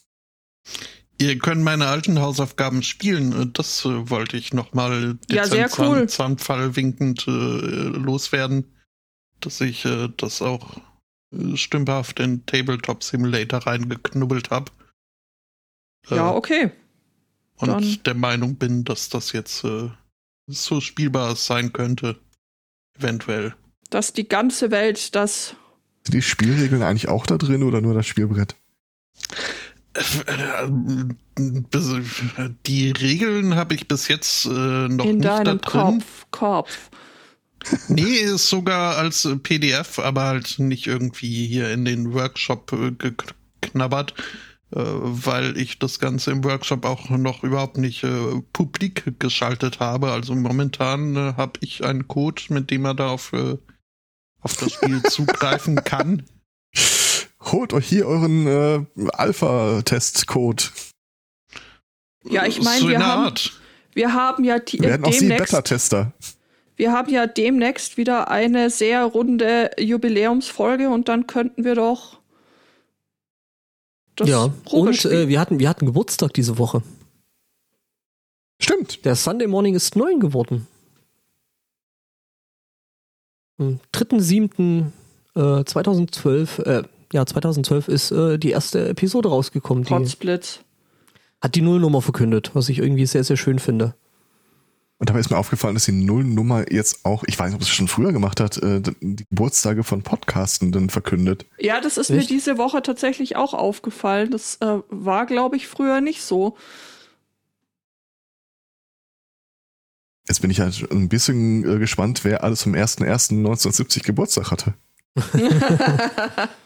Ihr 1.18 1.38
könnt 1.38 1.62
meine 1.62 1.86
alten 1.86 2.20
Hausaufgaben 2.20 2.82
spielen. 2.82 3.32
äh, 3.42 3.46
Das 3.52 3.84
äh, 3.84 4.10
wollte 4.10 4.36
ich 4.36 4.52
noch 4.52 4.74
mal 4.74 5.18
Ja, 5.30 5.46
sehr 5.46 5.64
dezent 5.68 5.88
cool. 5.88 5.96
Zahn- 6.08 6.36
Zahnfall 6.38 6.76
winkend 6.76 7.26
äh, 7.26 7.30
loswerden, 7.30 8.64
dass 9.40 9.60
ich 9.60 9.84
äh, 9.84 10.08
das 10.16 10.42
auch 10.42 10.76
äh, 11.34 11.56
stümperhaft 11.56 12.20
in 12.20 12.44
Tabletop 12.46 13.02
Simulator 13.02 13.60
reingeknubbelt 13.66 14.50
habe. 14.50 14.70
ja, 16.10 16.30
Äh, 16.32 16.34
okay. 16.36 16.70
und 17.56 17.68
dann- 17.68 17.98
der 18.04 18.14
Meinung 18.14 18.56
bin, 18.56 18.84
dass 18.84 19.08
das 19.08 19.32
jetzt 19.32 19.64
äh, 19.64 19.88
so 20.48 20.80
spielbar 20.80 21.34
sein 21.36 21.72
könnte. 21.72 22.18
Eventuell. 22.98 23.54
Dass 23.90 24.12
die 24.12 24.26
ganze 24.28 24.70
Welt 24.70 25.14
das. 25.14 25.54
Sind 26.04 26.14
die 26.14 26.22
Spielregeln 26.22 26.82
eigentlich 26.82 27.08
auch 27.08 27.26
da 27.26 27.36
drin 27.36 27.62
oder 27.62 27.80
nur 27.80 27.94
das 27.94 28.06
Spielbrett? 28.06 28.54
Die 32.66 32.90
Regeln 32.90 33.54
habe 33.54 33.74
ich 33.74 33.88
bis 33.88 34.08
jetzt 34.08 34.46
äh, 34.46 34.48
noch 34.88 35.04
in 35.04 35.18
nicht 35.18 35.24
da 35.24 35.44
deinem 35.44 35.60
drin. 35.60 35.98
Kopf. 36.00 36.26
Kopf. 36.30 36.90
Nee, 37.88 38.18
ist 38.20 38.48
sogar 38.48 38.96
als 38.96 39.24
äh, 39.24 39.36
PDF, 39.36 39.98
aber 39.98 40.24
halt 40.24 40.58
nicht 40.58 40.86
irgendwie 40.86 41.46
hier 41.46 41.70
in 41.70 41.84
den 41.84 42.12
Workshop 42.14 42.72
äh, 42.72 42.92
geknabbert, 43.60 44.14
äh, 44.70 44.80
weil 44.80 45.56
ich 45.56 45.78
das 45.78 45.98
Ganze 45.98 46.30
im 46.30 46.44
Workshop 46.44 46.84
auch 46.84 47.10
noch 47.10 47.42
überhaupt 47.42 47.78
nicht 47.78 48.04
äh, 48.04 48.40
publik 48.52 49.18
geschaltet 49.18 49.80
habe. 49.80 50.12
Also 50.12 50.34
momentan 50.34 51.16
äh, 51.16 51.34
habe 51.36 51.58
ich 51.60 51.84
einen 51.84 52.06
Code, 52.06 52.42
mit 52.50 52.70
dem 52.70 52.82
man 52.82 52.96
da 52.96 53.08
auf, 53.08 53.32
äh, 53.32 53.58
auf 54.40 54.56
das 54.56 54.72
Spiel 54.72 55.02
zugreifen 55.10 55.76
kann. 55.82 56.22
Holt 57.46 57.72
euch 57.72 57.86
hier 57.86 58.06
euren 58.06 58.46
äh, 58.46 58.84
Alpha-Test-Code. 59.12 60.64
Ja, 62.24 62.44
ich 62.44 62.60
meine, 62.60 62.88
wir, 62.88 63.06
haben, 63.06 63.34
wir 63.92 64.12
haben 64.12 64.44
ja 64.44 64.58
die, 64.58 64.80
Wir 64.80 64.88
werden 64.88 65.04
auch 65.04 65.12
Sie 65.12 65.20
demnächst, 65.20 65.52
Beta-Tester. 65.52 66.12
wir 66.74 66.92
haben 66.92 67.10
ja 67.10 67.26
demnächst 67.26 67.96
wieder 67.96 68.30
eine 68.30 68.70
sehr 68.70 69.04
runde 69.04 69.70
Jubiläumsfolge 69.78 70.88
und 70.88 71.08
dann 71.08 71.28
könnten 71.28 71.64
wir 71.64 71.76
doch 71.76 72.18
das 74.16 74.28
ja. 74.28 74.50
Und 74.70 75.04
äh, 75.04 75.28
wir, 75.28 75.38
hatten, 75.38 75.60
wir 75.60 75.68
hatten 75.68 75.86
Geburtstag 75.86 76.32
diese 76.32 76.58
Woche. 76.58 76.82
Stimmt. 78.60 79.04
Der 79.04 79.14
Sunday 79.14 79.46
Morning 79.46 79.74
ist 79.74 79.94
neun 79.94 80.20
geworden. 80.20 80.66
Am 83.58 83.78
3.7.2012, 83.92 86.62
äh, 86.62 86.82
ja, 87.12 87.24
2012 87.24 87.88
ist 87.88 88.10
äh, 88.10 88.38
die 88.38 88.50
erste 88.50 88.88
Episode 88.88 89.28
rausgekommen. 89.28 89.84
Die 89.84 89.88
Potsblitz. 89.90 90.60
hat 91.40 91.54
die 91.54 91.62
Nullnummer 91.62 92.02
verkündet, 92.02 92.50
was 92.54 92.68
ich 92.68 92.78
irgendwie 92.78 93.06
sehr, 93.06 93.24
sehr 93.24 93.36
schön 93.36 93.58
finde. 93.58 93.94
Und 94.98 95.10
dabei 95.10 95.20
ist 95.20 95.30
mir 95.30 95.36
aufgefallen, 95.36 95.74
dass 95.74 95.84
die 95.84 95.92
Nullnummer 95.92 96.72
jetzt 96.72 97.04
auch, 97.04 97.22
ich 97.26 97.38
weiß 97.38 97.48
nicht, 97.48 97.56
ob 97.56 97.60
es 97.60 97.68
schon 97.68 97.86
früher 97.86 98.12
gemacht 98.12 98.40
hat, 98.40 98.56
äh, 98.58 98.80
die 99.00 99.26
Geburtstage 99.28 99.84
von 99.84 100.02
Podcastenden 100.02 100.88
verkündet. 100.88 101.44
Ja, 101.58 101.82
das 101.82 101.98
ist 101.98 102.08
Echt? 102.08 102.18
mir 102.18 102.26
diese 102.26 102.56
Woche 102.56 102.80
tatsächlich 102.80 103.36
auch 103.36 103.52
aufgefallen. 103.52 104.30
Das 104.30 104.56
äh, 104.56 104.78
war, 104.88 105.26
glaube 105.26 105.56
ich, 105.56 105.68
früher 105.68 106.00
nicht 106.00 106.22
so. 106.22 106.56
Jetzt 110.26 110.40
bin 110.40 110.50
ich 110.50 110.60
halt 110.60 110.90
ein 110.90 111.10
bisschen 111.10 111.62
äh, 111.70 111.78
gespannt, 111.78 112.24
wer 112.24 112.42
alles 112.42 112.62
vom 112.62 112.72
01.01.1970 112.72 114.02
Geburtstag 114.02 114.50
hatte. 114.50 114.74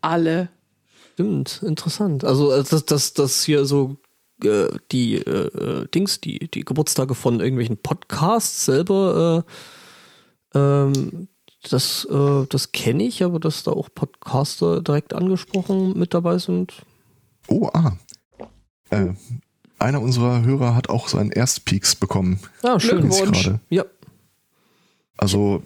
Alle. 0.00 0.48
Stimmt, 1.14 1.62
interessant. 1.62 2.24
Also 2.24 2.52
äh, 2.52 2.62
das, 2.62 2.84
das, 2.84 3.14
das 3.14 3.42
hier 3.42 3.64
so 3.64 3.96
äh, 4.44 4.68
die 4.92 5.14
äh, 5.14 5.46
äh, 5.46 5.88
Dings, 5.88 6.20
die, 6.20 6.50
die 6.50 6.64
Geburtstage 6.64 7.14
von 7.14 7.40
irgendwelchen 7.40 7.78
Podcasts 7.78 8.66
selber, 8.66 9.44
äh, 10.54 10.58
ähm, 10.58 11.28
das, 11.70 12.06
äh, 12.10 12.46
das 12.48 12.72
kenne 12.72 13.04
ich, 13.04 13.24
aber 13.24 13.40
dass 13.40 13.62
da 13.62 13.72
auch 13.72 13.88
Podcaster 13.94 14.82
direkt 14.82 15.14
angesprochen 15.14 15.98
mit 15.98 16.14
dabei 16.14 16.38
sind. 16.38 16.82
Oh, 17.48 17.68
ah. 17.72 17.96
Äh, 18.90 19.14
einer 19.78 20.00
unserer 20.00 20.42
Hörer 20.42 20.74
hat 20.74 20.88
auch 20.88 21.08
seinen 21.08 21.32
Erstpeaks 21.32 21.96
bekommen. 21.96 22.40
Ja, 22.62 22.78
schön. 22.78 23.08
Gerade. 23.08 23.60
Ja, 23.68 23.84
Also, 25.16 25.56
ja, 25.56 25.62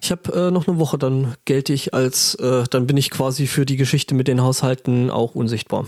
ich 0.00 0.10
habe 0.10 0.32
äh, 0.32 0.50
noch 0.50 0.68
eine 0.68 0.78
Woche, 0.78 0.98
dann 0.98 1.34
gelte 1.44 1.72
ich 1.72 1.94
als, 1.94 2.34
äh, 2.36 2.64
dann 2.70 2.86
bin 2.86 2.96
ich 2.96 3.10
quasi 3.10 3.46
für 3.46 3.66
die 3.66 3.76
Geschichte 3.76 4.14
mit 4.14 4.28
den 4.28 4.42
Haushalten 4.42 5.10
auch 5.10 5.34
unsichtbar. 5.34 5.86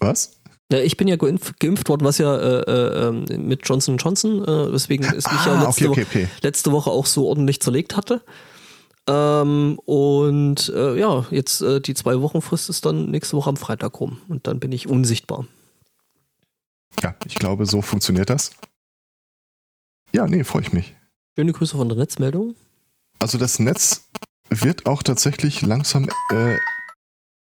was? 0.00 0.40
Ja, 0.72 0.78
ich 0.78 0.96
bin 0.96 1.08
ja 1.08 1.16
geimpft, 1.16 1.60
geimpft 1.60 1.88
worden, 1.88 2.04
was 2.04 2.18
ja 2.18 2.36
äh, 2.36 2.60
äh, 2.62 3.08
ähm, 3.08 3.46
mit 3.46 3.60
Johnson 3.68 3.98
Johnson, 3.98 4.42
äh, 4.44 4.72
deswegen 4.72 5.04
ist 5.04 5.30
mich 5.30 5.44
ja 5.44 5.54
Ah, 5.54 5.64
letzte, 5.66 5.90
okay, 5.90 6.02
okay, 6.02 6.24
okay. 6.24 6.28
letzte 6.42 6.72
Woche 6.72 6.90
auch 6.90 7.06
so 7.06 7.28
ordentlich 7.28 7.60
zerlegt 7.60 7.96
hatte. 7.96 8.22
Ähm, 9.06 9.78
und 9.84 10.70
äh, 10.74 10.98
ja, 10.98 11.26
jetzt 11.30 11.62
die 11.62 11.94
zwei 11.94 12.20
Wochen 12.22 12.40
Frist 12.40 12.70
ist 12.70 12.86
dann 12.86 13.10
nächste 13.10 13.36
Woche 13.36 13.50
am 13.50 13.58
Freitag 13.58 14.00
rum 14.00 14.22
und 14.28 14.46
dann 14.46 14.58
bin 14.58 14.72
ich 14.72 14.88
unsichtbar. 14.88 15.46
Ja, 17.02 17.14
ich 17.26 17.34
glaube, 17.34 17.66
so 17.66 17.82
funktioniert 17.82 18.30
das. 18.30 18.52
Ja, 20.12 20.26
nee, 20.26 20.44
freue 20.44 20.62
ich 20.62 20.72
mich. 20.72 20.94
Schöne 21.36 21.52
Grüße 21.52 21.76
von 21.76 21.88
der 21.88 21.98
Netzmeldung. 21.98 22.54
Also 23.18 23.38
das 23.38 23.58
Netz 23.58 24.08
wird 24.50 24.86
auch 24.86 25.02
tatsächlich 25.02 25.62
langsam. 25.62 26.08
Äh, 26.30 26.56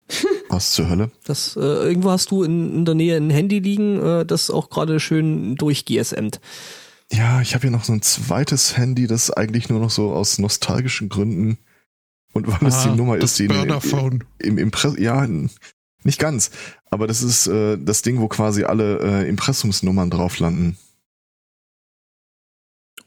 was 0.50 0.72
zur 0.72 0.90
Hölle? 0.90 1.12
Das, 1.26 1.56
äh, 1.56 1.60
irgendwo 1.60 2.12
hast 2.12 2.32
du 2.32 2.44
in, 2.44 2.74
in 2.74 2.86
der 2.86 2.96
Nähe 2.96 3.18
ein 3.18 3.30
Handy 3.30 3.60
liegen, 3.60 4.02
äh, 4.02 4.26
das 4.26 4.50
auch 4.50 4.70
gerade 4.70 5.00
schön 5.00 5.56
durch 5.56 5.86
GSMt. 5.86 6.40
Ja, 7.12 7.42
ich 7.42 7.54
habe 7.54 7.64
hier 7.64 7.72
noch 7.72 7.84
so 7.84 7.94
ein 7.94 8.02
zweites 8.02 8.78
Handy, 8.78 9.08
das 9.08 9.32
eigentlich 9.32 9.70
nur 9.70 9.80
noch 9.80 9.90
so 9.92 10.12
aus 10.14 10.40
nostalgischen 10.40 11.10
Gründen 11.10 11.58
und 12.34 12.48
weil 12.48 12.68
es 12.68 12.76
Ah, 12.76 12.90
die 12.90 12.98
Nummer 12.98 13.18
das 13.18 13.32
ist, 13.32 13.40
die 13.40 13.48
Burnerphone. 13.48 14.24
im 14.40 14.58
Impress 14.58 14.96
ja 14.98 15.28
nicht 16.04 16.20
ganz, 16.20 16.52
aber 16.90 17.08
das 17.08 17.22
ist 17.22 17.48
äh, 17.48 17.78
das 17.78 18.02
Ding, 18.02 18.20
wo 18.20 18.28
quasi 18.28 18.64
alle 18.64 19.00
äh, 19.00 19.30
Impressumsnummern 19.30 20.10
drauf 20.10 20.40
landen. 20.40 20.78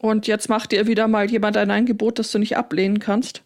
Und 0.01 0.25
jetzt 0.25 0.49
macht 0.49 0.71
dir 0.71 0.87
wieder 0.87 1.07
mal 1.07 1.29
jemand 1.29 1.57
ein 1.57 1.69
Angebot, 1.69 2.17
das 2.17 2.31
du 2.31 2.39
nicht 2.39 2.57
ablehnen 2.57 2.97
kannst. 2.97 3.43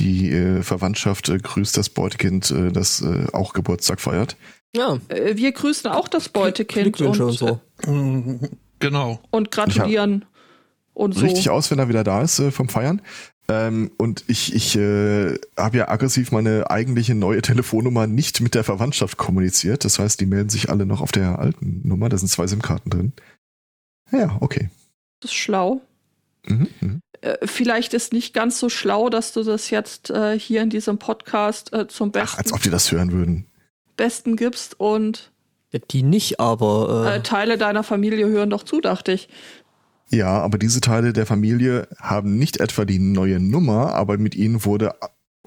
Die 0.00 0.32
äh, 0.32 0.62
Verwandtschaft 0.62 1.28
äh, 1.28 1.38
grüßt 1.38 1.76
das 1.76 1.88
Beutekind, 1.90 2.50
äh, 2.50 2.72
das 2.72 3.02
äh, 3.02 3.26
auch 3.32 3.52
Geburtstag 3.52 4.00
feiert. 4.00 4.36
Ja, 4.74 4.98
Äh, 5.08 5.36
wir 5.36 5.52
grüßen 5.52 5.88
auch 5.90 6.08
das 6.08 6.28
Beutekind 6.28 6.96
Glückwünsche 6.96 7.24
und, 7.24 7.30
und 7.30 7.60
so. 7.86 7.90
Mm, 7.90 8.44
Genau. 8.80 9.20
und 9.30 9.50
gratulieren 9.52 10.24
und 10.92 11.14
so. 11.14 11.20
Richtig 11.20 11.50
aus, 11.50 11.70
wenn 11.70 11.78
er 11.78 11.88
wieder 11.88 12.02
da 12.04 12.20
ist 12.20 12.40
äh, 12.40 12.50
vom 12.50 12.68
Feiern. 12.68 13.00
Ähm, 13.48 13.92
und 13.96 14.24
ich, 14.26 14.54
ich 14.54 14.76
äh, 14.76 15.38
habe 15.56 15.78
ja 15.78 15.88
aggressiv 15.88 16.32
meine 16.32 16.68
eigentliche 16.68 17.14
neue 17.14 17.42
Telefonnummer 17.42 18.08
nicht 18.08 18.40
mit 18.40 18.56
der 18.56 18.64
Verwandtschaft 18.64 19.16
kommuniziert. 19.16 19.84
Das 19.84 20.00
heißt, 20.00 20.20
die 20.20 20.26
melden 20.26 20.50
sich 20.50 20.68
alle 20.68 20.84
noch 20.84 21.00
auf 21.00 21.12
der 21.12 21.38
alten 21.38 21.86
Nummer. 21.86 22.08
Da 22.08 22.18
sind 22.18 22.28
zwei 22.28 22.48
SIM-Karten 22.48 22.90
drin. 22.90 23.12
Ja, 24.10 24.36
okay. 24.40 24.68
Das 25.20 25.30
ist 25.30 25.36
schlau. 25.36 25.80
Mhm, 26.46 26.68
mhm. 26.80 27.00
Äh, 27.20 27.46
vielleicht 27.46 27.94
ist 27.94 28.12
nicht 28.12 28.34
ganz 28.34 28.58
so 28.58 28.68
schlau, 28.68 29.08
dass 29.08 29.32
du 29.32 29.42
das 29.42 29.70
jetzt 29.70 30.10
äh, 30.10 30.38
hier 30.38 30.62
in 30.62 30.70
diesem 30.70 30.98
Podcast 30.98 31.72
äh, 31.72 31.88
zum 31.88 32.08
Ach, 32.10 32.12
besten, 32.12 32.38
als 32.38 32.52
ob 32.52 32.62
die 32.62 32.70
das 32.70 32.92
hören 32.92 33.12
würden. 33.12 33.46
besten 33.96 34.36
gibst 34.36 34.78
und 34.78 35.32
Ja, 35.72 35.80
die 35.90 36.02
nicht, 36.02 36.38
aber 36.38 37.08
äh, 37.12 37.16
äh, 37.16 37.22
Teile 37.22 37.58
deiner 37.58 37.82
Familie 37.82 38.28
hören 38.28 38.50
doch 38.50 38.62
zu, 38.62 38.80
dachte 38.80 39.12
ich. 39.12 39.28
Ja, 40.10 40.38
aber 40.40 40.58
diese 40.58 40.80
Teile 40.80 41.12
der 41.12 41.26
Familie 41.26 41.88
haben 41.98 42.38
nicht 42.38 42.60
etwa 42.60 42.84
die 42.84 43.00
neue 43.00 43.40
Nummer, 43.40 43.92
aber 43.94 44.18
mit 44.18 44.36
ihnen 44.36 44.64
wurde 44.64 44.94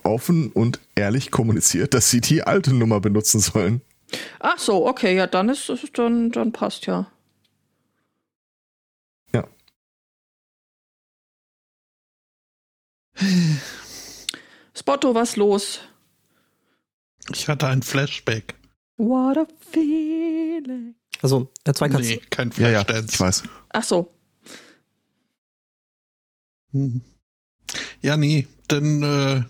offen 0.04 0.52
und 0.52 0.80
ehrlich 0.96 1.32
kommuniziert, 1.32 1.94
dass 1.94 2.10
sie 2.10 2.20
die 2.20 2.44
alte 2.44 2.74
Nummer 2.74 3.00
benutzen 3.00 3.40
sollen. 3.40 3.82
Ach 4.40 4.58
so, 4.58 4.86
okay, 4.88 5.16
ja, 5.16 5.28
dann 5.28 5.48
ist 5.50 5.70
es, 5.70 5.82
dann, 5.94 6.32
dann 6.32 6.52
passt 6.52 6.88
ja. 6.88 7.08
Spotto, 14.76 15.14
was 15.14 15.36
los? 15.36 15.80
Ich 17.34 17.48
hatte 17.48 17.68
ein 17.68 17.82
Flashback. 17.82 18.56
What 18.98 19.38
a 19.38 19.46
feeling. 19.72 20.96
Also, 21.22 21.52
der 21.66 21.74
Zweikatz. 21.74 22.02
Nee, 22.08 22.22
kein 22.30 22.52
Ja, 22.58 22.70
ja, 22.70 22.84
Flashdance. 22.84 23.14
ich 23.14 23.20
weiß. 23.20 23.44
Ach 23.70 23.84
so. 23.84 24.14
Mhm. 26.72 27.02
Ja, 28.02 28.18
nee, 28.18 28.48
denn 28.72 29.04
äh, 29.04 29.44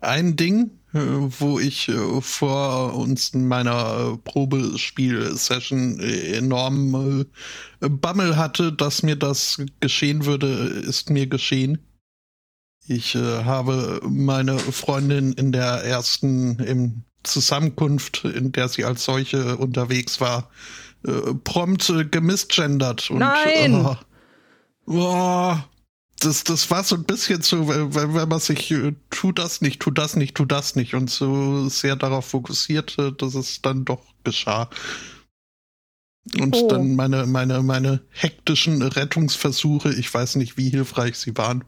ein 0.00 0.36
Ding, 0.36 0.78
äh, 0.94 0.98
wo 1.00 1.58
ich 1.58 1.88
äh, 1.88 2.20
vor 2.20 2.94
uns 2.94 3.30
in 3.30 3.48
meiner 3.48 4.14
äh, 4.14 4.18
Probespiel-Session 4.18 6.00
äh, 6.00 6.36
enorm 6.36 7.26
äh, 7.80 7.88
Bammel 7.88 8.36
hatte, 8.36 8.72
dass 8.72 9.02
mir 9.02 9.16
das 9.16 9.60
geschehen 9.80 10.24
würde, 10.26 10.46
ist 10.48 11.10
mir 11.10 11.26
geschehen. 11.26 11.78
Ich 12.88 13.14
äh, 13.14 13.44
habe 13.44 14.00
meine 14.08 14.58
Freundin 14.58 15.32
in 15.34 15.52
der 15.52 15.84
ersten 15.84 16.58
im 16.58 17.02
Zusammenkunft, 17.22 18.24
in 18.24 18.52
der 18.52 18.68
sie 18.68 18.84
als 18.84 19.04
solche 19.04 19.56
unterwegs 19.58 20.20
war, 20.20 20.50
äh, 21.06 21.34
prompt 21.44 21.90
äh, 21.90 22.04
gemisgendert. 22.06 23.10
Und, 23.10 23.18
Nein! 23.18 23.84
Äh, 23.84 23.96
boah, 24.86 25.68
das, 26.20 26.44
das 26.44 26.70
war 26.70 26.82
so 26.82 26.96
ein 26.96 27.04
bisschen 27.04 27.42
so, 27.42 27.68
wenn, 27.68 28.14
wenn 28.14 28.28
man 28.28 28.40
sich, 28.40 28.70
äh, 28.70 28.94
tu 29.10 29.32
das 29.32 29.60
nicht, 29.60 29.80
tu 29.80 29.90
das 29.90 30.16
nicht, 30.16 30.34
tu 30.34 30.46
das 30.46 30.74
nicht 30.74 30.94
und 30.94 31.10
so 31.10 31.68
sehr 31.68 31.94
darauf 31.94 32.24
fokussierte, 32.26 33.12
dass 33.12 33.34
es 33.34 33.60
dann 33.60 33.84
doch 33.84 34.02
geschah. 34.24 34.70
Und 36.40 36.56
Oh. 36.56 36.68
dann 36.68 36.94
meine, 36.96 37.26
meine, 37.26 37.62
meine 37.62 38.00
hektischen 38.10 38.82
Rettungsversuche, 38.82 39.92
ich 39.94 40.12
weiß 40.12 40.36
nicht, 40.36 40.56
wie 40.56 40.68
hilfreich 40.70 41.16
sie 41.16 41.36
waren. 41.36 41.64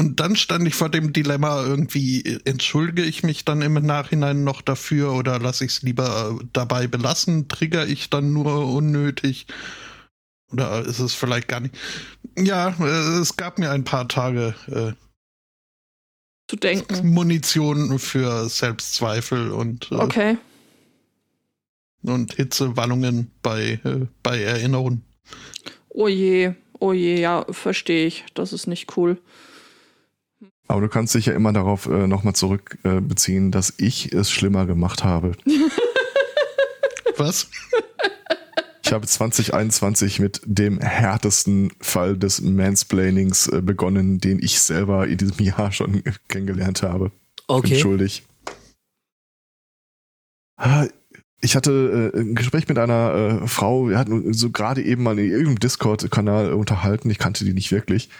Und 0.00 0.20
dann 0.20 0.36
stand 0.36 0.66
ich 0.68 0.76
vor 0.76 0.90
dem 0.90 1.12
Dilemma, 1.12 1.64
irgendwie 1.64 2.40
entschuldige 2.44 3.02
ich 3.02 3.24
mich 3.24 3.44
dann 3.44 3.62
im 3.62 3.74
Nachhinein 3.74 4.44
noch 4.44 4.62
dafür 4.62 5.12
oder 5.12 5.40
lasse 5.40 5.64
ich 5.64 5.72
es 5.72 5.82
lieber 5.82 6.38
äh, 6.40 6.44
dabei 6.52 6.86
belassen? 6.86 7.48
Trigger 7.48 7.84
ich 7.84 8.08
dann 8.08 8.32
nur 8.32 8.72
unnötig? 8.72 9.48
Oder 10.52 10.84
ist 10.84 11.00
es 11.00 11.14
vielleicht 11.14 11.48
gar 11.48 11.58
nicht? 11.58 11.74
Ja, 12.38 12.76
äh, 12.78 13.18
es 13.18 13.36
gab 13.36 13.58
mir 13.58 13.72
ein 13.72 13.82
paar 13.82 14.06
Tage 14.06 14.54
äh, 14.68 14.92
Zu 16.46 16.56
denken. 16.56 17.08
Munition 17.08 17.98
für 17.98 18.48
Selbstzweifel 18.48 19.50
und, 19.50 19.90
äh, 19.90 19.96
Okay. 19.96 20.38
und 22.02 22.34
Hitzewallungen 22.34 23.32
bei, 23.42 23.80
äh, 23.82 24.06
bei 24.22 24.40
Erinnerungen. 24.40 25.02
Oh 25.88 26.06
je. 26.06 26.54
Oh 26.78 26.92
je, 26.92 27.20
ja, 27.20 27.44
verstehe 27.50 28.06
ich. 28.06 28.24
Das 28.34 28.52
ist 28.52 28.68
nicht 28.68 28.96
cool. 28.96 29.20
Aber 30.68 30.82
du 30.82 30.88
kannst 30.88 31.14
dich 31.14 31.26
ja 31.26 31.32
immer 31.32 31.52
darauf 31.52 31.86
äh, 31.86 32.06
nochmal 32.06 32.34
zurückbeziehen, 32.34 32.98
äh, 32.98 33.00
beziehen, 33.00 33.50
dass 33.50 33.72
ich 33.78 34.12
es 34.12 34.30
schlimmer 34.30 34.66
gemacht 34.66 35.02
habe. 35.02 35.32
Was? 37.16 37.50
Ich 38.84 38.92
habe 38.92 39.06
2021 39.06 40.20
mit 40.20 40.40
dem 40.44 40.78
härtesten 40.80 41.72
Fall 41.80 42.16
des 42.16 42.40
Mansplainings 42.42 43.48
äh, 43.48 43.60
begonnen, 43.62 44.18
den 44.18 44.38
ich 44.42 44.60
selber 44.60 45.06
in 45.08 45.16
diesem 45.18 45.44
Jahr 45.44 45.72
schon 45.72 46.02
kennengelernt 46.28 46.82
habe. 46.82 47.10
Bin 47.10 47.12
Okay. 47.48 47.78
schuldig. 47.80 48.24
Ah, 50.56 50.86
Ich 51.40 51.56
hatte 51.56 52.12
äh, 52.14 52.18
ein 52.18 52.34
Gespräch 52.34 52.68
mit 52.68 52.78
einer 52.78 53.40
äh, 53.42 53.46
Frau, 53.48 53.88
wir 53.88 53.98
hatten 53.98 54.32
so 54.34 54.50
gerade 54.50 54.82
eben 54.82 55.02
mal 55.02 55.18
in 55.18 55.30
irgendeinem 55.30 55.60
Discord-Kanal 55.60 56.52
unterhalten, 56.52 57.08
ich 57.10 57.18
kannte 57.18 57.44
die 57.44 57.54
nicht 57.54 57.70
wirklich. 57.72 58.10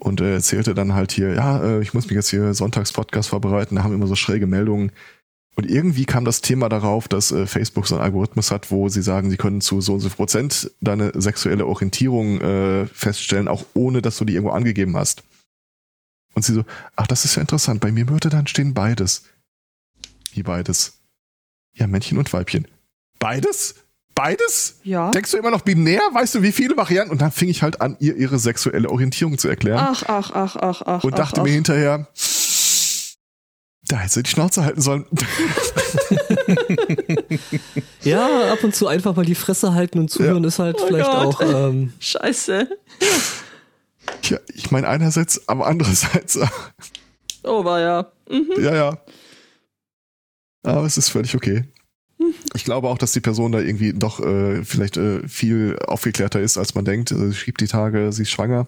Und 0.00 0.20
äh, 0.20 0.34
erzählte 0.34 0.74
dann 0.74 0.94
halt 0.94 1.12
hier, 1.12 1.34
ja, 1.34 1.62
äh, 1.62 1.82
ich 1.82 1.92
muss 1.92 2.06
mich 2.06 2.14
jetzt 2.14 2.30
hier 2.30 2.54
Sonntags-Podcast 2.54 3.28
vorbereiten, 3.28 3.76
da 3.76 3.84
haben 3.84 3.94
immer 3.94 4.06
so 4.06 4.16
schräge 4.16 4.46
Meldungen. 4.46 4.92
Und 5.56 5.70
irgendwie 5.70 6.06
kam 6.06 6.24
das 6.24 6.40
Thema 6.40 6.70
darauf, 6.70 7.06
dass 7.06 7.32
äh, 7.32 7.46
Facebook 7.46 7.86
so 7.86 7.96
einen 7.96 8.04
Algorithmus 8.04 8.50
hat, 8.50 8.70
wo 8.70 8.88
sie 8.88 9.02
sagen, 9.02 9.30
sie 9.30 9.36
können 9.36 9.60
zu 9.60 9.82
so 9.82 9.94
und 9.94 10.00
so 10.00 10.08
Prozent 10.08 10.70
deine 10.80 11.12
sexuelle 11.14 11.66
Orientierung 11.66 12.40
äh, 12.40 12.86
feststellen, 12.86 13.46
auch 13.46 13.66
ohne, 13.74 14.00
dass 14.00 14.16
du 14.16 14.24
die 14.24 14.34
irgendwo 14.34 14.54
angegeben 14.54 14.96
hast. 14.96 15.22
Und 16.32 16.44
sie 16.44 16.54
so, 16.54 16.64
ach, 16.96 17.06
das 17.06 17.26
ist 17.26 17.34
ja 17.34 17.42
interessant, 17.42 17.80
bei 17.80 17.92
mir 17.92 18.08
würde 18.08 18.30
dann 18.30 18.46
stehen 18.46 18.72
beides. 18.72 19.24
Wie 20.32 20.42
beides? 20.42 21.00
Ja, 21.74 21.86
Männchen 21.86 22.16
und 22.16 22.32
Weibchen. 22.32 22.66
Beides? 23.18 23.74
Beides? 24.14 24.76
Ja. 24.82 25.10
Denkst 25.10 25.30
du 25.30 25.38
immer 25.38 25.50
noch 25.50 25.62
binär? 25.62 26.00
Weißt 26.12 26.34
du, 26.34 26.42
wie 26.42 26.52
viele 26.52 26.76
Varianten? 26.76 27.10
Und 27.12 27.22
dann 27.22 27.30
fing 27.32 27.48
ich 27.48 27.62
halt 27.62 27.80
an, 27.80 27.96
ihr 28.00 28.16
ihre 28.16 28.38
sexuelle 28.38 28.90
Orientierung 28.90 29.38
zu 29.38 29.48
erklären 29.48 29.78
Ach, 29.80 30.02
ach, 30.06 30.30
ach, 30.34 30.56
ach, 30.56 30.82
ach. 30.84 31.04
und 31.04 31.18
dachte 31.18 31.40
ach, 31.40 31.44
mir 31.44 31.50
ach. 31.50 31.54
hinterher, 31.54 32.08
da 33.88 33.96
hätte 33.96 34.12
sie 34.14 34.22
die 34.22 34.30
Schnauze 34.30 34.64
halten 34.64 34.80
sollen. 34.80 35.06
Ja, 38.02 38.52
ab 38.52 38.64
und 38.64 38.74
zu 38.74 38.86
einfach 38.86 39.14
mal 39.16 39.24
die 39.24 39.34
Fresse 39.34 39.74
halten 39.74 39.98
und 39.98 40.10
zuhören 40.10 40.44
ist 40.44 40.58
halt 40.58 40.76
Oh 40.80 40.86
vielleicht 40.86 41.10
Gott. 41.10 41.16
auch. 41.36 41.40
Ähm, 41.42 41.92
Scheiße. 42.00 42.68
ja, 44.24 44.38
ich 44.54 44.70
meine 44.70 44.88
einerseits, 44.88 45.46
aber 45.48 45.66
andererseits, 45.66 46.38
Oh, 47.42 47.64
war 47.64 47.80
ja. 47.80 48.12
Mhm. 48.28 48.52
ja, 48.62 48.74
ja. 48.74 48.98
Aber 50.62 50.84
es 50.84 50.96
ist 50.98 51.08
völlig 51.08 51.34
okay. 51.34 51.64
Ich 52.54 52.64
glaube 52.64 52.88
auch, 52.88 52.98
dass 52.98 53.12
die 53.12 53.20
Person 53.20 53.52
da 53.52 53.60
irgendwie 53.60 53.92
doch 53.92 54.20
äh, 54.20 54.64
vielleicht 54.64 54.96
äh, 54.96 55.26
viel 55.28 55.78
aufgeklärter 55.86 56.40
ist, 56.40 56.58
als 56.58 56.74
man 56.74 56.84
denkt. 56.84 57.12
Also, 57.12 57.28
sie 57.28 57.34
schrieb 57.34 57.58
die 57.58 57.66
Tage, 57.68 58.12
sie 58.12 58.22
ist 58.22 58.30
schwanger 58.30 58.66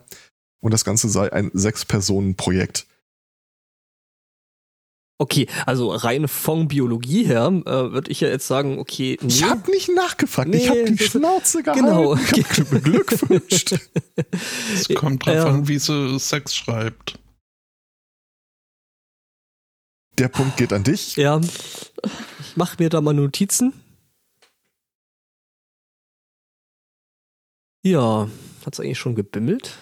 und 0.60 0.72
das 0.72 0.84
Ganze 0.84 1.08
sei 1.08 1.32
ein 1.32 1.50
Sechs-Personen-Projekt. 1.52 2.86
okay, 5.18 5.46
also 5.66 5.90
rein 5.90 6.26
von 6.26 6.66
Biologie 6.66 7.24
her 7.24 7.46
äh, 7.64 7.70
würde 7.92 8.10
ich 8.10 8.20
ja 8.20 8.28
jetzt 8.28 8.46
sagen, 8.48 8.78
okay, 8.80 9.18
nee. 9.22 9.28
Ich 9.28 9.44
habe 9.44 9.70
nicht 9.70 9.88
nachgefragt, 9.94 10.52
ich 10.52 10.62
Nee, 10.62 10.68
habe 10.68 10.84
die 10.90 10.98
Schnauze 11.04 11.62
gehalten. 11.62 11.84
genau. 11.86 12.16
Ich 12.16 12.44
habe 12.58 12.64
beglückwünscht. 12.64 13.76
Es 14.74 14.88
kommt 14.96 15.24
drauf 15.24 15.34
Ja. 15.34 15.44
an, 15.46 15.68
wie 15.68 15.78
sie 15.78 16.18
Sex 16.18 16.56
schreibt. 16.56 17.18
Der 20.18 20.28
Punkt 20.28 20.56
geht 20.56 20.72
an 20.72 20.84
dich. 20.84 21.16
Ja, 21.16 21.40
ich 21.40 22.56
mache 22.56 22.76
mir 22.78 22.90
da 22.90 23.00
mal 23.00 23.14
Notizen. 23.14 23.72
Ja, 27.84 28.28
hat's 28.64 28.78
eigentlich 28.78 28.98
schon 28.98 29.14
gebimmelt? 29.14 29.76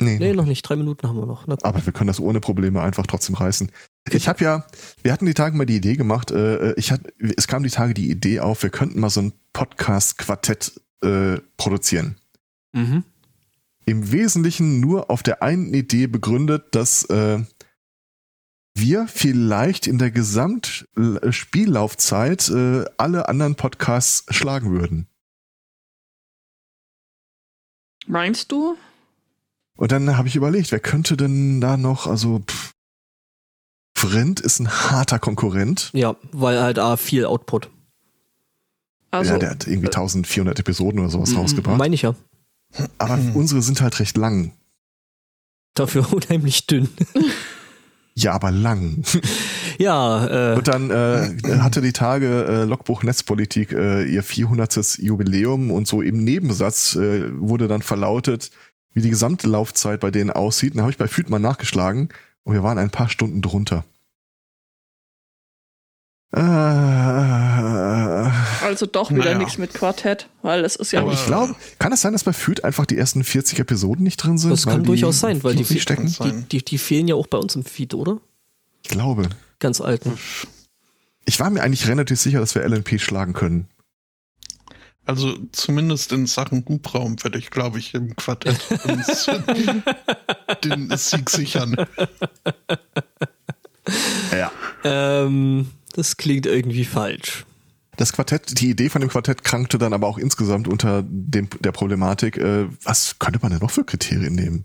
Nee, 0.00 0.18
Nee, 0.18 0.32
noch 0.32 0.44
nicht. 0.46 0.62
Drei 0.62 0.76
Minuten 0.76 1.06
haben 1.08 1.16
wir 1.16 1.26
noch. 1.26 1.46
Aber 1.46 1.86
wir 1.86 1.92
können 1.92 2.08
das 2.08 2.20
ohne 2.20 2.40
Probleme 2.40 2.82
einfach 2.82 3.06
trotzdem 3.06 3.34
reißen. 3.34 3.70
Ich 4.10 4.28
habe 4.28 4.42
ja, 4.44 4.66
wir 5.02 5.12
hatten 5.12 5.26
die 5.26 5.34
Tage 5.34 5.56
mal 5.56 5.66
die 5.66 5.76
Idee 5.76 5.96
gemacht, 5.96 6.30
äh, 6.30 6.72
ich 6.74 6.90
hatte, 6.90 7.12
es 7.36 7.46
kam 7.46 7.62
die 7.62 7.70
Tage 7.70 7.94
die 7.94 8.10
Idee 8.10 8.40
auf, 8.40 8.62
wir 8.62 8.70
könnten 8.70 8.98
mal 9.00 9.10
so 9.10 9.20
ein 9.20 9.32
Podcast-Quartett 9.52 10.80
äh, 11.02 11.38
produzieren. 11.56 12.16
mhm. 12.72 13.04
Im 13.84 14.12
Wesentlichen 14.12 14.78
nur 14.78 15.10
auf 15.10 15.24
der 15.24 15.42
einen 15.42 15.74
Idee 15.74 16.06
begründet, 16.06 16.66
dass 16.70 17.04
äh, 17.06 17.40
wir 18.74 19.06
vielleicht 19.06 19.86
in 19.86 19.98
der 19.98 20.10
Gesamtspiellaufzeit 20.10 22.48
äh, 22.48 22.84
alle 22.96 23.28
anderen 23.28 23.54
Podcasts 23.54 24.24
schlagen 24.34 24.72
würden. 24.72 25.06
Meinst 28.06 28.50
du? 28.50 28.76
Und 29.76 29.92
dann 29.92 30.16
habe 30.16 30.28
ich 30.28 30.36
überlegt, 30.36 30.72
wer 30.72 30.80
könnte 30.80 31.16
denn 31.16 31.60
da 31.60 31.76
noch, 31.76 32.06
also 32.06 32.40
pff, 32.40 32.72
Vrind 33.94 34.40
ist 34.40 34.58
ein 34.58 34.68
harter 34.68 35.18
Konkurrent. 35.18 35.90
Ja, 35.92 36.16
weil 36.32 36.60
halt 36.60 36.78
A, 36.78 36.96
viel 36.96 37.24
Output. 37.24 37.70
Also, 39.10 39.32
ja, 39.32 39.38
der 39.38 39.50
hat 39.50 39.66
irgendwie 39.66 39.88
1400 39.88 40.58
Episoden 40.58 41.00
oder 41.00 41.10
sowas 41.10 41.30
Mhm, 41.30 41.36
rausgebracht. 41.36 41.78
Meine 41.78 41.94
ich 41.94 42.02
ja. 42.02 42.14
Aber 42.98 43.18
unsere 43.34 43.62
sind 43.62 43.80
halt 43.80 44.00
recht 44.00 44.16
lang. 44.16 44.52
Dafür 45.74 46.12
unheimlich 46.12 46.66
dünn. 46.66 46.88
Ja, 48.14 48.32
aber 48.32 48.50
lang. 48.50 49.02
ja, 49.78 50.52
äh, 50.52 50.56
Und 50.56 50.68
dann 50.68 50.90
äh, 50.90 51.58
hatte 51.60 51.80
die 51.80 51.92
Tage 51.92 52.44
äh, 52.44 52.64
Logbuch 52.64 53.02
Netzpolitik 53.02 53.72
äh, 53.72 54.04
ihr 54.04 54.22
400. 54.22 54.98
Jubiläum 54.98 55.70
und 55.70 55.86
so 55.86 56.02
im 56.02 56.22
Nebensatz 56.22 56.94
äh, 56.96 57.30
wurde 57.40 57.68
dann 57.68 57.82
verlautet, 57.82 58.50
wie 58.92 59.00
die 59.00 59.10
gesamte 59.10 59.48
Laufzeit 59.48 60.00
bei 60.00 60.10
denen 60.10 60.30
aussieht. 60.30 60.74
Dann 60.74 60.82
habe 60.82 60.92
ich 60.92 60.98
bei 60.98 61.08
Füd 61.08 61.30
mal 61.30 61.38
nachgeschlagen 61.38 62.10
und 62.44 62.54
wir 62.54 62.62
waren 62.62 62.78
ein 62.78 62.90
paar 62.90 63.08
Stunden 63.08 63.40
drunter. 63.40 63.84
Äh, 66.34 66.40
also 68.72 68.86
doch 68.86 69.10
wieder 69.10 69.24
Naja. 69.24 69.38
nichts 69.38 69.58
mit 69.58 69.72
Quartett, 69.74 70.28
weil 70.42 70.64
es 70.64 70.76
ist 70.76 70.92
ja 70.92 71.00
Aber 71.00 71.12
ich 71.12 71.24
glaube, 71.26 71.54
kann 71.78 71.92
es 71.92 72.00
sein, 72.00 72.12
dass 72.12 72.24
bei 72.24 72.32
Füd 72.32 72.64
einfach 72.64 72.86
die 72.86 72.98
ersten 72.98 73.22
40 73.24 73.58
Episoden 73.60 74.02
nicht 74.02 74.16
drin 74.16 74.38
sind? 74.38 74.50
das 74.50 74.66
kann 74.66 74.82
durchaus 74.84 75.20
sein, 75.20 75.42
weil 75.44 75.54
die, 75.54 75.62
nicht 75.62 75.82
stecken? 75.82 76.06
die, 76.06 76.12
sein. 76.12 76.46
die, 76.50 76.64
die 76.64 76.78
fehlen 76.78 77.08
ja 77.08 77.14
auch 77.14 77.26
bei 77.26 77.38
uns 77.38 77.54
im 77.54 77.64
Feed, 77.64 77.94
oder? 77.94 78.18
Ich 78.82 78.90
glaube. 78.90 79.28
Ganz 79.60 79.80
alten. 79.80 80.18
Ich 81.24 81.38
war 81.38 81.50
mir 81.50 81.62
eigentlich 81.62 81.86
relativ 81.86 82.18
sicher, 82.20 82.40
dass 82.40 82.54
wir 82.54 82.62
LNP 82.68 83.00
schlagen 83.00 83.32
können. 83.32 83.68
Also 85.04 85.34
zumindest 85.52 86.12
in 86.12 86.26
Sachen 86.26 86.64
Hubraum 86.68 87.22
werde 87.24 87.38
ich, 87.38 87.50
glaube 87.50 87.78
ich, 87.80 87.92
im 87.94 88.14
Quartett 88.16 88.58
uns 88.84 89.26
den 90.64 90.96
Sieg 90.96 91.28
sichern. 91.30 91.76
Ja. 94.30 94.52
Ähm, 94.84 95.68
das 95.94 96.16
klingt 96.16 96.46
irgendwie 96.46 96.84
falsch. 96.84 97.44
Das 97.96 98.12
Quartett, 98.12 98.60
die 98.60 98.70
Idee 98.70 98.88
von 98.88 99.00
dem 99.02 99.10
Quartett 99.10 99.44
krankte 99.44 99.76
dann 99.78 99.92
aber 99.92 100.06
auch 100.06 100.18
insgesamt 100.18 100.66
unter 100.66 101.02
dem, 101.06 101.48
der 101.60 101.72
Problematik, 101.72 102.38
äh, 102.38 102.66
was 102.84 103.18
könnte 103.18 103.38
man 103.42 103.50
denn 103.52 103.60
noch 103.60 103.70
für 103.70 103.84
Kriterien 103.84 104.34
nehmen? 104.34 104.64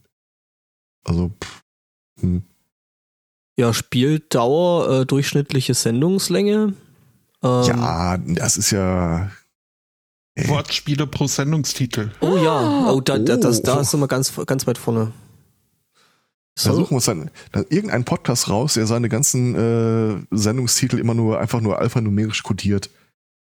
Also, 1.03 1.31
pff, 1.43 1.61
hm. 2.21 2.43
Ja, 3.59 3.73
Spieldauer, 3.73 5.01
äh, 5.01 5.05
durchschnittliche 5.05 5.73
Sendungslänge. 5.73 6.73
Ähm, 7.43 7.63
ja, 7.63 8.17
das 8.17 8.57
ist 8.57 8.71
ja. 8.71 9.31
Ey. 10.35 10.47
Wortspiele 10.47 11.07
pro 11.07 11.25
Sendungstitel. 11.27 12.11
Oh 12.21 12.37
ja, 12.37 12.91
oh, 12.91 13.01
da, 13.01 13.17
da, 13.17 13.37
das, 13.37 13.63
da 13.63 13.79
Oh. 13.79 13.83
sind 13.83 13.99
wir 13.99 14.07
ganz, 14.07 14.33
ganz 14.45 14.67
weit 14.67 14.77
vorne. 14.77 15.11
Da 16.55 16.61
Soll, 16.63 16.75
suchen 16.75 16.91
wir 16.91 16.95
uns 16.97 17.05
dann, 17.05 17.31
dann 17.51 17.65
irgendeinen 17.69 18.05
Podcast 18.05 18.47
raus, 18.49 18.75
der 18.75 18.85
seine 18.85 19.09
ganzen 19.09 19.55
äh, 19.55 20.23
Sendungstitel 20.29 20.99
immer 20.99 21.15
nur 21.15 21.39
einfach 21.39 21.59
nur 21.59 21.79
alphanumerisch 21.79 22.43
kodiert. 22.43 22.89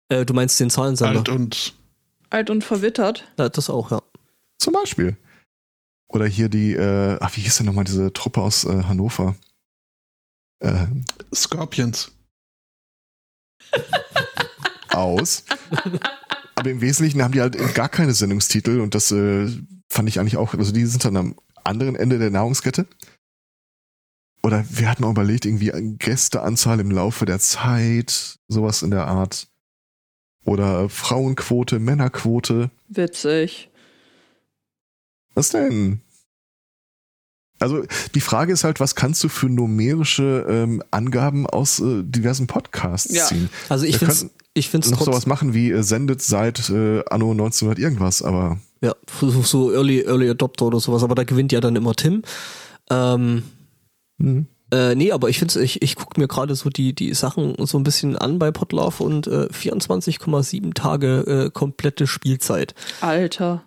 Äh, 0.09 0.25
du 0.25 0.33
meinst 0.33 0.59
den 0.59 0.69
Zahlensender? 0.69 1.19
Alt 1.19 1.29
und 1.29 1.73
Alt 2.29 2.49
und 2.49 2.63
verwittert. 2.63 3.27
Ja, 3.37 3.49
das 3.49 3.69
auch, 3.69 3.91
ja. 3.91 4.01
Zum 4.57 4.73
Beispiel. 4.73 5.17
Oder 6.07 6.25
hier 6.25 6.49
die, 6.49 6.73
äh, 6.73 7.17
ach, 7.19 7.35
wie 7.35 7.41
hieß 7.41 7.57
denn 7.57 7.65
nochmal 7.65 7.83
diese 7.83 8.11
Truppe 8.13 8.41
aus 8.41 8.65
äh, 8.65 8.83
Hannover? 8.83 9.35
Äh, 10.59 10.87
Scorpions. 11.33 12.11
aus. 14.95 15.43
Aber 16.55 16.69
im 16.69 16.81
Wesentlichen 16.81 17.21
haben 17.21 17.33
die 17.33 17.41
halt 17.41 17.57
gar 17.75 17.89
keine 17.89 18.13
Sendungstitel 18.13 18.79
und 18.79 18.95
das 18.95 19.11
äh, 19.11 19.47
fand 19.89 20.09
ich 20.09 20.19
eigentlich 20.19 20.37
auch, 20.37 20.53
also 20.53 20.71
die 20.71 20.85
sind 20.85 21.03
dann 21.05 21.17
am 21.17 21.35
anderen 21.63 21.95
Ende 21.95 22.17
der 22.17 22.31
Nahrungskette. 22.31 22.87
Oder 24.41 24.63
wir 24.69 24.89
hatten 24.89 25.03
auch 25.03 25.11
überlegt, 25.11 25.45
irgendwie 25.45 25.73
eine 25.73 25.95
Gästeanzahl 25.95 26.79
im 26.79 26.91
Laufe 26.91 27.25
der 27.25 27.39
Zeit, 27.39 28.39
sowas 28.47 28.83
in 28.83 28.91
der 28.91 29.07
Art. 29.07 29.47
Oder 30.45 30.89
Frauenquote, 30.89 31.79
Männerquote. 31.79 32.69
Witzig. 32.87 33.69
Was 35.33 35.49
denn? 35.49 36.01
Also 37.59 37.83
die 38.13 38.21
Frage 38.21 38.53
ist 38.53 38.63
halt, 38.63 38.79
was 38.79 38.95
kannst 38.95 39.23
du 39.23 39.29
für 39.29 39.47
numerische 39.49 40.45
ähm, 40.47 40.83
Angaben 40.91 41.47
aus 41.47 41.79
äh, 41.79 42.03
diversen 42.03 42.47
Podcasts 42.47 43.13
Ja. 43.13 43.25
ziehen? 43.25 43.49
Also 43.69 43.85
ich 43.85 43.97
finde 43.97 44.13
es 44.13 44.29
ich 44.53 44.69
find's 44.69 44.89
noch 44.89 44.97
trotz, 44.97 45.05
sowas 45.07 45.25
machen 45.25 45.53
wie 45.53 45.71
äh, 45.71 45.83
sendet 45.83 46.21
seit 46.21 46.69
äh, 46.69 47.03
Anno 47.09 47.31
1900 47.31 47.79
irgendwas, 47.79 48.21
aber 48.21 48.59
ja, 48.81 48.93
so, 49.19 49.29
so 49.41 49.71
Early, 49.73 50.01
Early 50.01 50.29
Adopter 50.29 50.65
oder 50.65 50.79
sowas, 50.79 51.03
aber 51.03 51.15
da 51.15 51.23
gewinnt 51.23 51.51
ja 51.51 51.59
dann 51.59 51.75
immer 51.75 51.93
Tim. 51.95 52.23
Ähm, 52.89 53.43
hm. 54.19 54.47
Äh, 54.71 54.95
nee, 54.95 55.11
aber 55.11 55.29
ich 55.29 55.39
finde 55.39 55.61
ich, 55.61 55.81
ich 55.81 55.95
gucke 55.95 56.19
mir 56.19 56.27
gerade 56.27 56.55
so 56.55 56.69
die, 56.69 56.93
die 56.93 57.13
Sachen 57.13 57.55
so 57.65 57.77
ein 57.77 57.83
bisschen 57.83 58.17
an 58.17 58.39
bei 58.39 58.51
Potlauf 58.51 58.99
und 58.99 59.27
äh, 59.27 59.47
24,7 59.51 60.73
Tage 60.73 61.45
äh, 61.47 61.49
komplette 61.51 62.07
Spielzeit. 62.07 62.73
Alter. 63.01 63.63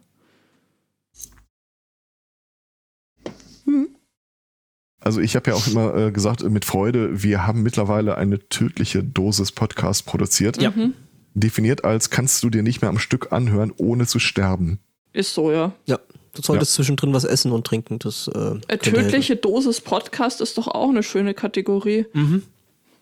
Also 5.00 5.20
ich 5.20 5.36
habe 5.36 5.50
ja 5.50 5.56
auch 5.56 5.66
immer 5.66 5.94
äh, 5.94 6.12
gesagt, 6.12 6.42
äh, 6.42 6.50
mit 6.50 6.64
Freude, 6.64 7.22
wir 7.22 7.46
haben 7.46 7.62
mittlerweile 7.62 8.18
eine 8.18 8.48
tödliche 8.48 9.04
Dosis 9.04 9.52
Podcast 9.52 10.04
produziert. 10.04 10.60
Ja. 10.60 10.70
Mhm. 10.70 10.94
Definiert 11.34 11.84
als 11.84 12.10
kannst 12.10 12.42
du 12.42 12.50
dir 12.50 12.62
nicht 12.62 12.82
mehr 12.82 12.90
am 12.90 12.98
Stück 12.98 13.32
anhören, 13.32 13.72
ohne 13.76 14.06
zu 14.06 14.18
sterben. 14.18 14.80
Ist 15.12 15.32
so, 15.34 15.50
ja. 15.50 15.72
Ja, 15.86 15.98
du 16.38 16.42
solltest 16.42 16.74
zwischendrin 16.74 17.12
was 17.12 17.24
essen 17.24 17.52
und 17.52 17.66
trinken. 17.66 17.98
Das, 17.98 18.28
äh, 18.28 18.54
Äh, 18.68 18.78
tödliche 18.78 19.36
Dosis 19.36 19.80
Podcast 19.80 20.40
ist 20.40 20.56
doch 20.58 20.68
auch 20.68 20.88
eine 20.88 21.02
schöne 21.02 21.34
Kategorie. 21.34 22.06
helfen. 22.12 22.32
Mhm. 22.32 22.42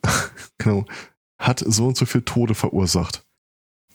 Genau. 0.59 0.84
Hat 1.39 1.62
so 1.64 1.87
und 1.87 1.97
so 1.97 2.07
viel 2.07 2.22
Tode 2.22 2.55
verursacht. 2.55 3.24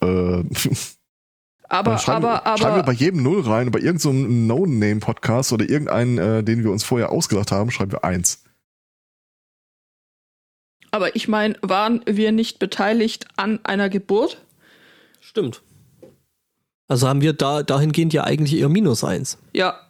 Äh, 0.00 0.44
Aber, 1.68 1.96
schreiben, 1.98 2.26
aber, 2.26 2.58
schreiben 2.58 2.74
wir 2.76 2.80
aber, 2.80 2.82
bei 2.82 2.92
jedem 2.92 3.22
Null 3.22 3.40
rein, 3.40 3.70
bei 3.70 3.78
irgendeinem 3.78 3.98
so 3.98 4.12
No-Name-Podcast 4.12 5.52
oder 5.54 5.66
irgendeinen, 5.68 6.18
äh, 6.18 6.44
den 6.44 6.62
wir 6.64 6.70
uns 6.70 6.84
vorher 6.84 7.10
ausgedacht 7.10 7.50
haben, 7.50 7.70
schreiben 7.70 7.92
wir 7.92 8.04
eins. 8.04 8.44
aber 10.90 11.16
ich 11.16 11.28
meine, 11.28 11.56
waren 11.62 12.02
wir 12.06 12.30
nicht 12.32 12.58
beteiligt 12.58 13.26
an 13.36 13.58
einer 13.64 13.88
Geburt? 13.88 14.44
Stimmt. 15.20 15.62
Also 16.92 17.08
haben 17.08 17.22
wir 17.22 17.32
da 17.32 17.62
dahingehend 17.62 18.12
ja 18.12 18.24
eigentlich 18.24 18.60
eher 18.60 18.68
minus 18.68 19.02
eins. 19.02 19.38
Ja. 19.54 19.80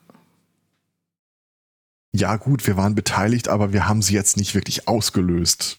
Ja, 2.14 2.36
gut, 2.36 2.64
wir 2.64 2.76
waren 2.76 2.94
beteiligt, 2.94 3.48
aber 3.48 3.72
wir 3.72 3.88
haben 3.88 4.02
sie 4.02 4.14
jetzt 4.14 4.36
nicht 4.36 4.54
wirklich 4.54 4.86
ausgelöst. 4.86 5.78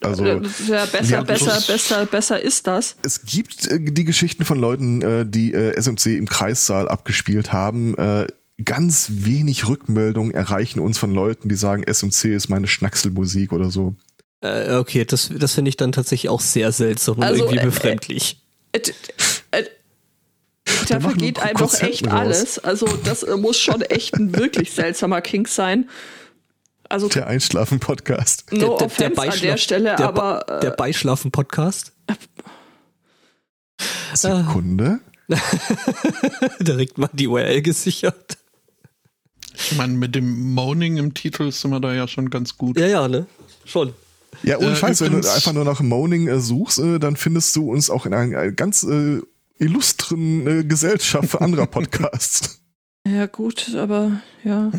Also, 0.00 0.24
Äh, 0.24 0.40
ja, 0.66 0.86
besser, 0.86 1.24
besser, 1.24 1.60
besser, 1.66 2.06
besser 2.06 2.40
ist 2.40 2.66
das. 2.66 2.96
es 3.02 3.26
gibt 3.26 3.66
äh, 3.66 3.78
die 3.78 4.04
Geschichten 4.04 4.46
von 4.46 4.58
Leuten, 4.58 5.02
äh, 5.02 5.26
die 5.26 5.52
äh, 5.52 5.78
SMC 5.78 6.16
im 6.16 6.26
Kreissaal 6.26 6.88
abgespielt 6.88 7.52
haben. 7.52 7.94
Äh, 7.98 8.26
ganz 8.64 9.08
wenig 9.10 9.68
Rückmeldungen 9.68 10.32
erreichen 10.32 10.80
uns 10.80 10.96
von 10.96 11.12
Leuten, 11.12 11.50
die 11.50 11.56
sagen, 11.56 11.82
SMC 11.82 12.34
ist 12.34 12.48
meine 12.48 12.66
Schnackselmusik 12.66 13.52
oder 13.52 13.70
so. 13.70 13.94
Äh, 14.40 14.76
okay, 14.76 15.04
das, 15.04 15.30
das 15.38 15.52
finde 15.52 15.68
ich 15.68 15.76
dann 15.76 15.92
tatsächlich 15.92 16.30
auch 16.30 16.40
sehr 16.40 16.72
seltsam 16.72 17.16
und 17.18 17.24
Also, 17.24 17.44
irgendwie 17.44 17.58
äh, 17.58 17.66
befremdlich. 17.66 18.40
Da 20.88 21.00
vergeht 21.00 21.38
einfach 21.40 21.60
Konzerten 21.68 21.92
echt 21.92 22.06
raus. 22.06 22.12
alles. 22.12 22.58
Also 22.58 22.86
das 23.04 23.22
äh, 23.22 23.36
muss 23.36 23.58
schon 23.58 23.82
echt 23.82 24.14
ein 24.14 24.36
wirklich 24.36 24.72
seltsamer 24.72 25.20
Kink 25.20 25.48
sein. 25.48 25.88
Also 26.88 27.08
Der 27.08 27.26
Einschlafen-Podcast. 27.26 28.52
no 28.52 28.76
Der- 28.78 28.88
der- 28.88 28.96
der 28.96 29.06
an 29.08 29.14
der 29.14 29.22
Beischlaf- 29.22 29.56
Stelle, 29.58 29.96
der, 29.96 30.06
aber 30.08 30.48
äh, 30.48 30.60
der 30.60 30.70
Beischlafen-Podcast. 30.70 31.92
Sekunde. 34.14 35.00
Direkt 36.60 36.98
mal 36.98 37.10
die 37.12 37.26
URL 37.26 37.62
gesichert. 37.62 38.38
Ich 39.54 39.76
meine, 39.76 39.94
mit 39.94 40.14
dem 40.14 40.52
Moaning 40.54 40.98
im 40.98 41.14
Titel 41.14 41.50
sind 41.50 41.70
wir 41.70 41.80
da 41.80 41.92
ja 41.94 42.06
schon 42.06 42.30
ganz 42.30 42.56
gut. 42.56 42.78
Ja, 42.78 42.86
ja, 42.86 43.08
ne? 43.08 43.26
Schon. 43.64 43.92
Ja, 44.42 44.58
ohne 44.58 44.72
Äh, 44.72 44.76
Scheiß, 44.76 45.00
wenn 45.00 45.12
du 45.20 45.28
einfach 45.28 45.52
nur 45.52 45.64
nach 45.64 45.80
Moaning 45.80 46.28
äh, 46.28 46.38
suchst, 46.40 46.78
äh, 46.78 46.98
dann 46.98 47.16
findest 47.16 47.56
du 47.56 47.70
uns 47.72 47.88
auch 47.90 48.06
in 48.06 48.14
einer 48.14 48.42
äh, 48.42 48.52
ganz 48.52 48.82
äh, 48.82 49.20
illustren 49.58 50.46
äh, 50.46 50.64
Gesellschaft 50.64 51.40
anderer 51.40 51.66
Podcasts. 51.66 52.60
ja 53.06 53.26
gut, 53.26 53.74
aber 53.74 54.20
ja. 54.44 54.70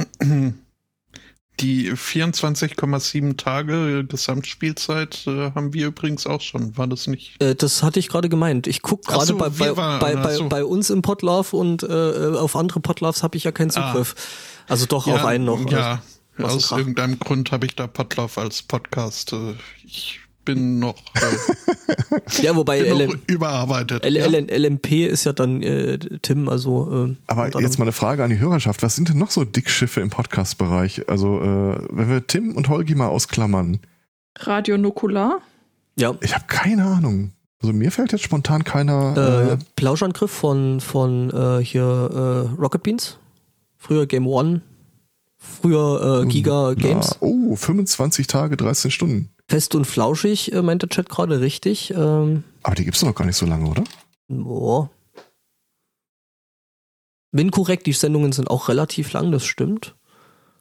Die 1.59 1.91
24,7 1.91 3.35
Tage 3.37 4.05
Gesamtspielzeit 4.07 5.23
äh, 5.25 5.51
haben 5.55 5.73
wir 5.73 5.87
übrigens 5.87 6.27
auch 6.27 6.41
schon. 6.41 6.77
War 6.77 6.85
das 6.85 7.07
nicht? 7.07 7.41
Äh, 7.41 7.55
das 7.55 7.81
hatte 7.81 7.99
ich 7.99 8.09
gerade 8.09 8.29
gemeint. 8.29 8.67
Ich 8.67 8.83
gucke 8.83 9.11
gerade 9.11 9.25
so, 9.25 9.37
bei, 9.37 9.49
bei, 9.49 9.75
waren- 9.75 9.99
bei, 9.99 10.15
bei, 10.15 10.35
so. 10.35 10.49
bei 10.49 10.63
uns 10.63 10.91
im 10.91 11.01
Podlove 11.01 11.55
und 11.55 11.81
äh, 11.81 11.87
auf 12.37 12.55
andere 12.55 12.79
Podloves 12.79 13.23
habe 13.23 13.37
ich 13.37 13.43
ja 13.43 13.51
keinen 13.51 13.71
Ah. 13.71 13.91
Zugriff. 13.91 14.13
Also 14.67 14.85
doch 14.85 15.07
auf 15.07 15.25
einen 15.25 15.45
noch. 15.45 15.67
Ja, 15.71 16.03
ein 16.37 16.45
aus 16.45 16.69
irgendeinem 16.71 17.17
Grund 17.17 17.51
habe 17.51 17.65
ich 17.65 17.75
da 17.75 17.87
Podlove 17.87 18.39
als 18.39 18.61
Podcast. 18.61 19.33
Äh, 19.33 19.55
ich 19.83 20.19
bin 20.47 20.79
noch, 20.79 20.95
äh, 21.15 22.41
ja, 22.41 22.55
wobei 22.55 22.81
bin 22.81 22.89
noch 22.93 23.13
LM, 23.13 23.21
überarbeitet. 23.27 24.03
L, 24.03 24.15
ja. 24.15 24.25
LMP 24.27 25.05
ist 25.05 25.25
ja 25.25 25.33
dann 25.33 25.61
äh, 25.61 25.99
Tim, 26.21 26.49
also. 26.49 27.07
Äh, 27.09 27.15
Aber 27.27 27.61
jetzt 27.61 27.77
mal 27.77 27.83
eine 27.85 27.91
Frage 27.91 28.23
an 28.23 28.29
die 28.29 28.39
Hörerschaft. 28.39 28.81
Was 28.81 28.95
sind 28.95 29.09
denn 29.09 29.17
noch 29.17 29.29
so 29.29 29.43
Dickschiffe 29.45 30.01
im 30.01 30.09
Podcast-Bereich? 30.09 31.07
Also, 31.09 31.39
äh, 31.41 31.77
wenn 31.91 32.09
wir 32.09 32.25
Tim 32.25 32.55
und 32.55 32.69
Holgi 32.69 32.95
mal 32.95 33.07
ausklammern. 33.07 33.79
Radio 34.39 34.77
Nukular? 34.77 35.39
Ja. 35.99 36.15
Ich 36.21 36.33
habe 36.33 36.45
keine 36.47 36.85
Ahnung. 36.85 37.31
Also 37.61 37.73
mir 37.73 37.91
fällt 37.91 38.11
jetzt 38.11 38.23
spontan 38.23 38.63
keiner. 38.63 39.15
Äh, 39.17 39.53
Äh, 39.53 39.57
Plauschangriff 39.75 40.31
von, 40.31 40.79
von 40.79 41.29
äh, 41.31 41.63
hier 41.63 41.83
äh, 41.83 42.61
Rocket 42.61 42.83
Beans. 42.83 43.17
Früher 43.77 44.05
Game 44.05 44.27
One. 44.27 44.61
Früher 45.37 46.23
äh, 46.23 46.27
Giga 46.27 46.73
Games. 46.73 47.17
na, 47.21 47.27
oh, 47.27 47.55
25 47.55 48.27
Tage, 48.27 48.57
13 48.57 48.91
Stunden. 48.91 49.29
Fest 49.49 49.75
und 49.75 49.85
flauschig, 49.85 50.51
äh, 50.53 50.61
meint 50.61 50.81
der 50.81 50.89
Chat 50.89 51.09
gerade 51.09 51.39
richtig. 51.39 51.91
Ähm, 51.91 52.43
Aber 52.63 52.75
die 52.75 52.83
gibt's 52.85 52.99
doch 52.99 53.07
noch 53.07 53.15
gar 53.15 53.25
nicht 53.25 53.37
so 53.37 53.45
lange, 53.45 53.67
oder? 53.69 53.83
boah. 54.27 54.89
Bin 57.31 57.51
korrekt, 57.51 57.85
die 57.87 57.93
Sendungen 57.93 58.31
sind 58.31 58.49
auch 58.49 58.67
relativ 58.69 59.11
lang, 59.13 59.31
das 59.31 59.45
stimmt. 59.45 59.95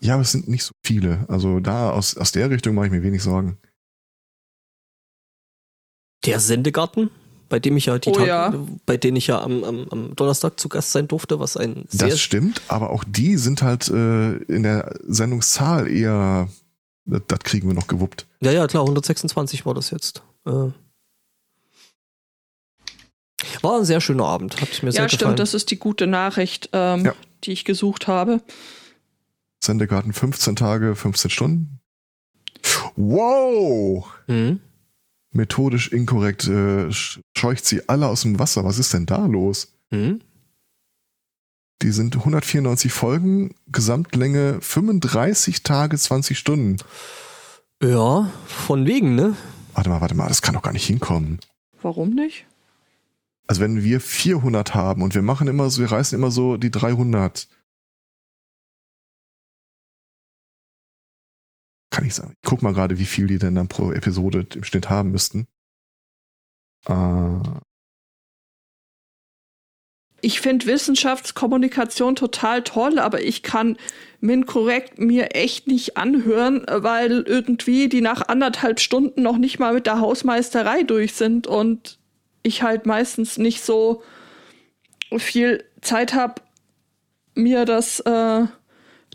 Ja, 0.01 0.14
aber 0.14 0.22
es 0.22 0.32
sind 0.32 0.47
nicht 0.49 0.64
so 0.64 0.72
viele. 0.84 1.24
Also 1.28 1.59
da 1.61 1.91
aus, 1.91 2.16
aus 2.16 2.32
der 2.32 2.51
Richtung 2.51 2.74
mache 2.74 2.87
ich 2.87 2.93
mir 2.93 3.03
wenig 3.03 3.22
Sorgen. 3.22 3.57
Der 6.24 6.41
Sendegarten, 6.41 7.11
bei 7.49 7.61
dem 7.61 7.76
ich 7.76 7.87
ja 7.87 7.99
die 7.99 8.11
Oh 8.11 8.12
Tag, 8.12 8.26
ja. 8.26 8.66
bei 8.84 8.97
denen 8.97 9.16
ich 9.16 9.28
ja 9.28 9.41
am, 9.41 9.62
am, 9.64 9.89
am 9.91 10.16
Donnerstag 10.16 10.59
zu 10.59 10.68
Gast 10.68 10.91
sein 10.93 11.09
durfte, 11.09 11.39
was 11.39 11.57
ein 11.57 11.84
sehr 11.89 12.09
Das 12.09 12.20
stimmt, 12.20 12.61
aber 12.68 12.91
auch 12.91 13.05
die 13.05 13.37
sind 13.37 13.62
halt 13.62 13.89
äh, 13.89 14.37
in 14.37 14.62
der 14.64 14.99
Sendungszahl 15.07 15.89
eher. 15.91 16.49
Das, 17.07 17.22
das 17.28 17.38
kriegen 17.40 17.68
wir 17.68 17.74
noch 17.74 17.86
gewuppt. 17.86 18.26
Ja, 18.40 18.50
ja, 18.52 18.66
klar, 18.66 18.82
126 18.84 19.64
war 19.66 19.74
das 19.74 19.90
jetzt. 19.90 20.22
Äh. 20.46 20.70
War 23.62 23.78
ein 23.78 23.84
sehr 23.84 24.00
schöner 24.00 24.24
Abend. 24.24 24.61
Hat 24.61 24.82
mir 24.82 24.92
sehr 24.92 25.02
Ja, 25.02 25.07
gefallen. 25.07 25.11
stimmt, 25.11 25.38
das 25.38 25.54
ist 25.54 25.70
die 25.70 25.78
gute 25.78 26.07
Nachricht, 26.07 26.70
ähm, 26.72 27.04
Ja. 27.04 27.14
die 27.44 27.52
ich 27.52 27.64
gesucht 27.64 28.07
habe. 28.09 28.40
Sendegarten 29.62 30.12
15 30.12 30.57
Tage, 30.57 30.94
15 30.96 31.30
Stunden. 31.30 31.80
Wow! 32.96 34.07
Mhm. 34.26 34.61
Methodisch 35.32 35.88
inkorrekt 35.92 36.46
äh, 36.46 36.86
sch- 36.88 37.20
scheucht 37.36 37.64
sie 37.66 37.88
alle 37.88 38.07
aus 38.09 38.22
dem 38.22 38.38
Wasser. 38.38 38.64
Was 38.64 38.78
ist 38.78 38.92
denn 38.94 39.07
da 39.07 39.26
los? 39.26 39.76
Mhm. 39.90 40.20
Die 41.83 41.91
sind 41.91 42.16
194 42.16 42.93
Folgen, 42.93 43.55
Gesamtlänge 43.66 44.61
35 44.61 45.62
Tage, 45.62 45.99
20 45.99 46.39
Stunden. 46.39 46.77
Ja, 47.83 48.31
von 48.47 48.87
wegen, 48.87 49.14
ne? 49.14 49.37
Warte 49.74 49.91
mal, 49.91 50.01
warte 50.01 50.14
mal, 50.14 50.29
das 50.29 50.41
kann 50.41 50.55
doch 50.55 50.62
gar 50.62 50.72
nicht 50.72 50.87
hinkommen. 50.87 51.39
Warum 51.83 52.14
nicht? 52.14 52.47
Also 53.47 53.61
wenn 53.61 53.85
wir 53.85 54.01
400 54.01 54.74
haben 54.74 55.03
und 55.03 55.14
wir 55.14 55.22
machen 55.22 55.49
immer 55.49 55.68
so, 55.70 55.81
wir 55.81 55.93
reißen 55.93 56.18
immer 56.18 56.31
so 56.31 56.57
die 56.57 56.70
300. 56.70 57.49
Kann 61.91 62.05
ich 62.05 62.14
sagen. 62.14 62.33
Ich 62.43 62.49
guck 62.49 62.62
mal 62.62 62.72
gerade, 62.72 62.99
wie 62.99 63.07
viel 63.07 63.27
die 63.27 63.39
denn 63.39 63.55
dann 63.55 63.68
pro 63.68 63.93
Episode 63.93 64.47
im 64.55 64.64
Schnitt 64.64 64.91
haben 64.91 65.11
müssten. 65.11 65.47
Äh, 66.87 67.41
Ich 70.22 70.40
finde 70.40 70.66
Wissenschaftskommunikation 70.66 72.16
total 72.16 72.62
toll, 72.62 72.98
aber 72.98 73.22
ich 73.22 73.42
kann 73.42 73.76
MinCorrect 74.20 74.98
mir 74.98 75.34
echt 75.34 75.66
nicht 75.66 75.96
anhören, 75.96 76.64
weil 76.68 77.22
irgendwie 77.26 77.88
die 77.88 78.00
nach 78.00 78.26
anderthalb 78.28 78.80
Stunden 78.80 79.22
noch 79.22 79.36
nicht 79.36 79.58
mal 79.58 79.74
mit 79.74 79.86
der 79.86 80.00
Hausmeisterei 80.00 80.82
durch 80.82 81.14
sind 81.14 81.46
und 81.46 81.98
ich 82.42 82.62
halt 82.62 82.86
meistens 82.86 83.38
nicht 83.38 83.62
so 83.62 84.02
viel 85.18 85.64
Zeit 85.80 86.14
habe, 86.14 86.42
mir 87.34 87.64
das 87.64 88.00
äh, 88.00 88.46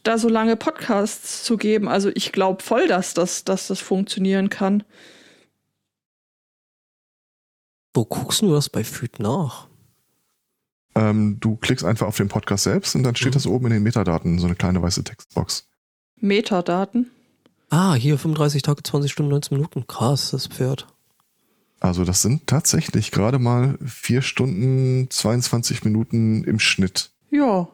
da 0.04 0.18
so 0.18 0.30
lange 0.30 0.56
Podcasts 0.56 1.44
zu 1.44 1.58
geben. 1.58 1.88
Also 1.88 2.12
ich 2.14 2.32
glaube 2.32 2.64
voll, 2.64 2.88
dass 2.88 3.14
das, 3.14 3.44
dass 3.44 3.68
das 3.68 3.80
funktionieren 3.80 4.50
kann. 4.50 4.84
Wo 7.94 8.06
guckst 8.06 8.42
du 8.42 8.52
das 8.54 8.70
bei 8.70 8.84
Füd 8.84 9.20
nach? 9.20 9.71
Ähm, 10.96 11.38
du 11.40 11.56
klickst 11.56 11.86
einfach 11.86 12.08
auf 12.08 12.18
den 12.18 12.28
Podcast 12.28 12.64
selbst 12.66 12.96
und 12.96 13.04
dann 13.04 13.16
steht 13.16 13.30
Mhm. 13.30 13.34
das 13.36 13.48
oben 13.48 13.68
in 13.68 13.74
den 13.74 13.84
Metadaten, 13.84 14.40
so 14.40 14.46
eine 14.48 14.56
kleine 14.56 14.82
weiße 14.82 15.04
Textbox. 15.04 15.68
Metadaten. 16.18 17.10
Ah, 17.70 17.94
hier 17.94 18.18
35 18.18 18.62
Tage, 18.64 18.84
20 18.84 19.12
Stunden, 19.12 19.32
19 19.32 19.58
Minuten. 19.58 19.88
Krass, 19.88 20.32
das 20.32 20.48
Pferd. 20.48 20.88
Also 21.80 22.04
das 22.06 22.22
sind 22.22 22.46
tatsächlich 22.46 23.12
gerade 23.12 23.40
mal 23.40 23.78
vier 23.86 24.22
Stunden, 24.22 25.08
22 25.10 25.84
Minuten 25.84 26.44
im 26.44 26.60
Schnitt. 26.60 27.12
Ja. 27.32 27.68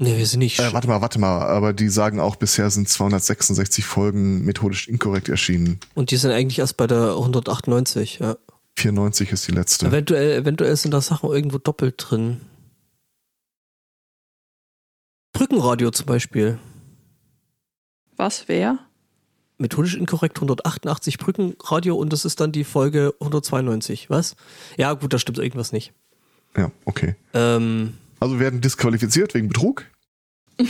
Ne, 0.00 0.16
wir 0.16 0.26
sind 0.26 0.38
nicht. 0.38 0.58
Äh, 0.58 0.72
warte 0.72 0.88
mal, 0.88 1.02
warte 1.02 1.18
mal, 1.18 1.42
aber 1.42 1.74
die 1.74 1.90
sagen 1.90 2.20
auch, 2.20 2.36
bisher 2.36 2.70
sind 2.70 2.88
266 2.88 3.84
Folgen 3.84 4.46
methodisch 4.46 4.88
inkorrekt 4.88 5.28
erschienen. 5.28 5.78
Und 5.94 6.10
die 6.10 6.16
sind 6.16 6.30
eigentlich 6.30 6.58
erst 6.58 6.78
bei 6.78 6.86
der 6.86 7.10
198, 7.10 8.18
ja. 8.18 8.38
94 8.78 9.30
ist 9.30 9.46
die 9.46 9.52
letzte. 9.52 9.86
Eventuell, 9.88 10.38
eventuell 10.38 10.74
sind 10.74 10.92
da 10.92 11.02
Sachen 11.02 11.28
irgendwo 11.28 11.58
doppelt 11.58 11.96
drin. 11.98 12.40
Brückenradio 15.34 15.90
zum 15.90 16.06
Beispiel. 16.06 16.58
Was, 18.16 18.48
wer? 18.48 18.78
Methodisch 19.58 19.96
inkorrekt 19.96 20.38
188 20.38 21.18
Brückenradio 21.18 21.94
und 21.94 22.10
das 22.10 22.24
ist 22.24 22.40
dann 22.40 22.52
die 22.52 22.64
Folge 22.64 23.12
192. 23.20 24.08
Was? 24.08 24.34
Ja, 24.78 24.94
gut, 24.94 25.12
da 25.12 25.18
stimmt 25.18 25.38
irgendwas 25.38 25.72
nicht. 25.72 25.92
Ja, 26.56 26.72
okay. 26.86 27.16
Ähm, 27.34 27.98
Also 28.20 28.38
werden 28.38 28.60
disqualifiziert 28.60 29.34
wegen 29.34 29.48
Betrug? 29.48 29.86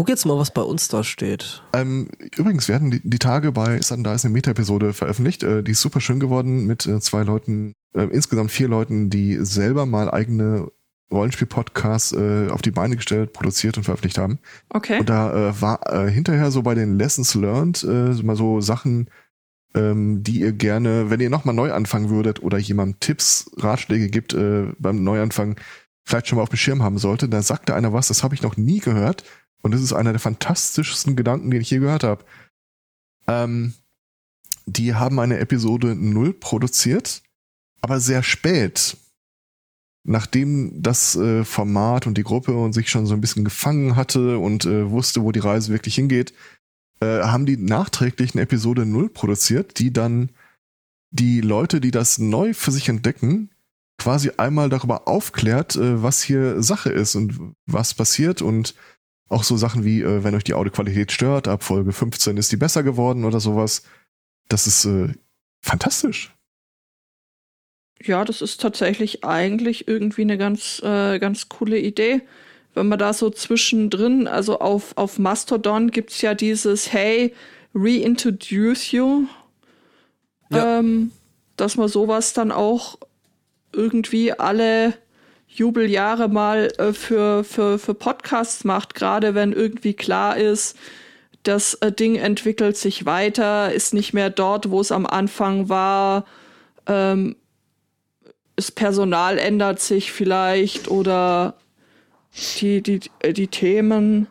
guck 0.00 0.08
jetzt 0.08 0.24
mal, 0.24 0.38
was 0.38 0.50
bei 0.50 0.62
uns 0.62 0.88
da 0.88 1.04
steht. 1.04 1.62
Ähm, 1.74 2.08
übrigens 2.34 2.70
werden 2.70 2.90
die, 2.90 3.02
die 3.04 3.18
Tage 3.18 3.52
bei 3.52 3.82
Sudden 3.82 4.02
Dice 4.02 4.24
eine 4.24 4.32
Meta-Episode 4.32 4.94
veröffentlicht. 4.94 5.42
Äh, 5.42 5.62
die 5.62 5.72
ist 5.72 5.82
super 5.82 6.00
schön 6.00 6.20
geworden 6.20 6.66
mit 6.66 6.86
äh, 6.86 7.00
zwei 7.00 7.22
Leuten, 7.22 7.74
äh, 7.94 8.04
insgesamt 8.04 8.50
vier 8.50 8.68
Leuten, 8.68 9.10
die 9.10 9.36
selber 9.44 9.84
mal 9.84 10.10
eigene 10.10 10.72
Rollenspiel-Podcasts 11.12 12.12
äh, 12.12 12.48
auf 12.48 12.62
die 12.62 12.70
Beine 12.70 12.96
gestellt, 12.96 13.34
produziert 13.34 13.76
und 13.76 13.84
veröffentlicht 13.84 14.16
haben. 14.16 14.38
Okay. 14.70 15.00
Und 15.00 15.10
da 15.10 15.50
äh, 15.50 15.60
war 15.60 15.80
äh, 15.92 16.10
hinterher 16.10 16.50
so 16.50 16.62
bei 16.62 16.74
den 16.74 16.96
Lessons 16.96 17.34
learned 17.34 17.84
äh, 17.84 18.22
mal 18.22 18.36
so 18.36 18.62
Sachen, 18.62 19.10
ähm, 19.74 20.22
die 20.22 20.40
ihr 20.40 20.52
gerne, 20.52 21.10
wenn 21.10 21.20
ihr 21.20 21.30
nochmal 21.30 21.54
neu 21.54 21.72
anfangen 21.72 22.10
würdet 22.10 22.42
oder 22.42 22.58
jemandem 22.58 22.98
Tipps, 23.00 23.50
Ratschläge 23.56 24.08
gibt 24.08 24.34
äh, 24.34 24.72
beim 24.78 25.02
Neuanfang, 25.02 25.56
vielleicht 26.04 26.28
schon 26.28 26.36
mal 26.36 26.42
auf 26.42 26.48
dem 26.48 26.56
Schirm 26.56 26.82
haben 26.82 26.98
sollte, 26.98 27.28
da 27.28 27.42
sagte 27.42 27.74
einer 27.74 27.92
was, 27.92 28.08
das 28.08 28.22
habe 28.22 28.34
ich 28.34 28.42
noch 28.42 28.56
nie 28.56 28.80
gehört. 28.80 29.24
Und 29.62 29.72
das 29.72 29.82
ist 29.82 29.92
einer 29.92 30.12
der 30.12 30.20
fantastischsten 30.20 31.16
Gedanken, 31.16 31.50
den 31.50 31.60
ich 31.60 31.70
je 31.70 31.78
gehört 31.78 32.02
habe. 32.02 32.24
Ähm, 33.26 33.74
die 34.66 34.94
haben 34.94 35.18
eine 35.20 35.38
Episode 35.38 35.94
0 35.94 36.32
produziert, 36.32 37.22
aber 37.80 38.00
sehr 38.00 38.22
spät. 38.22 38.96
Nachdem 40.02 40.82
das 40.82 41.14
äh, 41.16 41.44
Format 41.44 42.06
und 42.06 42.16
die 42.16 42.22
Gruppe 42.22 42.54
und 42.54 42.72
sich 42.72 42.88
schon 42.88 43.06
so 43.06 43.14
ein 43.14 43.20
bisschen 43.20 43.44
gefangen 43.44 43.96
hatte 43.96 44.38
und 44.38 44.64
äh, 44.64 44.90
wusste, 44.90 45.22
wo 45.22 45.30
die 45.30 45.40
Reise 45.40 45.72
wirklich 45.72 45.94
hingeht, 45.94 46.32
äh, 47.00 47.22
haben 47.22 47.46
die 47.46 47.56
nachträglich 47.56 48.34
eine 48.34 48.42
Episode 48.42 48.86
0 48.86 49.08
produziert, 49.08 49.78
die 49.78 49.92
dann 49.92 50.30
die 51.10 51.40
Leute, 51.40 51.80
die 51.80 51.90
das 51.90 52.18
neu 52.18 52.54
für 52.54 52.70
sich 52.70 52.88
entdecken, 52.88 53.50
quasi 53.98 54.32
einmal 54.36 54.68
darüber 54.68 55.08
aufklärt, 55.08 55.76
äh, 55.76 56.02
was 56.02 56.22
hier 56.22 56.62
Sache 56.62 56.90
ist 56.90 57.14
und 57.14 57.54
was 57.66 57.94
passiert 57.94 58.42
und 58.42 58.74
auch 59.28 59.44
so 59.44 59.56
Sachen 59.56 59.84
wie, 59.84 60.02
äh, 60.02 60.24
wenn 60.24 60.34
euch 60.34 60.44
die 60.44 60.54
Audioqualität 60.54 61.12
stört, 61.12 61.48
ab 61.48 61.62
Folge 61.62 61.92
15 61.92 62.36
ist 62.36 62.52
die 62.52 62.56
besser 62.56 62.82
geworden 62.82 63.24
oder 63.24 63.40
sowas. 63.40 63.82
Das 64.48 64.66
ist 64.66 64.84
äh, 64.84 65.14
fantastisch. 65.62 66.34
Ja, 68.02 68.24
das 68.24 68.40
ist 68.40 68.60
tatsächlich 68.60 69.24
eigentlich 69.24 69.86
irgendwie 69.86 70.22
eine 70.22 70.38
ganz, 70.38 70.80
äh, 70.82 71.18
ganz 71.18 71.48
coole 71.48 71.78
Idee. 71.78 72.22
Wenn 72.74 72.88
man 72.88 72.98
da 72.98 73.12
so 73.12 73.30
zwischendrin, 73.30 74.28
also 74.28 74.60
auf, 74.60 74.96
auf 74.96 75.18
Mastodon 75.18 75.90
gibt's 75.90 76.20
ja 76.22 76.34
dieses 76.34 76.92
Hey, 76.92 77.34
reintroduce 77.74 78.92
you. 78.92 79.26
Ja. 80.50 80.78
Ähm, 80.78 81.12
dass 81.56 81.76
man 81.76 81.88
sowas 81.88 82.32
dann 82.32 82.52
auch 82.52 82.98
irgendwie 83.72 84.32
alle 84.32 84.94
Jubeljahre 85.46 86.28
mal 86.28 86.68
äh, 86.78 86.92
für, 86.92 87.44
für, 87.44 87.78
für 87.78 87.94
Podcasts 87.94 88.64
macht, 88.64 88.94
gerade 88.94 89.34
wenn 89.34 89.52
irgendwie 89.52 89.94
klar 89.94 90.36
ist, 90.36 90.76
das 91.42 91.74
äh, 91.74 91.92
Ding 91.92 92.16
entwickelt 92.16 92.76
sich 92.76 93.06
weiter, 93.06 93.72
ist 93.72 93.94
nicht 93.94 94.12
mehr 94.12 94.30
dort, 94.30 94.70
wo 94.70 94.80
es 94.80 94.92
am 94.92 95.06
Anfang 95.06 95.68
war. 95.68 96.24
Ähm, 96.86 97.36
das 98.56 98.70
Personal 98.70 99.38
ändert 99.38 99.80
sich 99.80 100.12
vielleicht 100.12 100.88
oder 100.88 101.54
die, 102.60 102.82
die, 102.82 103.00
die 103.32 103.48
Themen. 103.48 104.26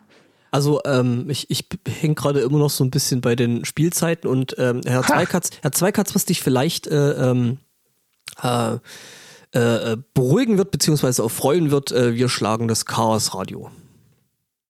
Also 0.50 0.80
ähm, 0.84 1.30
ich, 1.30 1.48
ich 1.50 1.66
hänge 1.86 2.14
gerade 2.14 2.40
immer 2.40 2.58
noch 2.58 2.70
so 2.70 2.82
ein 2.82 2.90
bisschen 2.90 3.20
bei 3.20 3.36
den 3.36 3.64
Spielzeiten 3.64 4.28
und 4.28 4.56
ähm, 4.58 4.80
Herr 4.84 5.02
Zweikatz, 5.02 5.50
Herr 5.62 5.72
Zweikatz, 5.72 6.14
was 6.14 6.24
dich 6.24 6.42
vielleicht 6.42 6.88
äh, 6.88 7.30
ähm, 7.30 7.58
äh, 8.42 8.78
äh, 9.52 9.96
beruhigen 10.14 10.58
wird, 10.58 10.70
beziehungsweise 10.70 11.22
auch 11.22 11.30
freuen 11.30 11.70
wird, 11.70 11.92
äh, 11.92 12.14
wir 12.14 12.28
schlagen 12.28 12.68
das 12.68 12.84
Chaos-Radio. 12.84 13.70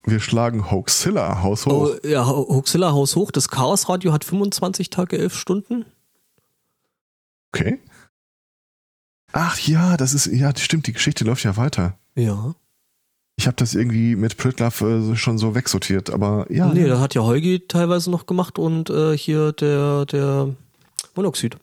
Wir 0.04 0.20
schlagen 0.20 0.70
Hoaxilla 0.70 1.42
Haus 1.42 1.66
hoch. 1.66 1.90
Oh, 2.02 2.06
ja, 2.06 2.26
Huxilla 2.26 2.92
Haus 2.92 3.16
hoch, 3.16 3.30
das 3.30 3.48
Chaos-Radio 3.48 4.12
hat 4.12 4.24
25 4.24 4.88
Tage, 4.88 5.18
11 5.18 5.34
Stunden. 5.36 5.84
Okay. 7.52 7.80
Ach 9.32 9.58
ja, 9.58 9.96
das 9.96 10.14
ist, 10.14 10.26
ja, 10.26 10.52
das 10.52 10.62
stimmt, 10.62 10.86
die 10.86 10.92
Geschichte 10.92 11.24
läuft 11.24 11.44
ja 11.44 11.56
weiter. 11.56 11.98
Ja. 12.14 12.54
Ich 13.40 13.46
habe 13.46 13.56
das 13.56 13.74
irgendwie 13.74 14.16
mit 14.16 14.36
Pritlove 14.36 15.12
äh, 15.12 15.16
schon 15.16 15.38
so 15.38 15.54
wegsortiert, 15.54 16.10
aber 16.10 16.44
ja. 16.50 16.68
nee, 16.74 16.86
da 16.86 17.00
hat 17.00 17.14
ja 17.14 17.22
Heugi 17.22 17.66
teilweise 17.66 18.10
noch 18.10 18.26
gemacht 18.26 18.58
und 18.58 18.90
äh, 18.90 19.16
hier 19.16 19.52
der, 19.52 20.04
der 20.04 20.54
Monoxid. 21.14 21.56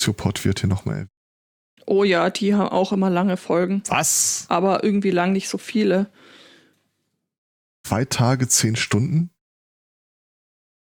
Support 0.00 0.42
wird 0.46 0.60
hier 0.60 0.70
nochmal. 0.70 1.08
Oh 1.84 2.02
ja, 2.02 2.30
die 2.30 2.54
haben 2.54 2.70
auch 2.70 2.92
immer 2.92 3.10
lange 3.10 3.36
Folgen, 3.36 3.82
Was? 3.88 4.46
aber 4.48 4.82
irgendwie 4.82 5.10
lang 5.10 5.32
nicht 5.32 5.50
so 5.50 5.58
viele. 5.58 6.10
Zwei 7.84 8.06
Tage, 8.06 8.48
zehn 8.48 8.76
Stunden? 8.76 9.28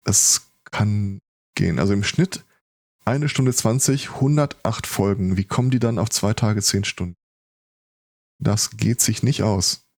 Das 0.03 0.51
kann 0.69 1.21
gehen. 1.55 1.79
Also 1.79 1.93
im 1.93 2.03
Schnitt 2.03 2.45
eine 3.09 3.29
Stunde 3.29 3.53
20, 3.53 4.11
108 4.15 4.87
Folgen. 4.87 5.37
Wie 5.37 5.45
kommen 5.45 5.71
die 5.71 5.79
dann 5.79 5.99
auf 5.99 6.09
zwei 6.09 6.33
Tage, 6.33 6.61
zehn 6.61 6.83
Stunden? 6.83 7.15
Das 8.41 8.77
geht 8.77 9.01
sich 9.01 9.23
nicht 9.23 9.43
aus. 9.43 9.89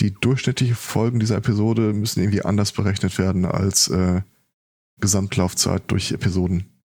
die 0.00 0.12
durchschnittlichen 0.12 0.76
Folgen 0.76 1.18
dieser 1.18 1.36
Episode 1.36 1.92
müssen 1.92 2.20
irgendwie 2.20 2.44
anders 2.44 2.72
berechnet 2.72 3.18
werden 3.18 3.44
als 3.44 3.88
äh, 3.88 4.22
Gesamtlaufzeit 5.00 5.90
durch 5.90 6.12
Episoden. 6.12 6.82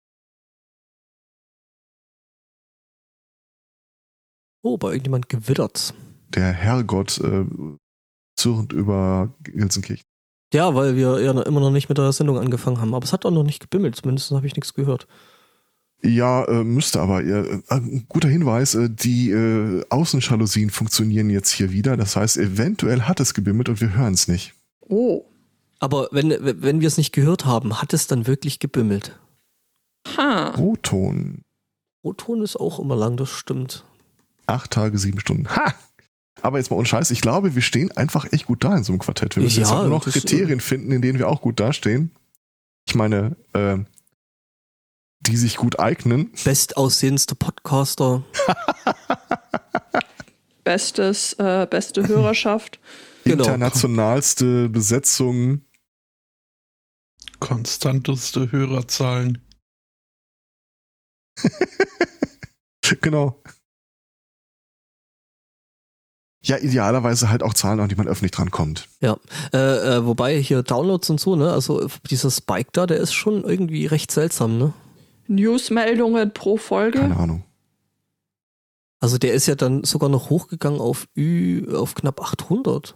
Oh, 4.63 4.78
bei 4.78 4.89
irgendjemand 4.89 5.30
gewittert. 5.30 5.93
Der 6.30 6.51
Herrgott 6.51 7.20
äh, 7.20 7.45
zürnt 8.36 8.74
über 8.74 9.34
Gelsenkirchen. 9.43 10.05
Ja, 10.54 10.74
weil 10.76 10.95
wir 10.95 11.20
ja 11.22 11.34
noch- 11.34 11.45
immer 11.45 11.60
noch 11.60 11.72
nicht 11.72 11.89
mit 11.89 11.98
der 11.98 12.12
Sendung 12.14 12.38
angefangen 12.39 12.80
haben. 12.80 12.93
Aber 12.93 13.04
es 13.04 13.14
hat 13.14 13.26
auch 13.26 13.32
noch 13.32 13.43
nicht 13.43 13.60
gebimmelt, 13.60 13.95
zumindest 13.95 14.32
habe 14.32 14.48
ich 14.48 14.56
nichts 14.56 14.74
gehört. 14.74 15.08
Ja, 16.04 16.45
äh, 16.45 16.64
müsste 16.64 17.02
aber. 17.02 17.24
Äh, 17.24 17.62
ein 17.70 18.06
guter 18.08 18.30
Hinweis, 18.30 18.76
äh, 18.76 18.88
die 18.89 19.32
äh, 19.32 19.84
Außenjalousien 19.89 20.70
funktionieren 20.70 21.30
jetzt 21.30 21.52
hier 21.52 21.72
wieder. 21.72 21.98
Das 21.98 22.16
heißt, 22.16 22.38
eventuell 22.38 23.02
hat 23.02 23.20
es 23.20 23.34
gebimmelt 23.34 23.68
und 23.70 23.82
wir 23.82 23.93
hören 23.95 24.14
es 24.14 24.28
nicht. 24.28 24.54
Oh. 24.82 25.26
Aber 25.80 26.08
wenn, 26.12 26.30
wenn 26.41 26.82
wir 26.82 26.88
es 26.88 26.98
nicht 26.98 27.12
gehört 27.14 27.45
haben, 27.45 27.82
hat 27.82 27.93
es 27.93 28.08
dann 28.08 28.26
wirklich 28.26 28.60
gebimmelt. 28.60 29.20
Ha. 30.16 30.56
O-Ton. 30.58 31.41
O-Ton 32.04 32.41
ist 32.41 32.56
auch 32.56 32.80
immer 32.80 32.95
lang, 32.95 33.18
das 33.18 33.30
stimmt. 33.30 33.84
Acht 34.45 34.72
Tage, 34.72 34.98
sieben 34.98 35.20
Stunden. 35.20 35.48
Ha! 35.50 35.74
Aber 36.41 36.57
jetzt 36.57 36.69
mal 36.69 36.77
ohne 36.77 36.85
Scheiß, 36.85 37.11
ich 37.11 37.21
glaube, 37.21 37.55
wir 37.55 37.61
stehen 37.61 37.91
einfach 37.91 38.31
echt 38.31 38.45
gut 38.45 38.63
da 38.63 38.75
in 38.75 38.83
so 38.83 38.93
einem 38.93 38.99
Quartett. 38.99 39.35
Wir 39.35 39.43
müssen 39.43 39.59
jetzt 39.59 39.69
Ja, 39.69 39.77
halt 39.77 39.89
nur 39.89 39.97
noch 39.97 40.05
Kriterien 40.05 40.59
finden, 40.59 40.91
in 40.91 41.01
denen 41.01 41.19
wir 41.19 41.27
auch 41.27 41.41
gut 41.41 41.59
dastehen. 41.59 42.11
Ich 42.88 42.95
meine, 42.95 43.35
äh, 43.53 43.77
die 45.21 45.38
sich 45.38 45.57
gut 45.57 45.79
eignen. 45.79 46.31
Bestaussehendster 46.43 47.35
Podcaster. 47.35 48.23
Bestes, 50.63 51.33
äh, 51.33 51.67
beste 51.69 52.07
Hörerschaft. 52.07 52.79
Genau. 53.23 53.43
Internationalste 53.43 54.69
Besetzung. 54.69 55.63
Konstanteste 57.41 58.53
Hörerzahlen. 58.53 59.45
genau. 63.01 63.43
Ja, 66.48 66.58
idealerweise 66.58 67.30
halt 67.30 67.43
auch 67.43 67.54
Zahlen, 67.54 67.80
an 67.80 67.89
die 67.89 67.95
man 67.95 68.08
öffentlich 68.08 68.32
drankommt. 68.32 68.88
Äh, 69.54 69.58
äh, 69.58 70.06
wobei 70.06 70.38
hier 70.39 70.64
Downloads 70.64 71.10
und 71.10 71.20
so, 71.20 71.36
ne? 71.36 71.52
Also 71.52 71.88
dieser 72.10 72.32
Spike 72.32 72.70
da, 72.72 72.88
der 72.88 72.98
ist 72.98 73.14
schon 73.14 73.43
irgendwie 73.43 73.86
recht 73.86 74.12
seltsam, 74.12 74.58
ne? 74.58 74.74
Newsmeldungen 75.28 76.34
pro 76.34 76.58
Folge. 76.58 77.00
Keine 77.00 77.18
Ahnung. 77.18 77.43
Also 79.00 79.18
der 79.18 79.34
ist 79.34 79.45
ja 79.45 79.56
dann 79.56 79.84
sogar 79.84 80.10
noch 80.10 80.30
hochgegangen 80.30 80.80
auf 80.80 81.08
Ü, 81.16 81.68
auf 81.76 81.95
knapp 81.95 82.22
800. 82.22 82.95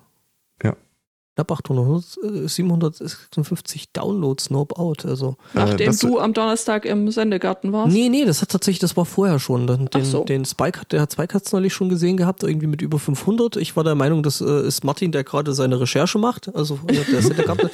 Knapp 1.41 1.51
800, 1.51 2.03
äh, 2.23 2.47
756 2.47 3.91
Downloads, 3.93 4.49
no 4.51 4.67
out. 4.75 5.05
Also 5.05 5.37
Nachdem 5.53 5.87
das- 5.87 5.99
du 5.99 6.19
am 6.19 6.33
Donnerstag 6.33 6.85
im 6.85 7.09
Sendegarten 7.09 7.71
warst. 7.73 7.91
nee, 7.93 8.09
nee, 8.09 8.25
das 8.25 8.41
hat 8.41 8.49
tatsächlich, 8.49 8.79
das 8.79 8.95
war 8.95 9.05
vorher 9.05 9.39
schon. 9.39 9.65
Den, 9.67 9.89
Ach 9.93 10.03
so. 10.05 10.23
den 10.23 10.45
Spike 10.45 10.79
hat, 10.81 10.91
der 10.91 11.01
hat 11.01 11.13
Spike 11.13 11.33
hat's 11.33 11.51
neulich 11.51 11.73
schon 11.73 11.89
gesehen 11.89 12.17
gehabt, 12.17 12.43
irgendwie 12.43 12.67
mit 12.67 12.81
über 12.81 12.99
500. 12.99 13.55
Ich 13.57 13.75
war 13.75 13.83
der 13.83 13.95
Meinung, 13.95 14.21
das 14.23 14.41
äh, 14.41 14.67
ist 14.67 14.83
Martin, 14.83 15.11
der 15.11 15.23
gerade 15.23 15.53
seine 15.53 15.79
Recherche 15.79 16.19
macht. 16.19 16.53
Also 16.55 16.79
äh, 16.87 16.93
der 17.11 17.21
Sendegarten, 17.23 17.69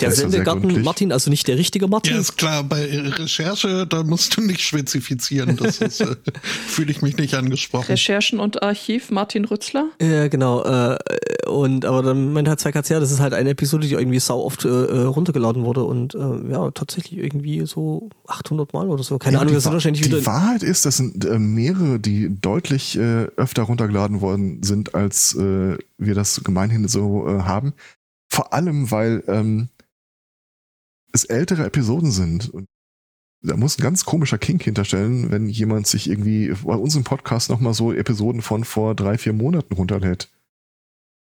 der 0.00 0.10
Sendegarten. 0.12 0.82
Martin, 0.82 1.12
also 1.12 1.28
nicht 1.30 1.46
der 1.48 1.58
richtige 1.58 1.86
Martin. 1.88 2.14
Ja, 2.14 2.20
ist 2.20 2.36
klar, 2.38 2.64
bei 2.64 2.86
Recherche, 3.18 3.86
da 3.86 4.02
musst 4.02 4.36
du 4.36 4.40
nicht 4.40 4.60
spezifizieren. 4.62 5.56
Das 5.56 5.78
ist, 5.82 6.00
äh, 6.00 6.16
fühle 6.66 6.90
ich 6.90 7.02
mich 7.02 7.16
nicht 7.18 7.34
angesprochen. 7.34 7.86
Recherchen 7.88 8.40
und 8.40 8.62
Archiv 8.62 9.10
Martin 9.10 9.44
Rützler. 9.44 9.88
Ja, 10.00 10.28
genau. 10.28 10.62
Äh, 10.64 10.96
und 11.48 11.84
aber 11.84 12.02
dann 12.02 12.32
meinte 12.32 12.50
Herr 12.50 12.56
Zweikatz, 12.58 12.88
ja, 12.88 12.98
das 13.02 13.12
ist 13.12 13.20
halt 13.20 13.34
eine 13.34 13.50
Episode, 13.50 13.86
die 13.86 13.92
irgendwie 13.94 14.18
sau 14.20 14.42
oft 14.42 14.64
äh, 14.64 14.68
äh, 14.68 15.02
runtergeladen 15.02 15.64
wurde 15.64 15.84
und 15.84 16.14
äh, 16.14 16.50
ja, 16.50 16.70
tatsächlich 16.70 17.18
irgendwie 17.18 17.66
so 17.66 18.08
800 18.26 18.72
Mal 18.72 18.88
oder 18.88 19.02
so. 19.02 19.18
Keine 19.18 19.34
Ja, 19.34 19.40
Ahnung, 19.40 19.50
die, 19.50 19.54
das 19.56 19.64
sind 19.64 19.70
Wa- 19.72 19.74
wahrscheinlich 19.74 20.02
die 20.02 20.08
wieder. 20.12 20.24
Wahrheit 20.24 20.62
ist, 20.62 20.86
das 20.86 20.96
sind 20.96 21.24
äh, 21.24 21.38
mehrere, 21.38 22.00
die 22.00 22.34
deutlich 22.40 22.96
äh, 22.98 23.24
öfter 23.36 23.64
runtergeladen 23.64 24.20
worden 24.20 24.62
sind, 24.62 24.94
als 24.94 25.34
äh, 25.34 25.76
wir 25.98 26.14
das 26.14 26.42
gemeinhin 26.44 26.88
so 26.88 27.26
haben. 27.28 27.74
Vor 28.30 28.52
allem, 28.54 28.90
weil 28.90 29.22
ähm, 29.26 29.68
es 31.12 31.24
ältere 31.24 31.64
Episoden 31.66 32.10
sind. 32.10 32.48
Und 32.48 32.66
da 33.42 33.56
muss 33.56 33.78
ein 33.78 33.82
ganz 33.82 34.04
komischer 34.04 34.38
Kink 34.38 34.62
hinterstellen, 34.62 35.30
wenn 35.30 35.48
jemand 35.48 35.86
sich 35.86 36.08
irgendwie 36.08 36.54
bei 36.64 36.74
unserem 36.74 37.04
Podcast 37.04 37.50
nochmal 37.50 37.74
so 37.74 37.92
Episoden 37.92 38.40
von 38.40 38.64
vor 38.64 38.94
drei, 38.94 39.18
vier 39.18 39.32
Monaten 39.32 39.74
runterlädt. 39.74 40.30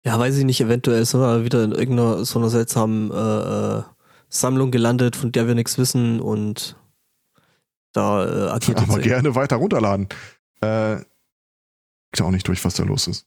Ja, 0.05 0.19
weiß 0.19 0.37
ich 0.39 0.45
nicht, 0.45 0.61
eventuell 0.61 1.05
sind 1.05 1.21
wir 1.21 1.45
wieder 1.45 1.63
in 1.63 1.73
irgendeiner 1.73 2.25
so 2.25 2.39
einer 2.39 2.51
seltsamen 2.51 3.11
äh, 3.11 3.79
äh, 3.79 3.83
Sammlung 4.29 4.71
gelandet, 4.73 5.15
von 5.15 5.31
der 5.31 5.47
wir 5.47 5.55
nichts 5.55 5.79
wissen 5.79 6.21
und 6.21 6.77
da 7.93 8.25
äh, 8.25 8.51
agiert 8.53 8.79
Aber 8.79 8.95
jetzt 8.95 9.05
gerne 9.05 9.35
weiter 9.35 9.57
runterladen. 9.57 10.09
Äh, 10.61 11.01
ich 12.15 12.21
auch 12.21 12.31
nicht 12.31 12.49
durch, 12.49 12.65
was 12.65 12.75
da 12.75 12.83
los 12.85 13.07
ist. 13.07 13.27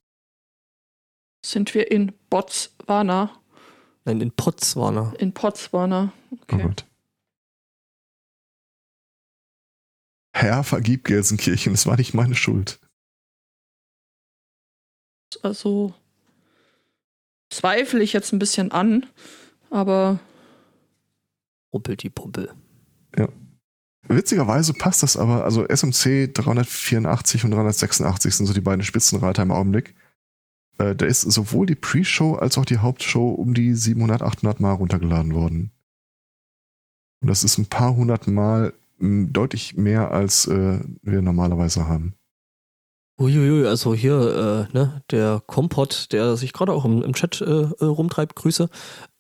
Sind 1.46 1.74
wir 1.74 1.92
in 1.92 2.12
Botswana? 2.30 3.32
Nein, 4.04 4.22
in 4.22 4.32
Potswana. 4.32 5.14
In 5.20 5.32
Botswana. 5.32 6.12
Oh 6.32 6.38
Okay. 6.42 6.62
Gott. 6.62 6.86
Herr, 10.36 10.64
vergib 10.66 11.06
Gelsenkirchen, 11.06 11.74
es 11.74 11.88
war 11.88 11.96
nicht 11.96 12.14
meine 12.14 12.36
Schuld. 12.36 12.80
Also 15.42 15.94
zweifle 17.50 18.04
ich 18.04 18.14
jetzt 18.14 18.34
ein 18.34 18.40
bisschen 18.40 18.72
an, 18.72 19.06
aber 19.70 20.20
Ruppel 21.74 21.96
die 21.96 22.10
Pumpel. 22.10 22.50
Witzigerweise 24.08 24.74
passt 24.74 25.02
das 25.04 25.18
aber, 25.18 25.44
also 25.44 25.66
SMC 25.68 26.34
384 26.34 27.44
und 27.44 27.52
386 27.52 28.36
sind 28.36 28.46
so 28.46 28.54
die 28.54 28.62
beiden 28.62 28.84
Spitzenreiter 28.84 29.42
im 29.42 29.52
Augenblick. 29.52 29.96
Äh, 30.78 30.96
da 30.96 31.06
ist 31.06 31.22
sowohl 31.22 31.66
die 31.66 31.76
Pre-Show 31.76 32.36
als 32.36 32.58
auch 32.58 32.66
die 32.66 32.78
Hauptshow 32.78 33.30
um 33.30 33.54
die 33.54 33.74
700, 33.74 34.22
800 34.22 34.60
Mal 34.60 34.74
runtergeladen 34.74 35.34
worden. 35.34 35.72
Und 37.22 37.30
das 37.30 37.44
ist 37.44 37.58
ein 37.58 37.66
paar 37.66 37.96
hundert 37.96 38.28
Mal 38.28 38.74
deutlich 39.00 39.76
mehr, 39.76 40.12
als 40.12 40.48
äh, 40.48 40.80
wir 41.02 41.22
normalerweise 41.22 41.88
haben. 41.88 42.14
Uiuiui, 43.18 43.66
also 43.66 43.94
hier, 43.94 44.68
äh, 44.74 44.78
ne, 44.78 45.02
der 45.10 45.42
Kompott, 45.46 46.12
der 46.12 46.36
sich 46.36 46.52
gerade 46.52 46.74
auch 46.74 46.84
im, 46.84 47.02
im 47.02 47.14
Chat 47.14 47.40
äh, 47.40 47.46
äh, 47.46 47.86
rumtreibt, 47.86 48.36
Grüße, 48.36 48.70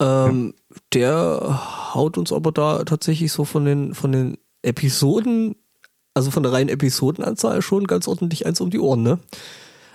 ähm, 0.02 0.54
der 0.94 1.94
haut 1.94 2.18
uns 2.18 2.34
aber 2.34 2.52
da 2.52 2.84
tatsächlich 2.84 3.32
so 3.32 3.46
von 3.46 3.64
den, 3.64 3.94
von 3.94 4.12
den 4.12 4.38
Episoden, 4.64 5.56
also 6.14 6.30
von 6.30 6.44
der 6.44 6.52
reinen 6.52 6.70
Episodenanzahl 6.70 7.62
schon 7.62 7.88
ganz 7.88 8.10
ordentlich 8.10 8.46
eins 8.46 8.60
um 8.60 8.70
die 8.70 8.80
Ohren, 8.80 9.02
ne? 9.02 9.20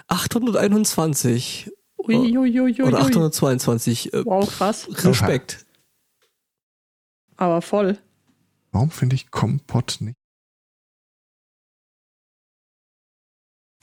821 0.08 1.70
uiuiuiui. 1.98 2.82
oder 2.82 3.00
822, 3.00 4.14
äh, 4.14 4.24
Wow, 4.24 4.48
krass. 4.48 4.88
Respekt. 5.04 5.66
Aber 7.36 7.60
voll. 7.60 7.98
Warum 8.72 8.90
finde 8.90 9.16
ich 9.16 9.30
Kompott 9.30 9.98
nicht? 10.00 10.19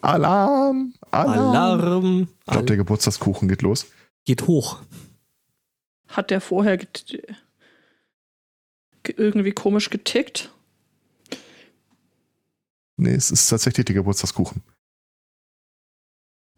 Alarm! 0.01 0.93
Alarm! 1.11 1.55
Alarm. 1.55 2.27
Ich 2.39 2.45
glaube, 2.51 2.65
der 2.65 2.77
Geburtstagskuchen 2.77 3.47
geht 3.47 3.61
los. 3.61 3.87
geht 4.25 4.47
hoch. 4.47 4.81
Hat 6.07 6.29
der 6.31 6.41
vorher 6.41 6.79
irgendwie 9.05 9.51
komisch 9.51 9.89
getickt? 9.89 10.51
Nee, 12.97 13.13
es 13.13 13.31
ist 13.31 13.47
tatsächlich 13.47 13.85
der 13.85 13.95
Geburtstagskuchen. 13.95 14.63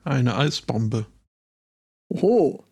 Eine 0.03 0.35
Eisbombe. 0.35 1.05
Oh. 2.07 2.63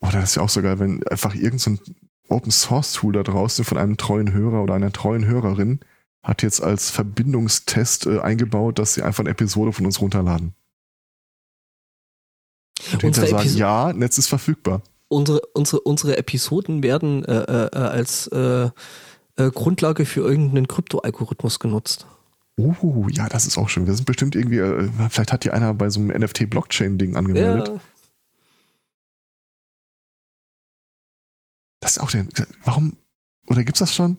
Oh, 0.00 0.08
das 0.12 0.30
ist 0.30 0.34
ja 0.36 0.42
auch 0.42 0.48
so 0.48 0.62
geil, 0.62 0.78
wenn 0.78 1.02
einfach 1.08 1.34
irgendein 1.34 1.58
so 1.58 1.70
ein 1.70 1.80
Open 2.28 2.52
Source 2.52 2.92
Tool 2.92 3.12
da 3.12 3.22
draußen 3.22 3.64
von 3.64 3.78
einem 3.78 3.96
treuen 3.96 4.32
Hörer 4.32 4.62
oder 4.62 4.74
einer 4.74 4.92
treuen 4.92 5.26
Hörerin 5.26 5.80
hat 6.26 6.42
jetzt 6.42 6.60
als 6.62 6.90
Verbindungstest 6.90 8.06
äh, 8.06 8.18
eingebaut, 8.20 8.78
dass 8.78 8.94
sie 8.94 9.02
einfach 9.02 9.20
eine 9.20 9.30
Episode 9.30 9.72
von 9.72 9.86
uns 9.86 10.00
runterladen. 10.00 10.54
Und 12.92 13.00
hinterher 13.02 13.30
sagen, 13.30 13.48
Episo- 13.48 13.58
ja, 13.58 13.92
Netz 13.92 14.18
ist 14.18 14.26
verfügbar. 14.26 14.82
unsere, 15.08 15.40
unsere, 15.54 15.80
unsere 15.82 16.16
Episoden 16.18 16.82
werden 16.82 17.24
äh, 17.24 17.32
äh, 17.42 17.66
äh, 17.72 17.78
als 17.78 18.26
äh, 18.28 18.70
äh, 19.36 19.50
Grundlage 19.50 20.04
für 20.04 20.20
irgendeinen 20.20 20.66
Krypto-Algorithmus 20.68 21.58
genutzt. 21.60 22.06
Uh, 22.58 23.08
ja, 23.10 23.28
das 23.28 23.46
ist 23.46 23.58
auch 23.58 23.68
schön. 23.68 23.86
Wir 23.86 23.94
sind 23.94 24.06
bestimmt 24.06 24.34
irgendwie, 24.34 24.58
vielleicht 25.10 25.30
hat 25.32 25.44
die 25.44 25.50
einer 25.50 25.74
bei 25.74 25.90
so 25.90 26.00
einem 26.00 26.08
NFT-Blockchain-Ding 26.22 27.14
angemeldet. 27.14 27.68
Ja, 27.68 27.80
Das 31.80 31.92
ist 31.98 32.02
auch 32.02 32.10
der, 32.10 32.26
warum, 32.64 32.96
oder 33.46 33.62
gibt's 33.62 33.80
das 33.80 33.94
schon? 33.94 34.16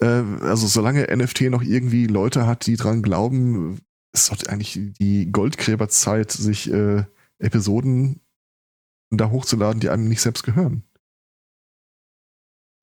Äh, 0.00 0.22
also 0.40 0.66
solange 0.66 1.06
NFT 1.14 1.42
noch 1.42 1.62
irgendwie 1.62 2.06
Leute 2.06 2.46
hat, 2.46 2.66
die 2.66 2.76
dran 2.76 3.02
glauben, 3.02 3.78
ist 4.12 4.30
doch 4.30 4.50
eigentlich 4.50 4.78
die 4.98 5.30
Goldgräberzeit, 5.30 6.32
sich 6.32 6.70
äh, 6.72 7.04
Episoden 7.38 8.20
da 9.10 9.30
hochzuladen, 9.30 9.80
die 9.80 9.88
einem 9.88 10.08
nicht 10.08 10.20
selbst 10.20 10.42
gehören. 10.42 10.82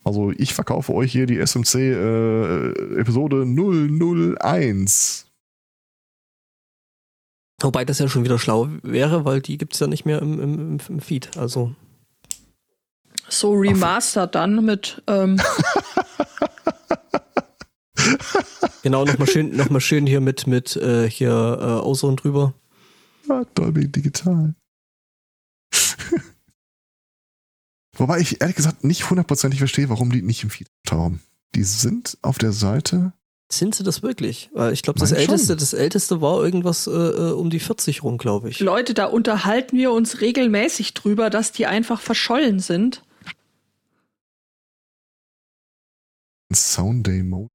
Also 0.04 0.32
ich 0.32 0.54
verkaufe 0.54 0.94
euch 0.94 1.12
hier 1.12 1.26
die 1.26 1.40
SMC 1.40 1.76
äh, 1.76 3.00
Episode 3.00 3.46
001. 3.46 5.28
Wobei 7.62 7.86
das 7.86 8.00
ja 8.00 8.10
schon 8.10 8.26
wieder 8.26 8.40
schlau 8.40 8.68
wäre, 8.82 9.24
weil 9.24 9.42
die 9.42 9.58
gibt 9.58 9.74
es 9.74 9.80
ja 9.80 9.88
nicht 9.88 10.06
mehr 10.06 10.22
im, 10.22 10.40
im, 10.40 10.80
im 10.88 11.00
Feed. 11.00 11.38
Also. 11.38 11.74
So 13.30 13.54
remastered 13.54 14.36
dann 14.36 14.66
mit. 14.66 15.02
Ähm 15.08 15.40
genau, 18.84 19.06
nochmal 19.06 19.28
schön, 19.28 19.56
noch 19.56 19.72
mal 19.72 19.82
schön 19.82 20.06
hier 20.06 20.22
mit, 20.22 20.46
mit 20.46 20.76
äh, 20.76 21.10
hier 21.10 21.32
äh, 21.32 21.84
Ozone 21.84 22.18
drüber. 22.18 22.54
Ja, 23.28 23.44
Dolby 23.56 23.88
Digital. 23.88 24.54
Wobei 27.98 28.20
ich 28.20 28.42
ehrlich 28.42 28.56
gesagt 28.56 28.84
nicht 28.84 29.10
hundertprozentig 29.10 29.60
verstehe, 29.60 29.90
warum 29.90 30.12
die 30.12 30.22
nicht 30.22 30.44
im 30.44 30.52
Feed 30.52 30.68
tauchen. 30.86 31.22
Die 31.56 31.64
sind 31.64 32.18
auf 32.22 32.38
der 32.38 32.52
Seite. 32.52 33.14
Sind 33.52 33.76
sie 33.76 33.84
das 33.84 34.02
wirklich? 34.02 34.50
Ich 34.72 34.82
glaube, 34.82 35.00
das 35.00 35.12
älteste, 35.12 35.56
das 35.56 35.74
älteste 35.74 36.22
war 36.22 36.44
irgendwas 36.44 36.88
äh, 36.88 36.92
äh, 36.92 37.32
um 37.34 37.52
die 37.52 37.60
40 37.60 38.02
rum, 38.02 38.18
glaube 38.18 38.50
ich. 38.50 38.60
Leute, 38.60 38.96
da 38.96 39.06
unterhalten 39.06 39.78
wir 39.78 39.92
uns 39.92 40.22
regelmäßig 40.22 40.96
drüber, 40.96 41.30
dass 41.30 41.52
die 41.52 41.68
einfach 41.68 42.02
verschollen 42.02 42.60
sind. 42.60 43.04
Soundday 46.52 47.22
Mode. 47.22 47.50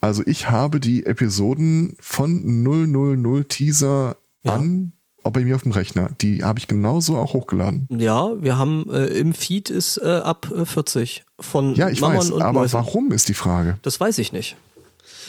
Also 0.00 0.22
ich 0.26 0.48
habe 0.48 0.80
die 0.80 1.04
Episoden 1.04 1.96
von 2.00 2.62
000 2.62 3.44
Teaser 3.48 4.16
ja. 4.42 4.54
an 4.54 4.92
auch 5.22 5.32
bei 5.32 5.44
mir 5.44 5.54
auf 5.54 5.62
dem 5.62 5.72
Rechner. 5.72 6.10
Die 6.20 6.42
habe 6.42 6.58
ich 6.58 6.66
genauso 6.66 7.16
auch 7.16 7.34
hochgeladen. 7.34 7.86
Ja, 7.90 8.30
wir 8.40 8.56
haben 8.56 8.86
äh, 8.90 9.06
im 9.06 9.34
Feed 9.34 9.70
ist 9.70 9.98
äh, 9.98 10.06
ab 10.06 10.50
40 10.64 11.18
äh, 11.18 11.42
von 11.42 11.74
Ja, 11.74 11.90
ich 11.90 12.00
Mammon 12.00 12.18
weiß, 12.18 12.30
und 12.30 12.42
aber 12.42 12.60
Mäusen. 12.60 12.74
warum 12.74 13.12
ist 13.12 13.28
die 13.28 13.34
Frage? 13.34 13.78
Das 13.82 14.00
weiß 14.00 14.18
ich 14.18 14.32
nicht. 14.32 14.56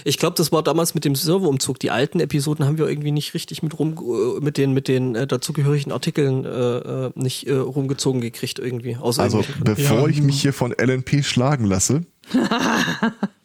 Ich 0.05 0.17
glaube, 0.17 0.35
das 0.37 0.51
war 0.51 0.63
damals 0.63 0.95
mit 0.95 1.05
dem 1.05 1.15
Serverumzug. 1.15 1.77
Die 1.77 1.91
alten 1.91 2.19
Episoden 2.21 2.65
haben 2.65 2.77
wir 2.77 2.87
irgendwie 2.87 3.11
nicht 3.11 3.33
richtig 3.33 3.61
mit 3.61 3.77
rum 3.77 3.97
äh, 3.97 4.39
mit 4.39 4.57
den 4.57 4.73
mit 4.73 4.87
den 4.87 5.15
äh, 5.15 5.27
dazugehörigen 5.27 5.91
Artikeln 5.91 6.45
äh, 6.45 6.77
äh 7.07 7.11
nicht 7.15 7.47
äh, 7.47 7.55
rumgezogen 7.55 8.21
gekriegt 8.21 8.59
irgendwie. 8.59 8.95
also 8.95 9.43
bevor 9.63 10.03
ja. 10.03 10.07
ich 10.07 10.21
mich 10.21 10.41
hier 10.41 10.53
von 10.53 10.71
LNP 10.71 11.23
schlagen 11.23 11.65
lasse. 11.65 12.05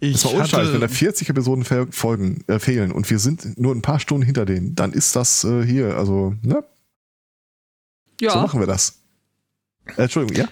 Ich 0.00 0.12
das 0.22 0.24
war 0.26 0.40
unscheiß, 0.40 0.72
wenn 0.72 0.80
da 0.80 0.88
40 0.88 1.28
Episoden 1.28 1.64
folgen, 1.64 2.44
äh, 2.46 2.58
fehlen 2.58 2.92
und 2.92 3.10
wir 3.10 3.18
sind 3.18 3.58
nur 3.58 3.74
ein 3.74 3.82
paar 3.82 3.98
Stunden 3.98 4.24
hinter 4.24 4.46
denen, 4.46 4.74
dann 4.76 4.92
ist 4.92 5.16
das 5.16 5.42
äh, 5.44 5.64
hier, 5.64 5.96
also, 5.96 6.34
ne? 6.42 6.64
Ja. 8.20 8.32
So 8.32 8.38
machen 8.40 8.60
wir 8.60 8.66
das. 8.66 9.00
Äh, 9.96 10.02
Entschuldigung, 10.02 10.44
ja? 10.44 10.48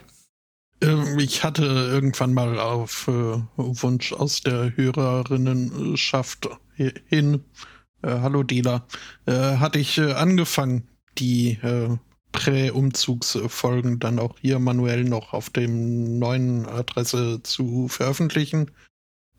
Ähm, 0.81 1.19
ich 1.19 1.45
hatte 1.45 1.65
irgendwann 1.65 2.35
mal 2.35 2.59
auf 2.59 3.07
äh, 3.09 3.13
Wunsch 3.57 4.13
aus 4.13 4.41
der 4.41 4.77
Hörerinnenschaft 4.77 6.49
hin, 6.75 7.45
äh, 8.03 8.09
hallo 8.09 8.43
Dealer, 8.43 8.87
äh, 9.27 9.33
hatte 9.33 9.79
ich 9.79 10.01
angefangen, 10.01 10.89
die 11.19 11.59
Prä-Umzugsfolgen 12.33 13.99
dann 13.99 14.19
auch 14.19 14.37
hier 14.39 14.59
manuell 14.59 15.05
noch 15.05 15.33
auf 15.33 15.49
dem 15.49 16.19
neuen 16.19 16.67
Adresse 16.67 17.43
zu 17.43 17.89
veröffentlichen. 17.89 18.71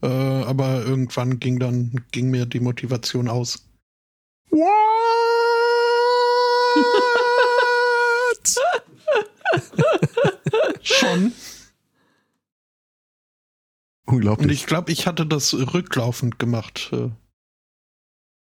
Äh, 0.01 0.07
aber 0.07 0.85
irgendwann 0.85 1.39
ging 1.39 1.59
dann, 1.59 2.05
ging 2.11 2.29
mir 2.29 2.45
die 2.45 2.59
Motivation 2.59 3.27
aus. 3.27 3.67
What? 4.49 4.67
Schon. 10.81 11.31
Unglaublich. 14.05 14.45
Und 14.45 14.51
ich 14.51 14.65
glaube, 14.65 14.91
ich 14.91 15.07
hatte 15.07 15.25
das 15.25 15.53
rücklaufend 15.53 16.39
gemacht. 16.39 16.89
Äh, 16.93 17.09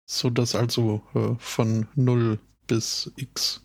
so 0.07 0.31
dass 0.31 0.55
also 0.55 1.03
äh, 1.15 1.35
von 1.39 1.89
0 1.95 2.39
bis 2.67 3.13
X. 3.17 3.63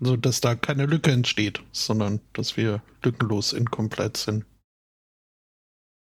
Also, 0.00 0.16
dass 0.16 0.40
da 0.40 0.54
keine 0.54 0.86
Lücke 0.86 1.10
entsteht, 1.10 1.62
sondern 1.72 2.20
dass 2.32 2.56
wir 2.56 2.82
lückenlos 3.02 3.52
inkomplett 3.52 4.16
sind. 4.16 4.44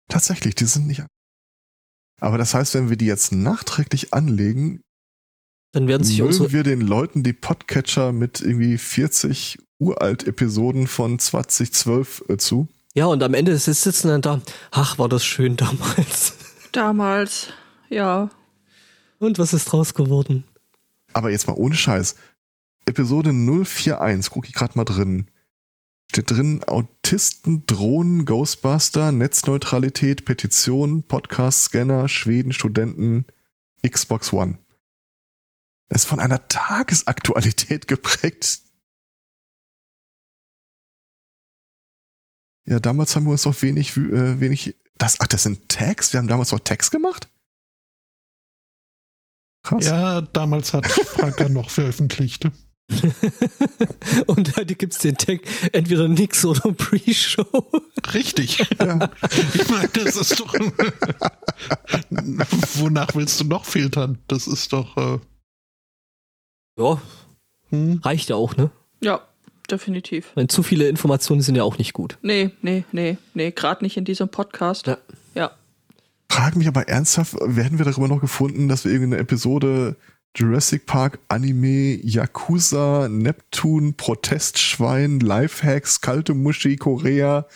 Tatsächlich, 0.07 0.55
die 0.55 0.65
sind 0.65 0.87
nicht. 0.87 1.03
Aber 2.19 2.37
das 2.37 2.53
heißt, 2.53 2.73
wenn 2.73 2.89
wir 2.89 2.97
die 2.97 3.05
jetzt 3.05 3.31
nachträglich 3.31 4.13
anlegen, 4.13 4.81
dann 5.73 5.87
werden 5.87 6.03
sich 6.03 6.21
unsere 6.21 6.51
wir 6.51 6.63
den 6.63 6.81
Leuten 6.81 7.23
die 7.23 7.33
Podcatcher 7.33 8.11
mit 8.11 8.41
irgendwie 8.41 8.77
40 8.77 9.59
uralt 9.79 10.25
Episoden 10.25 10.87
von 10.87 11.19
2012 11.19 12.23
äh, 12.29 12.37
zu. 12.37 12.67
Ja, 12.95 13.05
und 13.05 13.21
am 13.21 13.35
Ende 13.35 13.55
sitzen 13.57 14.07
dann 14.07 14.21
da, 14.21 14.41
ach, 14.71 14.97
war 14.97 15.09
das 15.09 15.23
schön 15.23 15.55
damals. 15.55 16.33
Damals, 16.71 17.49
ja. 17.89 18.29
Und 19.19 19.39
was 19.39 19.53
ist 19.53 19.65
draus 19.65 19.93
geworden? 19.93 20.43
Aber 21.13 21.31
jetzt 21.31 21.47
mal 21.47 21.53
ohne 21.53 21.75
Scheiß. 21.75 22.15
Episode 22.85 23.31
041, 23.31 24.31
guck 24.31 24.47
ich 24.47 24.53
gerade 24.53 24.77
mal 24.77 24.83
drin. 24.83 25.27
Steht 26.11 26.31
drin 26.31 26.63
Autisten, 27.07 27.65
Drohnen, 27.65 28.25
Ghostbuster, 28.25 29.13
Netzneutralität, 29.13 30.25
Petition, 30.25 31.03
Podcast-Scanner, 31.03 32.09
Schweden, 32.09 32.51
Studenten, 32.51 33.25
Xbox 33.81 34.33
One. 34.33 34.57
Es 35.87 36.01
ist 36.01 36.05
von 36.05 36.19
einer 36.19 36.49
Tagesaktualität 36.49 37.87
geprägt. 37.87 38.59
Ja, 42.65 42.81
damals 42.81 43.15
haben 43.15 43.23
wir 43.23 43.31
uns 43.31 43.43
doch 43.43 43.61
wenig, 43.61 43.95
äh, 43.95 44.41
wenig, 44.41 44.75
das, 44.97 45.21
ach, 45.21 45.27
das 45.27 45.43
sind 45.43 45.69
Tags? 45.69 46.11
Wir 46.11 46.17
haben 46.17 46.27
damals 46.27 46.49
doch 46.49 46.59
Tags 46.59 46.91
gemacht? 46.91 47.29
Krass. 49.63 49.85
Ja, 49.85 50.19
damals 50.19 50.73
hat 50.73 50.85
Franka 50.85 51.47
noch 51.47 51.69
veröffentlicht. 51.69 52.51
und 54.27 54.57
da 54.57 54.63
gibt 54.63 54.93
es 54.93 54.99
den 54.99 55.17
Tag 55.17 55.41
entweder 55.73 56.07
nix 56.07 56.45
oder 56.45 56.71
Pre-Show. 56.71 57.65
Richtig. 58.13 58.65
Ja. 58.79 59.09
Ich 59.53 59.67
meine, 59.69 59.87
das 59.89 60.15
ist 60.15 60.39
doch. 60.39 60.53
wonach 62.75 63.15
willst 63.15 63.39
du 63.39 63.45
noch 63.45 63.65
filtern? 63.65 64.19
Das 64.27 64.47
ist 64.47 64.71
doch. 64.71 64.95
Äh 64.97 65.19
ja. 66.79 67.01
Hm? 67.69 67.99
Reicht 68.03 68.29
ja 68.29 68.35
auch, 68.35 68.55
ne? 68.55 68.69
Ja, 69.01 69.21
definitiv. 69.69 70.31
Weil 70.35 70.47
zu 70.47 70.63
viele 70.63 70.87
Informationen 70.87 71.41
sind 71.41 71.55
ja 71.55 71.63
auch 71.63 71.77
nicht 71.77 71.93
gut. 71.93 72.17
Nee, 72.21 72.51
nee, 72.61 72.85
nee, 72.91 73.17
nee, 73.33 73.51
gerade 73.51 73.83
nicht 73.83 73.97
in 73.97 74.05
diesem 74.05 74.29
Podcast. 74.29 74.87
Ja. 74.87 74.97
ja. 75.33 75.51
Frag 76.29 76.55
mich 76.55 76.67
aber 76.67 76.87
ernsthaft, 76.87 77.33
werden 77.41 77.79
wir 77.79 77.85
darüber 77.85 78.07
noch 78.07 78.21
gefunden, 78.21 78.67
dass 78.69 78.85
wir 78.85 78.91
irgendeine 78.91 79.21
Episode 79.21 79.95
Jurassic 80.37 80.85
Park, 80.85 81.19
Anime, 81.29 81.99
Yakuza, 82.03 83.07
Neptun, 83.09 83.95
Protestschwein, 83.95 85.19
Lifehacks, 85.19 86.01
kalte 86.01 86.35
Muschi, 86.35 86.75
Korea. 86.75 87.47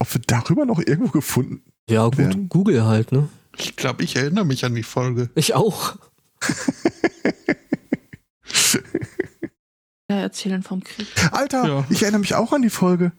Ob 0.00 0.12
wir 0.12 0.20
darüber 0.26 0.66
noch 0.66 0.80
irgendwo 0.80 1.12
gefunden 1.12 1.62
Ja, 1.88 2.06
gut, 2.06 2.18
werden? 2.18 2.48
Google 2.48 2.84
halt, 2.84 3.12
ne? 3.12 3.28
Ich 3.56 3.76
glaube, 3.76 4.02
ich 4.02 4.16
erinnere 4.16 4.44
mich 4.44 4.64
an 4.64 4.74
die 4.74 4.82
Folge. 4.82 5.30
Ich 5.36 5.54
auch. 5.54 5.94
ja, 10.10 10.16
erzählen 10.16 10.64
vom 10.64 10.82
Krieg. 10.82 11.06
Alter, 11.30 11.68
ja. 11.68 11.86
ich 11.88 12.02
erinnere 12.02 12.20
mich 12.20 12.34
auch 12.34 12.52
an 12.52 12.62
die 12.62 12.70
Folge. 12.70 13.12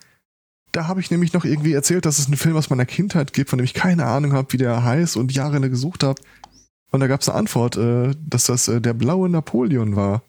Da 0.74 0.88
habe 0.88 1.00
ich 1.00 1.10
nämlich 1.10 1.32
noch 1.32 1.46
irgendwie 1.46 1.72
erzählt, 1.72 2.06
dass 2.06 2.20
es 2.20 2.26
einen 2.26 2.36
Film 2.36 2.58
aus 2.58 2.70
meiner 2.70 2.86
Kindheit 2.86 3.32
gibt, 3.32 3.50
von 3.50 3.60
dem 3.60 3.64
ich 3.64 3.76
keine 3.76 4.08
Ahnung 4.08 4.34
habe, 4.34 4.52
wie 4.52 4.58
der 4.58 4.84
heißt 4.84 5.16
und 5.16 5.32
Jahre 5.32 5.70
gesucht 5.70 6.04
habe. 6.04 6.22
Und 6.94 7.00
da 7.00 7.08
gab 7.08 7.22
es 7.22 7.30
eine 7.30 7.40
Antwort, 7.40 7.76
äh, 7.76 8.14
dass 8.20 8.44
das 8.46 8.68
äh, 8.68 8.80
der 8.80 8.94
blaue 8.94 9.28
Napoleon 9.28 9.96
war. 9.96 10.24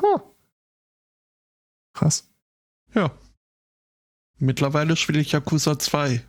Huh. 0.00 0.20
Krass. 1.92 2.30
Ja. 2.94 3.18
Mittlerweile 4.38 4.94
spiele 4.96 5.18
ich 5.18 5.32
Yakuza 5.32 5.80
2. 5.80 6.24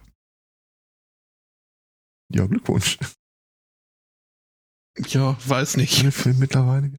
Ja, 2.34 2.48
Glückwunsch. 2.48 2.98
Ja, 4.98 5.38
weiß 5.48 5.78
nicht. 5.78 6.00
Eine 6.00 6.12
Film 6.12 6.40
mittlerweile. 6.40 6.96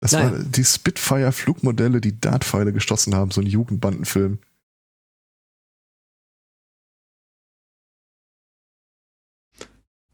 Das 0.00 0.12
Nein. 0.12 0.32
war 0.32 0.42
die 0.42 0.64
Spitfire-Flugmodelle, 0.64 2.00
die 2.00 2.18
Dartpfeile 2.18 2.72
gestossen 2.72 3.14
haben, 3.14 3.30
so 3.30 3.40
ein 3.40 3.46
Jugendbandenfilm. 3.46 4.40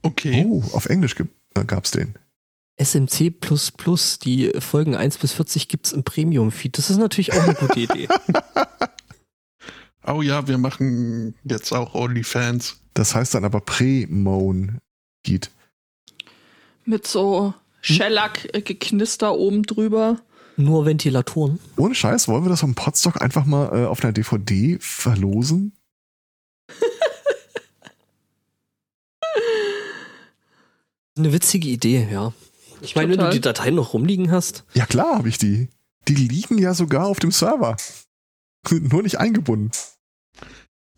Okay. 0.05 0.45
Oh, 0.47 0.63
auf 0.73 0.87
Englisch 0.87 1.17
äh, 1.19 1.65
gab 1.65 1.87
es 1.87 1.91
den. 1.93 2.15
SMC, 2.77 3.33
die 4.25 4.53
Folgen 4.59 4.95
1 4.95 5.19
bis 5.19 5.33
40 5.33 5.69
gibt 5.69 5.87
es 5.87 5.93
im 5.93 6.05
Premium-Feed. 6.05 6.77
Das 6.77 6.91
ist 6.91 6.99
natürlich 6.99 7.33
auch 7.33 7.43
eine 7.43 7.55
gute 7.55 7.81
Idee. 7.81 8.09
oh 10.07 10.21
ja, 10.21 10.47
wir 10.47 10.59
machen 10.59 11.35
jetzt 11.45 11.73
auch 11.73 11.95
OnlyFans. 11.95 12.81
Das 12.93 13.15
heißt 13.15 13.35
dann 13.35 13.45
aber 13.45 13.61
Pre-Moan 13.61 14.79
Heat. 15.25 15.51
Mit 16.85 17.07
so 17.07 17.55
Shellac-Geknister 17.81 19.35
oben 19.35 19.63
drüber. 19.63 20.21
Nur 20.57 20.85
Ventilatoren. 20.85 21.61
Ohne 21.77 21.95
Scheiß, 21.95 22.29
wollen 22.29 22.45
wir 22.45 22.51
das 22.51 22.63
am 22.63 22.75
Podstock 22.75 23.23
einfach 23.23 23.47
mal 23.47 23.85
äh, 23.85 23.87
auf 23.87 24.05
einer 24.05 24.13
DVD 24.13 24.79
verlosen? 24.81 25.73
Eine 31.17 31.33
witzige 31.33 31.69
Idee, 31.69 32.09
ja. 32.11 32.33
Ich 32.81 32.97
meine, 32.97 33.11
wenn 33.11 33.19
du 33.19 33.25
Total. 33.25 33.33
die 33.33 33.41
Dateien 33.41 33.75
noch 33.77 33.95
rumliegen 33.95 34.31
hast. 34.31 34.65
Ja 34.75 34.85
klar, 34.85 35.17
habe 35.17 35.29
ich 35.29 35.39
die. 35.39 35.69
Die 36.09 36.15
liegen 36.15 36.59
ja 36.59 36.75
sogar 36.75 37.07
auf 37.07 37.19
dem 37.19 37.31
Server. 37.31 37.77
Nur 38.71 39.03
nicht 39.03 39.19
eingebunden. 39.19 39.71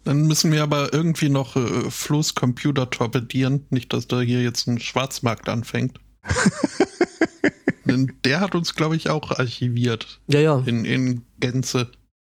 Dann 0.04 0.26
müssen 0.26 0.52
wir 0.52 0.62
aber 0.62 0.92
irgendwie 0.92 1.28
noch 1.28 1.56
äh, 1.56 1.90
Flo's 1.90 2.34
Computer 2.34 2.88
torpedieren. 2.90 3.66
Nicht, 3.70 3.92
dass 3.92 4.06
da 4.06 4.20
hier 4.20 4.42
jetzt 4.42 4.68
ein 4.68 4.78
Schwarzmarkt 4.78 5.48
anfängt. 5.48 5.98
Denn 7.84 8.12
der 8.24 8.40
hat 8.40 8.54
uns, 8.54 8.74
glaube 8.74 8.96
ich, 8.96 9.10
auch 9.10 9.32
archiviert. 9.32 10.20
Ja, 10.28 10.40
ja. 10.40 10.62
In, 10.64 10.84
in 10.84 11.22
Gänze. 11.40 11.90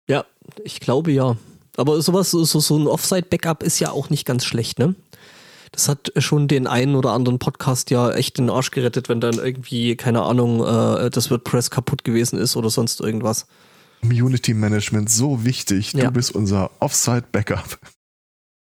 Ja, 0.09 0.25
ich 0.63 0.79
glaube 0.79 1.11
ja. 1.11 1.37
Aber 1.75 2.01
sowas, 2.01 2.31
so, 2.31 2.43
so 2.43 2.77
ein 2.77 2.87
Offsite-Backup 2.87 3.63
ist 3.63 3.79
ja 3.79 3.91
auch 3.91 4.09
nicht 4.09 4.25
ganz 4.25 4.45
schlecht, 4.45 4.79
ne? 4.79 4.95
Das 5.77 5.89
hat 5.89 6.11
schon 6.17 6.47
den 6.47 6.65
einen 6.65 6.95
oder 6.95 7.11
anderen 7.11 7.37
Podcast 7.37 7.91
ja 7.91 8.11
echt 8.11 8.39
den 8.39 8.49
Arsch 8.49 8.71
gerettet, 8.71 9.09
wenn 9.09 9.21
dann 9.21 9.35
irgendwie, 9.35 9.95
keine 9.95 10.23
Ahnung, 10.23 10.65
äh, 10.65 11.11
das 11.11 11.29
WordPress 11.29 11.69
kaputt 11.69 12.03
gewesen 12.03 12.39
ist 12.39 12.55
oder 12.55 12.71
sonst 12.71 12.99
irgendwas. 12.99 13.45
Community 14.01 14.55
Management 14.55 15.11
so 15.11 15.45
wichtig. 15.45 15.93
Ja. 15.93 16.05
Du 16.05 16.11
bist 16.13 16.33
unser 16.33 16.71
Offsite-Backup. 16.79 17.77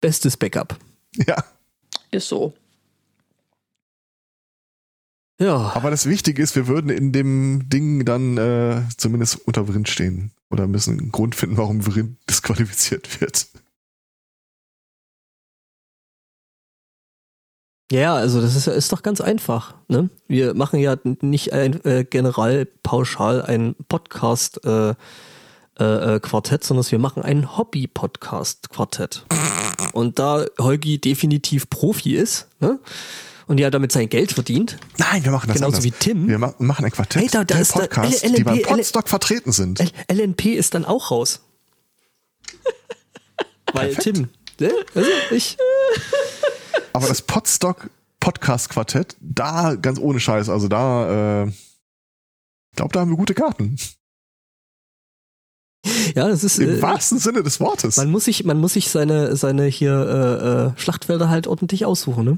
Bestes 0.02 0.38
Backup. 0.38 0.78
Ja. 1.16 1.44
Ist 2.12 2.28
so. 2.28 2.54
Ja, 5.42 5.72
Aber 5.74 5.90
das 5.90 6.06
Wichtige 6.06 6.44
ist, 6.44 6.56
wir 6.56 6.68
würden 6.68 6.92
in 6.92 7.12
dem 7.12 7.70
Ding 7.70 8.06
dann 8.06 8.38
äh, 8.38 8.84
zumindest 8.98 9.48
unter 9.48 9.66
Vrind 9.66 9.90
stehen. 9.90 10.30
Oder 10.52 10.68
müssen 10.68 11.00
einen 11.00 11.12
Grund 11.12 11.34
finden, 11.34 11.58
warum 11.58 11.82
Vrind 11.82 12.18
disqualifiziert 12.30 13.20
wird. 13.20 13.48
Ja, 17.92 18.14
also 18.16 18.42
das 18.42 18.56
ist, 18.56 18.68
ja- 18.68 18.74
ist 18.74 18.92
doch 18.92 19.02
ganz 19.04 19.22
einfach. 19.22 19.74
Ne? 19.88 20.10
Wir 20.28 20.54
machen 20.54 20.80
ja 20.80 20.96
nicht 21.22 21.54
ein, 21.54 21.84
äh, 21.86 22.04
general 22.04 22.66
pauschal 22.84 23.42
ein 23.42 23.76
Podcast 23.88 24.64
äh, 24.66 24.94
äh, 25.80 26.16
äh, 26.16 26.20
Quartett, 26.20 26.64
sondern 26.64 26.86
wir 26.92 27.00
machen 27.00 27.24
ein 27.24 27.58
Hobby-Podcast 27.58 28.70
Quartett. 28.70 29.26
Und 29.94 30.20
da 30.20 30.46
Holgi 30.60 31.00
definitiv 31.00 31.70
Profi 31.70 32.16
ist 32.16 32.48
ne? 32.60 32.80
und 33.48 33.60
ja 33.60 33.70
damit 33.72 33.92
sein 33.92 34.10
Geld 34.10 34.34
verdient, 34.34 34.78
Nein, 34.98 35.24
wir 35.24 35.32
machen 35.32 35.48
das 35.48 35.56
genauso 35.56 35.78
anders. 35.78 35.84
wie 35.86 35.92
Tim, 35.92 36.28
wir 36.28 36.38
ma 36.38 36.54
machen 36.60 36.86
ein 36.86 36.92
Quartett 36.92 37.22
Hey, 37.24 37.30
da- 37.32 37.44
da 37.46 37.58
ist 37.60 37.76
L- 38.24 38.34
die 38.34 38.44
beim 38.44 38.62
Podstock 38.62 39.08
vertreten 39.10 39.52
sind. 39.52 39.80
LNP 40.12 40.54
ist 40.56 40.74
dann 40.76 40.84
auch 40.86 41.10
raus. 41.12 41.40
Weil 43.74 43.96
Tim, 43.96 44.30
ne? 44.60 44.72
also 44.94 45.10
ich, 45.32 45.58
Aber 46.94 47.08
das 47.08 47.22
Podstock 47.22 47.90
Podcast 48.20 48.70
Quartett, 48.70 49.16
da 49.22 49.76
ganz 49.76 50.00
ohne 50.00 50.20
Scheiß, 50.20 50.50
also 50.50 50.68
da, 50.68 51.44
äh, 51.44 51.48
ich 51.48 52.76
glaube, 52.76 52.92
da 52.92 53.00
haben 53.00 53.10
wir 53.10 53.18
gute 53.18 53.34
Karten. 53.34 53.78
ja, 56.16 56.28
das 56.28 56.44
ist 56.44 56.60
Im 56.60 56.70
äh, 56.70 56.82
wahrsten 56.82 57.20
Sinne 57.20 57.44
des 57.44 57.60
Wortes. 57.60 57.98
Man 57.98 58.12
muss 58.12 58.26
sich, 58.26 58.44
man 58.44 58.60
muss 58.60 58.74
sich 58.74 58.90
seine, 58.90 59.36
seine 59.36 59.66
hier 59.66 59.94
äh, 59.94 60.76
äh, 60.76 60.80
Schlachtfelder 60.80 61.30
halt 61.30 61.48
ordentlich 61.48 61.86
aussuchen, 61.86 62.26
ne? 62.26 62.38